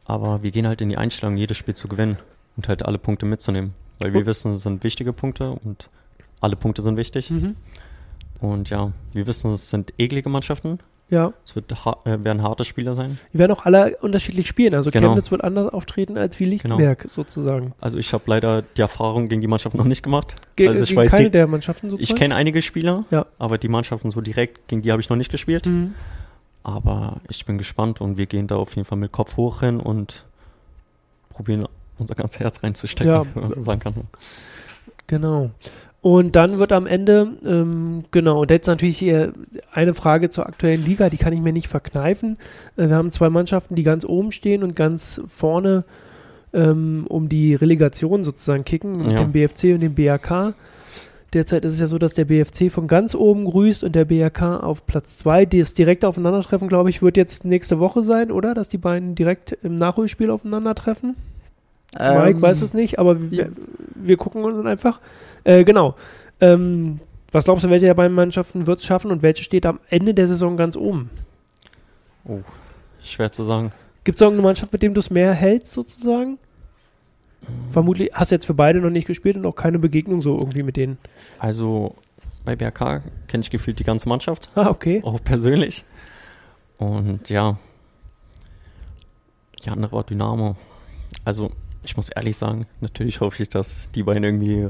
aber 0.05 0.43
wir 0.43 0.51
gehen 0.51 0.67
halt 0.67 0.81
in 0.81 0.89
die 0.89 0.97
Einstellung, 0.97 1.37
jedes 1.37 1.57
Spiel 1.57 1.75
zu 1.75 1.89
gewinnen 1.89 2.19
und 2.57 2.69
halt 2.69 2.85
alle 2.85 2.99
Punkte 2.99 3.27
mitzunehmen. 3.27 3.75
Weil 4.01 4.13
wir 4.13 4.27
wissen, 4.27 4.53
es 4.53 4.63
sind 4.63 4.85
wichtige 4.85 5.13
Punkte 5.13 5.51
und 5.51 5.89
alle 6.41 6.55
Punkte 6.57 6.83
sind 6.83 6.97
wichtig. 6.97 7.31
Mhm. 7.31 7.57
Und 8.41 8.71
ja, 8.71 8.93
wir 9.13 9.27
wissen, 9.27 9.53
es 9.53 9.71
sind 9.71 9.93
eklige 9.99 10.29
Mannschaften. 10.29 10.79
Ja, 11.11 11.33
Es 11.47 11.57
wird 11.57 11.73
äh, 11.73 12.23
werden 12.23 12.43
harte 12.43 12.65
Spieler 12.67 12.95
sein. 12.95 13.19
die 13.33 13.39
werden 13.39 13.53
auch 13.53 13.65
alle 13.65 13.97
unterschiedlich 14.03 14.47
spielen. 14.47 14.75
Also 14.75 14.91
Genau. 14.91 15.09
Chemnitz 15.09 15.31
wird 15.31 15.43
anders 15.43 15.67
auftreten 15.73 16.19
als 16.19 16.39
wie 16.39 16.45
Lichtenberg 16.45 17.07
sozusagen. 17.09 17.73
Also 17.81 17.97
ich 17.97 18.13
habe 18.13 18.25
leider 18.27 18.61
die 18.61 18.83
Erfahrung 18.83 19.29
gegen 19.29 19.41
die 19.41 19.47
Mannschaft 19.47 19.75
noch 19.75 19.87
nicht 19.87 20.03
gemacht. 20.03 20.37
Ge 20.57 20.69
also 20.69 20.83
ich 20.83 20.91
gegen 20.91 21.01
weiß, 21.01 21.11
keine 21.13 21.25
die, 21.25 21.31
der 21.31 21.47
Mannschaften 21.47 21.87
ich 21.87 21.91
sozusagen. 21.93 22.19
kenne 22.19 22.35
einige 22.35 22.61
Spieler, 22.61 23.07
Ja. 23.11 23.25
aber 23.39 23.57
die 23.57 23.69
Mannschaften 23.69 24.11
so 24.11 24.21
direkt, 24.21 24.69
gegen 24.69 24.83
die 24.83 24.93
habe 24.93 25.01
ich 25.01 25.09
noch 25.09 25.17
nicht 25.17 25.31
gespielt. 25.31 25.65
Mhm. 25.67 25.95
Aber 26.63 27.19
ich 27.29 27.47
bin 27.47 27.57
gespannt 27.59 28.01
und 28.01 28.19
wir 28.19 28.27
gehen 28.27 28.47
da 28.47 28.57
auf 28.57 28.75
jeden 28.77 28.85
Fall 28.87 28.99
mit 28.99 29.13
Kopf 29.13 29.37
hoch 29.37 29.61
hin 29.61 29.81
und 29.81 30.25
probieren 31.31 31.67
unser 31.99 32.15
ganzes 32.15 32.41
Herz 32.41 32.63
reinzustecken, 32.63 33.13
Ja. 33.13 33.25
wenn 33.35 33.43
man 33.45 33.53
so 33.53 33.61
sagen 33.61 33.81
kann. 33.81 33.95
Genau. 35.07 35.51
Und 36.01 36.37
dann 36.37 36.59
wird 36.59 36.71
am 36.73 36.87
Ende, 36.87 37.29
ähm, 37.45 38.05
genau, 38.13 38.43
und 38.43 38.51
jetzt 38.53 38.67
natürlich 38.69 39.05
eine 39.73 39.95
Frage 39.95 40.31
zur 40.31 40.47
aktuellen 40.47 40.85
Liga, 40.85 41.11
die 41.11 41.17
kann 41.17 41.33
ich 41.33 41.41
mir 41.41 41.53
nicht 41.53 41.67
verkneifen. 41.69 42.37
Äh, 42.77 42.89
wir 42.89 42.97
haben 42.97 43.11
zwei 43.11 43.31
Mannschaften, 43.31 43.75
die 43.75 43.83
ganz 43.83 44.05
oben 44.05 44.31
stehen 44.31 44.63
und 44.63 44.77
ganz 44.77 45.21
vorne 45.27 45.85
ähm, 46.55 47.05
um 47.09 47.29
die 47.29 47.55
Relegation 47.55 48.23
sozusagen 48.25 48.65
kicken, 48.65 48.99
mit 48.99 49.13
Ja. 49.13 49.19
dem 49.21 49.33
BFC 49.33 49.75
und 49.75 49.81
dem 49.81 49.95
BRK. 49.95 50.55
Derzeit 51.35 51.64
ist 51.64 51.74
es 51.74 51.81
ja 51.81 51.87
so, 51.87 51.99
dass 51.99 52.14
der 52.14 52.24
BFC 52.24 52.70
von 52.70 52.87
ganz 52.87 53.14
oben 53.14 53.45
grüßt 53.45 53.85
und 53.85 53.95
der 53.95 54.07
BRK 54.07 54.61
auf 54.61 54.87
Platz 54.87 55.18
2. 55.18 55.45
Das 55.47 55.74
direkte 55.74 56.09
Aufeinandertreffen, 56.09 56.68
glaube 56.68 56.89
ich, 56.89 57.03
wird 57.03 57.18
jetzt 57.18 57.45
nächste 57.45 57.79
Woche 57.79 58.03
sein, 58.03 58.33
oder? 58.33 58.55
Dass 58.55 58.68
die 58.68 58.79
beiden 58.79 59.14
direkt 59.14 59.53
im 59.62 59.76
Nachholspiel 59.76 60.31
aufeinandertreffen. 60.31 61.16
Mike 61.95 62.37
Ähm, 62.37 62.43
weiß 62.43 62.62
es 62.62 62.74
nicht, 62.74 62.99
aber 62.99 63.31
wir, 63.31 63.45
ja. 63.45 63.47
wir 63.95 64.16
gucken 64.16 64.45
uns 64.45 64.66
einfach. 64.66 65.01
Äh, 65.45 65.64
genau. 65.64 65.95
Ähm, 66.41 67.01
was 67.31 67.45
glaubst 67.45 67.64
du, 67.64 67.70
welche 67.70 67.87
der 67.87 67.95
beiden 67.95 68.14
Mannschaften 68.14 68.66
wird 68.66 68.81
es 68.81 68.87
schaffen 68.87 69.11
und 69.11 69.22
welche 69.22 69.43
steht 69.43 69.66
am 69.66 69.81
Ende 69.91 70.14
der 70.14 70.29
Saison 70.29 70.57
ganz 70.57 70.76
oben? 70.76 71.11
Oh, 72.24 72.41
schwer 73.03 73.31
zu 73.31 73.43
sagen. 73.43 73.72
Gibt 74.05 74.16
es 74.16 74.22
irgendeine 74.22 74.49
Mannschaft, 74.49 74.72
mit 74.72 74.83
dem 74.83 74.95
du 74.95 75.01
es 75.01 75.11
mehr 75.11 75.35
hältst, 75.35 75.72
sozusagen? 75.72 76.39
Vermutlich 77.68 78.11
hast 78.12 78.30
du 78.30 78.34
jetzt 78.34 78.47
für 78.47 78.55
beide 78.55 78.80
noch 78.80 78.91
nicht 78.91 79.07
gespielt 79.07 79.36
und 79.36 79.47
auch 79.47 79.55
keine 79.55 79.78
Begegnung 79.78 80.20
so 80.22 80.36
irgendwie 80.39 80.62
mit 80.62 80.76
denen. 80.76 80.99
Also 81.39 81.95
bei 82.45 82.57
BRK 82.57 83.03
kenne 83.26 83.43
ich 83.43 83.51
gefühlt 83.51 83.78
die 83.78 83.84
ganze 83.84 84.09
Mannschaft, 84.09 84.49
Ah, 84.55 84.68
okay. 84.68 85.01
auch 85.05 85.22
persönlich. 85.22 85.84
Und 86.78 87.28
ja, 87.30 87.59
die 89.64 89.70
andere 89.70 89.93
war 89.93 90.05
Dynamo. 90.05 90.57
Also 91.24 91.51
ich 91.84 91.97
muss 91.97 92.09
ehrlich 92.09 92.36
sagen, 92.36 92.66
natürlich 92.80 93.20
hoffe 93.20 93.43
ich, 93.43 93.49
dass 93.49 93.91
die 93.93 94.03
beiden 94.03 94.24
irgendwie 94.24 94.68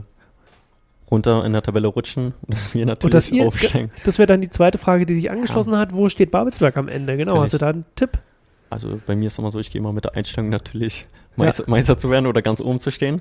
runter 1.11 1.45
in 1.45 1.53
der 1.53 1.63
Tabelle 1.63 1.89
rutschen 1.89 2.35
und 2.43 2.53
dass 2.55 2.75
wir 2.75 2.85
natürlich 2.85 3.05
Und 3.05 3.15
dass 3.15 3.31
ihr, 3.31 3.47
aufsteigen. 3.47 3.91
das 4.05 4.19
wäre 4.19 4.27
dann 4.27 4.41
die 4.41 4.51
zweite 4.51 4.77
Frage, 4.79 5.07
die 5.07 5.15
sich 5.15 5.31
angeschlossen 5.31 5.77
hat. 5.77 5.95
Wo 5.95 6.09
steht 6.09 6.31
Babelsberg 6.31 6.77
am 6.77 6.89
Ende? 6.89 7.17
Genau, 7.17 7.33
Natürlich. 7.33 7.43
hast 7.45 7.53
du 7.55 7.59
da 7.59 7.69
einen 7.71 7.85
Tipp? 7.97 8.19
Also 8.71 9.01
bei 9.07 9.17
mir 9.17 9.29
ist 9.29 9.39
immer 9.39 9.51
so, 9.51 9.59
ich 9.59 9.71
gehe 9.71 9.81
immer 9.81 9.93
mit 9.93 10.05
der 10.05 10.15
Einstellung 10.15 10.51
natürlich 10.51 11.07
Meister, 11.39 11.65
Meister 11.67 11.99
zu 11.99 12.11
werden 12.11 12.27
oder 12.27 12.43
ganz 12.43 12.61
oben 12.61 12.79
zu 12.79 12.91
stehen. 12.91 13.21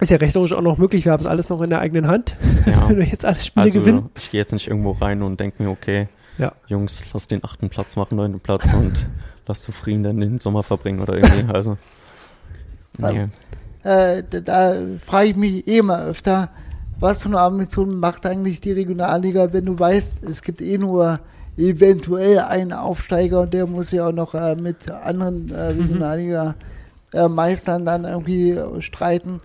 Ist 0.00 0.10
ja 0.10 0.16
rechnerisch 0.16 0.52
auch 0.52 0.62
noch 0.62 0.78
möglich, 0.78 1.04
wir 1.04 1.12
haben 1.12 1.20
es 1.20 1.26
alles 1.26 1.48
noch 1.50 1.60
in 1.60 1.70
der 1.70 1.80
eigenen 1.80 2.06
Hand. 2.08 2.36
Ja. 2.66 2.88
Wenn 2.88 2.98
wir 2.98 3.06
jetzt 3.06 3.24
alle 3.24 3.38
Spiele 3.38 3.64
Also 3.64 3.80
gewinnen. 3.80 4.10
ich 4.18 4.30
gehe 4.30 4.40
jetzt 4.40 4.52
nicht 4.52 4.66
irgendwo 4.68 4.92
rein 4.92 5.22
und 5.22 5.38
denke 5.40 5.62
mir, 5.62 5.70
okay, 5.70 6.08
Ja. 6.38 6.52
Jungs, 6.66 7.04
lass 7.12 7.28
den 7.28 7.44
achten 7.44 7.68
Platz 7.68 7.96
machen, 7.96 8.16
neunten 8.16 8.40
Platz 8.40 8.72
und 8.72 9.06
lass 9.46 9.60
zufrieden 9.60 10.02
dann 10.02 10.20
den 10.20 10.38
Sommer 10.38 10.62
verbringen 10.62 11.00
oder 11.00 11.14
irgendwie. 11.16 11.52
Also, 11.52 11.76
nee. 12.98 13.28
Äh, 13.82 14.22
da, 14.30 14.40
da 14.40 14.74
frage 15.04 15.28
ich 15.28 15.36
mich 15.36 15.68
eh 15.68 15.82
mal 15.82 16.04
öfter, 16.06 16.48
was 16.98 17.22
für 17.22 17.28
eine 17.28 17.40
Ambition 17.40 17.98
macht 17.98 18.24
eigentlich 18.24 18.62
die 18.62 18.72
Regionalliga, 18.72 19.52
wenn 19.52 19.66
du 19.66 19.78
weißt, 19.78 20.22
es 20.24 20.40
gibt 20.42 20.62
eh 20.62 20.78
nur 20.78 21.20
eventuell 21.58 22.38
einen 22.40 22.72
Aufsteiger 22.72 23.42
und 23.42 23.52
der 23.52 23.66
muss 23.66 23.90
ja 23.90 24.08
auch 24.08 24.12
noch 24.12 24.34
äh, 24.34 24.56
mit 24.56 24.90
anderen 24.90 25.52
äh, 25.54 25.72
Regionalliga-Meistern 27.14 27.84
dann 27.84 28.04
irgendwie 28.04 28.50
äh, 28.50 28.80
streiten. 28.80 29.40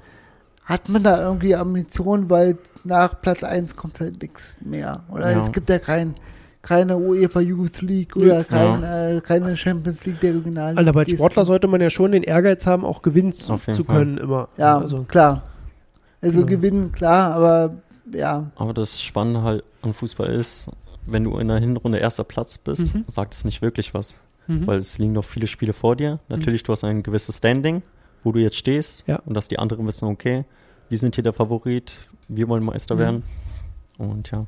Hat 0.66 0.88
man 0.90 1.04
da 1.04 1.22
irgendwie 1.24 1.56
Ambitionen, 1.56 2.30
weil 2.30 2.58
nach 2.84 3.20
Platz 3.20 3.44
1 3.44 3.76
kommt 3.76 4.00
halt 4.00 4.22
nichts 4.22 4.58
mehr. 4.62 5.04
Oder 5.10 5.32
Ja. 5.32 5.40
es 5.40 5.52
gibt 5.52 5.70
ja 5.70 5.80
keinen 5.80 6.16
keine 6.62 6.98
UEFA 6.98 7.40
Youth 7.40 7.82
League 7.82 8.18
oder 8.18 8.44
kein, 8.44 8.84
äh, 8.84 9.22
keine 9.24 9.56
Champions 9.56 10.06
League 10.06 10.20
der 10.20 10.36
Regionalen. 10.36 10.78
Also 10.78 10.92
bei 10.92 11.06
Sportler 11.06 11.46
sollte 11.46 11.68
man 11.68 11.80
ja 11.80 11.90
schon 11.90 12.12
den 12.12 12.22
Ehrgeiz 12.22 12.68
haben, 12.68 12.84
auch 12.84 13.02
gewinnen 13.02 13.32
zu, 13.32 13.56
zu 13.56 13.84
können 13.86 14.18
immer. 14.18 14.50
Ja, 14.58 14.78
also, 14.78 15.04
klar. 15.04 15.44
Also 16.22 16.40
Genau. 16.40 16.50
gewinnen, 16.50 16.92
klar, 16.92 17.34
aber 17.34 17.76
ja, 18.14 18.52
Aber 18.58 18.74
das 18.74 19.02
Spannende 19.02 19.42
halt 19.42 19.64
an 19.82 19.94
Fußball 19.94 20.28
ist, 20.28 20.70
wenn 21.08 21.24
du 21.24 21.38
in 21.38 21.48
der 21.48 21.58
Hinrunde 21.60 21.98
erster 22.00 22.26
Platz 22.26 22.58
bist, 22.58 22.94
Mhm. 22.94 23.06
sagt 23.08 23.34
es 23.34 23.46
nicht 23.46 23.62
wirklich 23.62 23.94
was. 23.94 24.16
Mhm. 24.50 24.68
Weil 24.68 24.80
es 24.80 24.98
liegen 24.98 25.14
noch 25.14 25.24
viele 25.26 25.48
Spiele 25.48 25.74
vor 25.74 25.96
dir. 25.96 26.20
Natürlich, 26.28 26.64
du 26.64 26.74
hast 26.74 26.84
ein 26.84 27.04
gewisses 27.04 27.38
Standing, 27.38 27.82
wo 28.24 28.32
du 28.34 28.40
jetzt 28.40 28.58
stehst. 28.58 29.06
Ja. 29.08 29.18
Und 29.26 29.34
dass 29.36 29.48
die 29.48 29.58
anderen 29.60 29.88
wissen, 29.88 30.08
okay, 30.10 30.44
wir 30.90 30.98
sind 30.98 31.16
hier 31.16 31.24
der 31.24 31.34
Favorit, 31.34 32.00
wir 32.28 32.48
wollen 32.50 32.64
Meister 32.64 32.96
Mhm. 32.96 33.00
werden. 33.00 33.24
Und 33.98 34.32
ja. 34.32 34.46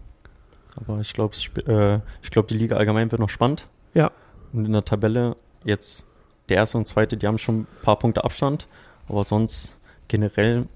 Aber 0.76 1.00
ich 1.00 1.14
glaube, 1.14 1.36
äh, 1.68 2.00
ich 2.24 2.32
glaube, 2.32 2.48
die 2.48 2.58
Liga 2.58 2.76
allgemein 2.78 3.12
wird 3.12 3.20
noch 3.22 3.30
spannend. 3.30 3.68
Ja. 3.94 4.12
Und 4.54 4.66
in 4.66 4.74
der 4.74 4.84
Tabelle 4.86 5.36
jetzt 5.64 6.06
der 6.50 6.58
erste 6.58 6.78
und 6.78 6.88
zweite, 6.88 7.16
die 7.18 7.28
haben 7.28 7.38
schon 7.38 7.62
ein 7.62 7.68
paar 7.82 7.98
Punkte 8.00 8.24
Abstand. 8.24 8.68
Aber 9.08 9.24
sonst 9.24 9.78
generell 10.08 10.68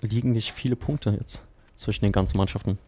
liegen 0.00 0.32
nicht 0.32 0.52
viele 0.52 0.76
Punkte 0.76 1.10
jetzt 1.18 1.42
zwischen 1.76 2.04
den 2.04 2.12
ganzen 2.12 2.36
Mannschaften. 2.36 2.78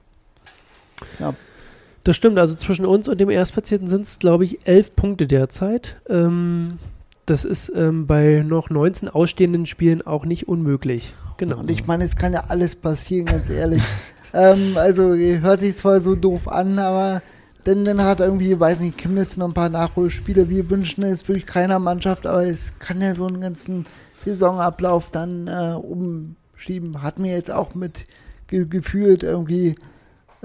Das 2.07 2.15
stimmt, 2.15 2.39
also 2.39 2.55
zwischen 2.55 2.87
uns 2.87 3.09
und 3.09 3.21
dem 3.21 3.31
Erstplatzierten 3.31 3.89
sind 3.89 4.03
es, 4.03 4.21
glaube 4.21 4.45
ich, 4.45 4.65
elf 4.65 4.95
Punkte 4.95 5.27
derzeit. 5.27 6.01
Ähm, 6.09 6.79
das 7.27 7.45
ist 7.45 7.73
ähm, 7.75 8.07
bei 8.07 8.45
noch 8.47 8.71
19 8.71 9.09
ausstehenden 9.09 9.67
Spielen 9.67 10.03
auch 10.03 10.25
nicht 10.25 10.47
unmöglich. 10.47 11.15
Genau. 11.37 11.59
und 11.59 11.69
ich 11.69 11.89
meine, 11.89 12.05
es 12.05 12.15
kann 12.15 12.33
ja 12.33 12.45
alles 12.47 12.77
passieren, 12.77 13.27
ganz 13.27 13.51
ehrlich. 13.51 13.83
ähm, 14.33 14.77
also 14.77 15.15
hört 15.17 15.59
sich 15.59 15.75
zwar 15.75 16.01
so 16.01 16.15
doof 16.15 16.47
an, 16.47 16.79
aber 16.79 17.23
denn 17.67 17.85
dann 17.85 18.01
hat 18.01 18.21
irgendwie, 18.21 18.59
weiß 18.59 18.83
nicht, 18.83 18.99
Chemnitz 18.99 19.37
noch 19.37 19.49
ein 19.49 19.55
paar 19.55 19.69
Nachholspiele. 19.69 20.49
Wir 20.49 20.71
wünschen 20.71 21.03
es 21.03 21.27
wirklich 21.27 21.47
keiner 21.47 21.81
Mannschaft, 21.81 22.25
aber 22.25 22.47
es 22.47 22.79
kann 22.79 23.01
ja 23.01 23.17
so 23.17 23.27
einen 23.27 23.41
ganzen 23.41 23.85
Saisonablauf 24.25 25.11
dann 25.11 25.49
äh, 25.49 25.75
umschieben. 25.75 27.03
Hatten 27.03 27.25
wir 27.25 27.33
jetzt 27.33 27.51
auch 27.51 27.75
mit 27.75 28.07
ge 28.47 28.65
gefühlt 28.65 29.25
irgendwie 29.25 29.75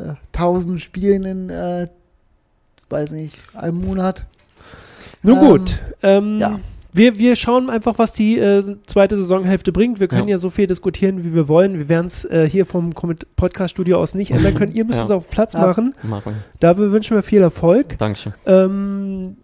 äh, 0.02 0.14
1000 0.38 0.80
Spielen 0.82 1.24
in, 1.26 1.50
äh, 1.50 1.88
weiß 2.90 3.12
nicht, 3.12 3.38
einem 3.56 3.82
Monat. 3.82 4.26
Nun 5.24 5.38
Ähm, 5.40 5.46
gut. 5.48 5.80
Ähm, 6.04 6.40
ja. 6.40 6.60
wir, 6.94 7.18
wir 7.20 7.36
schauen 7.36 7.70
einfach, 7.70 7.98
was 8.00 8.14
die 8.14 8.38
äh, 8.40 8.76
zweite 8.88 9.16
Saisonhälfte 9.18 9.72
bringt. 9.72 10.00
Wir 10.00 10.08
können 10.08 10.28
ja, 10.28 10.36
Ja. 10.36 10.38
so 10.40 10.50
viel 10.50 10.68
diskutieren, 10.68 11.24
wie 11.24 11.34
wir 11.34 11.48
wollen. 11.48 11.78
Wir 11.78 11.88
werden 11.90 12.08
es 12.08 12.26
äh, 12.26 12.50
hier 12.50 12.66
vom 12.66 12.92
Podcast-Studio 13.36 14.00
aus 14.00 14.16
nicht 14.16 14.32
ändern 14.32 14.56
können. 14.56 14.74
Ihr 14.74 14.86
müsst 14.86 14.98
Ja. 15.00 15.06
es 15.06 15.12
auf 15.12 15.28
Platz 15.30 15.54
Ja. 15.54 15.66
machen. 15.66 15.94
Machen. 16.04 16.34
Dafür 16.60 16.92
wünschen 16.92 17.16
wir 17.16 17.24
viel 17.24 17.42
Erfolg. 17.42 17.98
Dankeschön. 18.00 18.34
Ähm, 18.48 19.38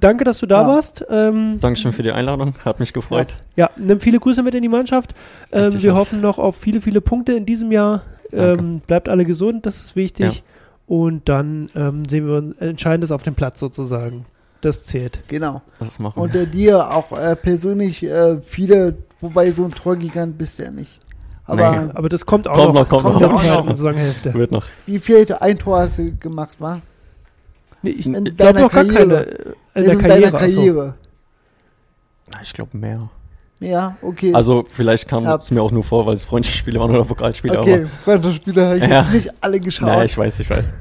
danke, 0.00 0.24
dass 0.24 0.38
du 0.40 0.46
da 0.46 0.62
Ja. 0.62 0.68
warst. 0.68 1.06
Ähm, 1.08 1.58
Dankeschön 1.60 1.92
für 1.92 2.02
die 2.02 2.10
Einladung. 2.12 2.54
Hat 2.64 2.80
mich 2.80 2.92
gefreut. 2.92 3.36
ja, 3.56 3.70
nimm 3.76 4.00
viele 4.00 4.18
Grüße 4.18 4.42
mit 4.42 4.54
in 4.54 4.62
die 4.62 4.68
Mannschaft. 4.68 5.14
Ähm, 5.52 5.72
wir 5.82 5.94
aus. 5.94 6.00
hoffen 6.00 6.20
noch 6.20 6.38
auf 6.38 6.56
viele, 6.56 6.80
viele 6.80 7.00
Punkte 7.00 7.32
in 7.34 7.46
diesem 7.46 7.70
Jahr. 7.72 8.02
Ähm, 8.32 8.80
bleibt 8.86 9.08
alle 9.08 9.24
gesund, 9.24 9.66
das 9.66 9.80
ist 9.80 9.96
wichtig. 9.96 10.42
Und 10.86 11.28
dann 11.28 11.68
ähm, 11.74 12.04
sehen 12.08 12.26
wir 12.26 12.36
uns 12.38 12.56
Entscheidendes 12.58 13.10
auf 13.10 13.22
dem 13.22 13.34
Platz 13.34 13.60
sozusagen. 13.60 14.24
Das 14.62 14.84
zählt. 14.86 15.22
Genau. 15.28 15.62
Das 15.78 15.98
machen 15.98 16.20
Und 16.20 16.34
wir. 16.34 16.42
äh, 16.42 16.46
dir 16.46 16.90
auch 16.90 17.12
äh, 17.16 17.36
persönlich 17.36 18.02
äh, 18.02 18.38
viele, 18.42 18.96
wobei 19.20 19.50
so 19.52 19.64
ein 19.64 19.70
Torgigant 19.72 20.36
bist 20.38 20.58
du 20.58 20.64
ja 20.64 20.70
nicht. 20.70 20.98
Aber 21.44 21.70
Nee. 21.84 21.90
Aber 21.94 22.08
das 22.08 22.26
kommt 22.26 22.48
auch 22.48 22.54
Kommt 22.54 22.74
noch, 22.74 22.80
noch, 22.82 22.88
kommt 22.88 23.04
noch. 23.04 23.18
der 23.18 23.28
Kommt 23.28 23.40
zweiten 23.40 23.68
noch. 23.68 23.76
Saisonhälfte. 23.76 24.34
Wird 24.34 24.50
noch. 24.50 24.66
wie 24.86 24.98
viel 24.98 25.26
ein 25.40 25.58
Tor 25.58 25.78
hast 25.80 25.98
du 25.98 26.06
gemacht, 26.16 26.56
wa? 26.58 26.80
Nee, 27.82 27.90
ich 27.90 28.06
In 28.06 28.12
glaube 28.12 28.32
deiner 28.36 28.60
noch 28.62 28.72
gar 28.72 28.84
Karriere. 28.84 29.06
keine. 29.08 29.20
In 29.22 29.54
Also 29.74 29.90
der 29.90 29.92
in 29.92 29.98
Karriere. 30.00 30.20
deiner 30.30 30.34
achso. 30.44 30.56
Karriere. 30.56 30.94
Na, 32.32 32.38
Ich 32.42 32.52
glaube 32.52 32.76
mehr. 32.76 33.08
Ja, 33.60 33.96
okay. 34.02 34.32
Also 34.34 34.64
vielleicht 34.68 35.08
kam 35.08 35.24
Ja. 35.24 35.34
es 35.36 35.50
mir 35.50 35.60
auch 35.62 35.72
nur 35.72 35.82
vor, 35.82 36.06
weil 36.06 36.14
es 36.14 36.22
Freundschaftsspiele 36.24 36.78
waren 36.78 36.90
oder 36.90 37.04
Pokalspiele. 37.04 37.58
okay, 37.58 37.86
Freundschaftsspiele 38.04 38.66
habe 38.66 38.78
ich 38.78 38.84
Ja. 38.84 39.00
jetzt 39.02 39.12
nicht 39.12 39.30
alle 39.40 39.58
geschaut. 39.60 39.88
Naja, 39.88 40.04
ich 40.04 40.16
weiß, 40.16 40.38
ich 40.40 40.48
weiß. 40.50 40.72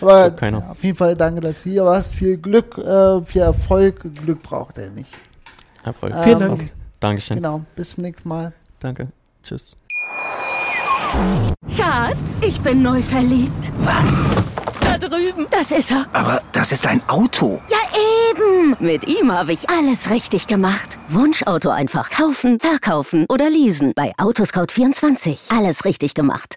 aber 0.00 0.24
glaub, 0.24 0.36
keiner. 0.36 0.70
auf 0.70 0.82
jeden 0.82 0.96
Fall 0.96 1.14
danke, 1.14 1.40
dass 1.40 1.62
du 1.62 1.70
hier 1.70 1.84
warst. 1.84 2.14
Viel 2.16 2.36
Glück, 2.36 2.76
äh, 2.78 3.22
viel 3.22 3.42
Erfolg. 3.42 4.02
Glück 4.24 4.42
braucht 4.42 4.78
er 4.78 4.90
nicht. 4.90 5.12
Erfolg. 5.84 6.14
Ähm, 6.16 6.22
Vielen 6.24 6.38
Dank. 6.40 6.70
Dankeschön. 6.98 7.36
Genau, 7.36 7.60
bis 7.76 7.90
zum 7.90 8.02
nächsten 8.02 8.28
Mal. 8.28 8.52
Danke. 8.80 9.06
Tschüss. 9.44 9.76
Schatz, 11.68 12.40
ich 12.42 12.60
bin 12.60 12.82
neu 12.82 13.00
verliebt. 13.02 13.70
Was? 13.84 14.65
Da 14.98 15.08
drüben. 15.08 15.46
Das 15.50 15.72
ist 15.72 15.90
er. 15.90 16.06
Aber 16.12 16.42
das 16.52 16.72
ist 16.72 16.86
ein 16.86 17.02
Auto. 17.08 17.60
Ja, 17.68 17.76
eben. 18.30 18.76
Mit 18.80 19.06
ihm 19.06 19.30
habe 19.30 19.52
ich 19.52 19.68
alles 19.68 20.10
richtig 20.10 20.46
gemacht. 20.46 20.96
Wunschauto 21.08 21.68
einfach 21.70 22.08
kaufen, 22.10 22.58
verkaufen 22.60 23.26
oder 23.28 23.50
leasen. 23.50 23.92
Bei 23.94 24.14
Autoscout24. 24.16 25.54
Alles 25.56 25.84
richtig 25.84 26.14
gemacht. 26.14 26.56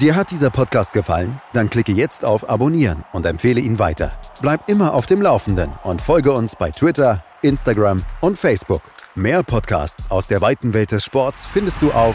Dir 0.00 0.14
hat 0.14 0.30
dieser 0.30 0.50
Podcast 0.50 0.92
gefallen? 0.92 1.40
Dann 1.52 1.70
klicke 1.70 1.90
jetzt 1.90 2.24
auf 2.24 2.48
Abonnieren 2.48 3.04
und 3.12 3.26
empfehle 3.26 3.60
ihn 3.60 3.80
weiter. 3.80 4.12
Bleib 4.40 4.68
immer 4.68 4.94
auf 4.94 5.06
dem 5.06 5.20
Laufenden 5.20 5.72
und 5.82 6.00
folge 6.00 6.30
uns 6.32 6.54
bei 6.54 6.70
Twitter, 6.70 7.24
Instagram 7.42 8.04
und 8.20 8.38
Facebook. 8.38 8.82
Mehr 9.16 9.42
Podcasts 9.42 10.08
aus 10.10 10.28
der 10.28 10.40
weiten 10.40 10.72
Welt 10.72 10.92
des 10.92 11.04
Sports 11.04 11.46
findest 11.46 11.82
du 11.82 11.90
auf 11.90 12.14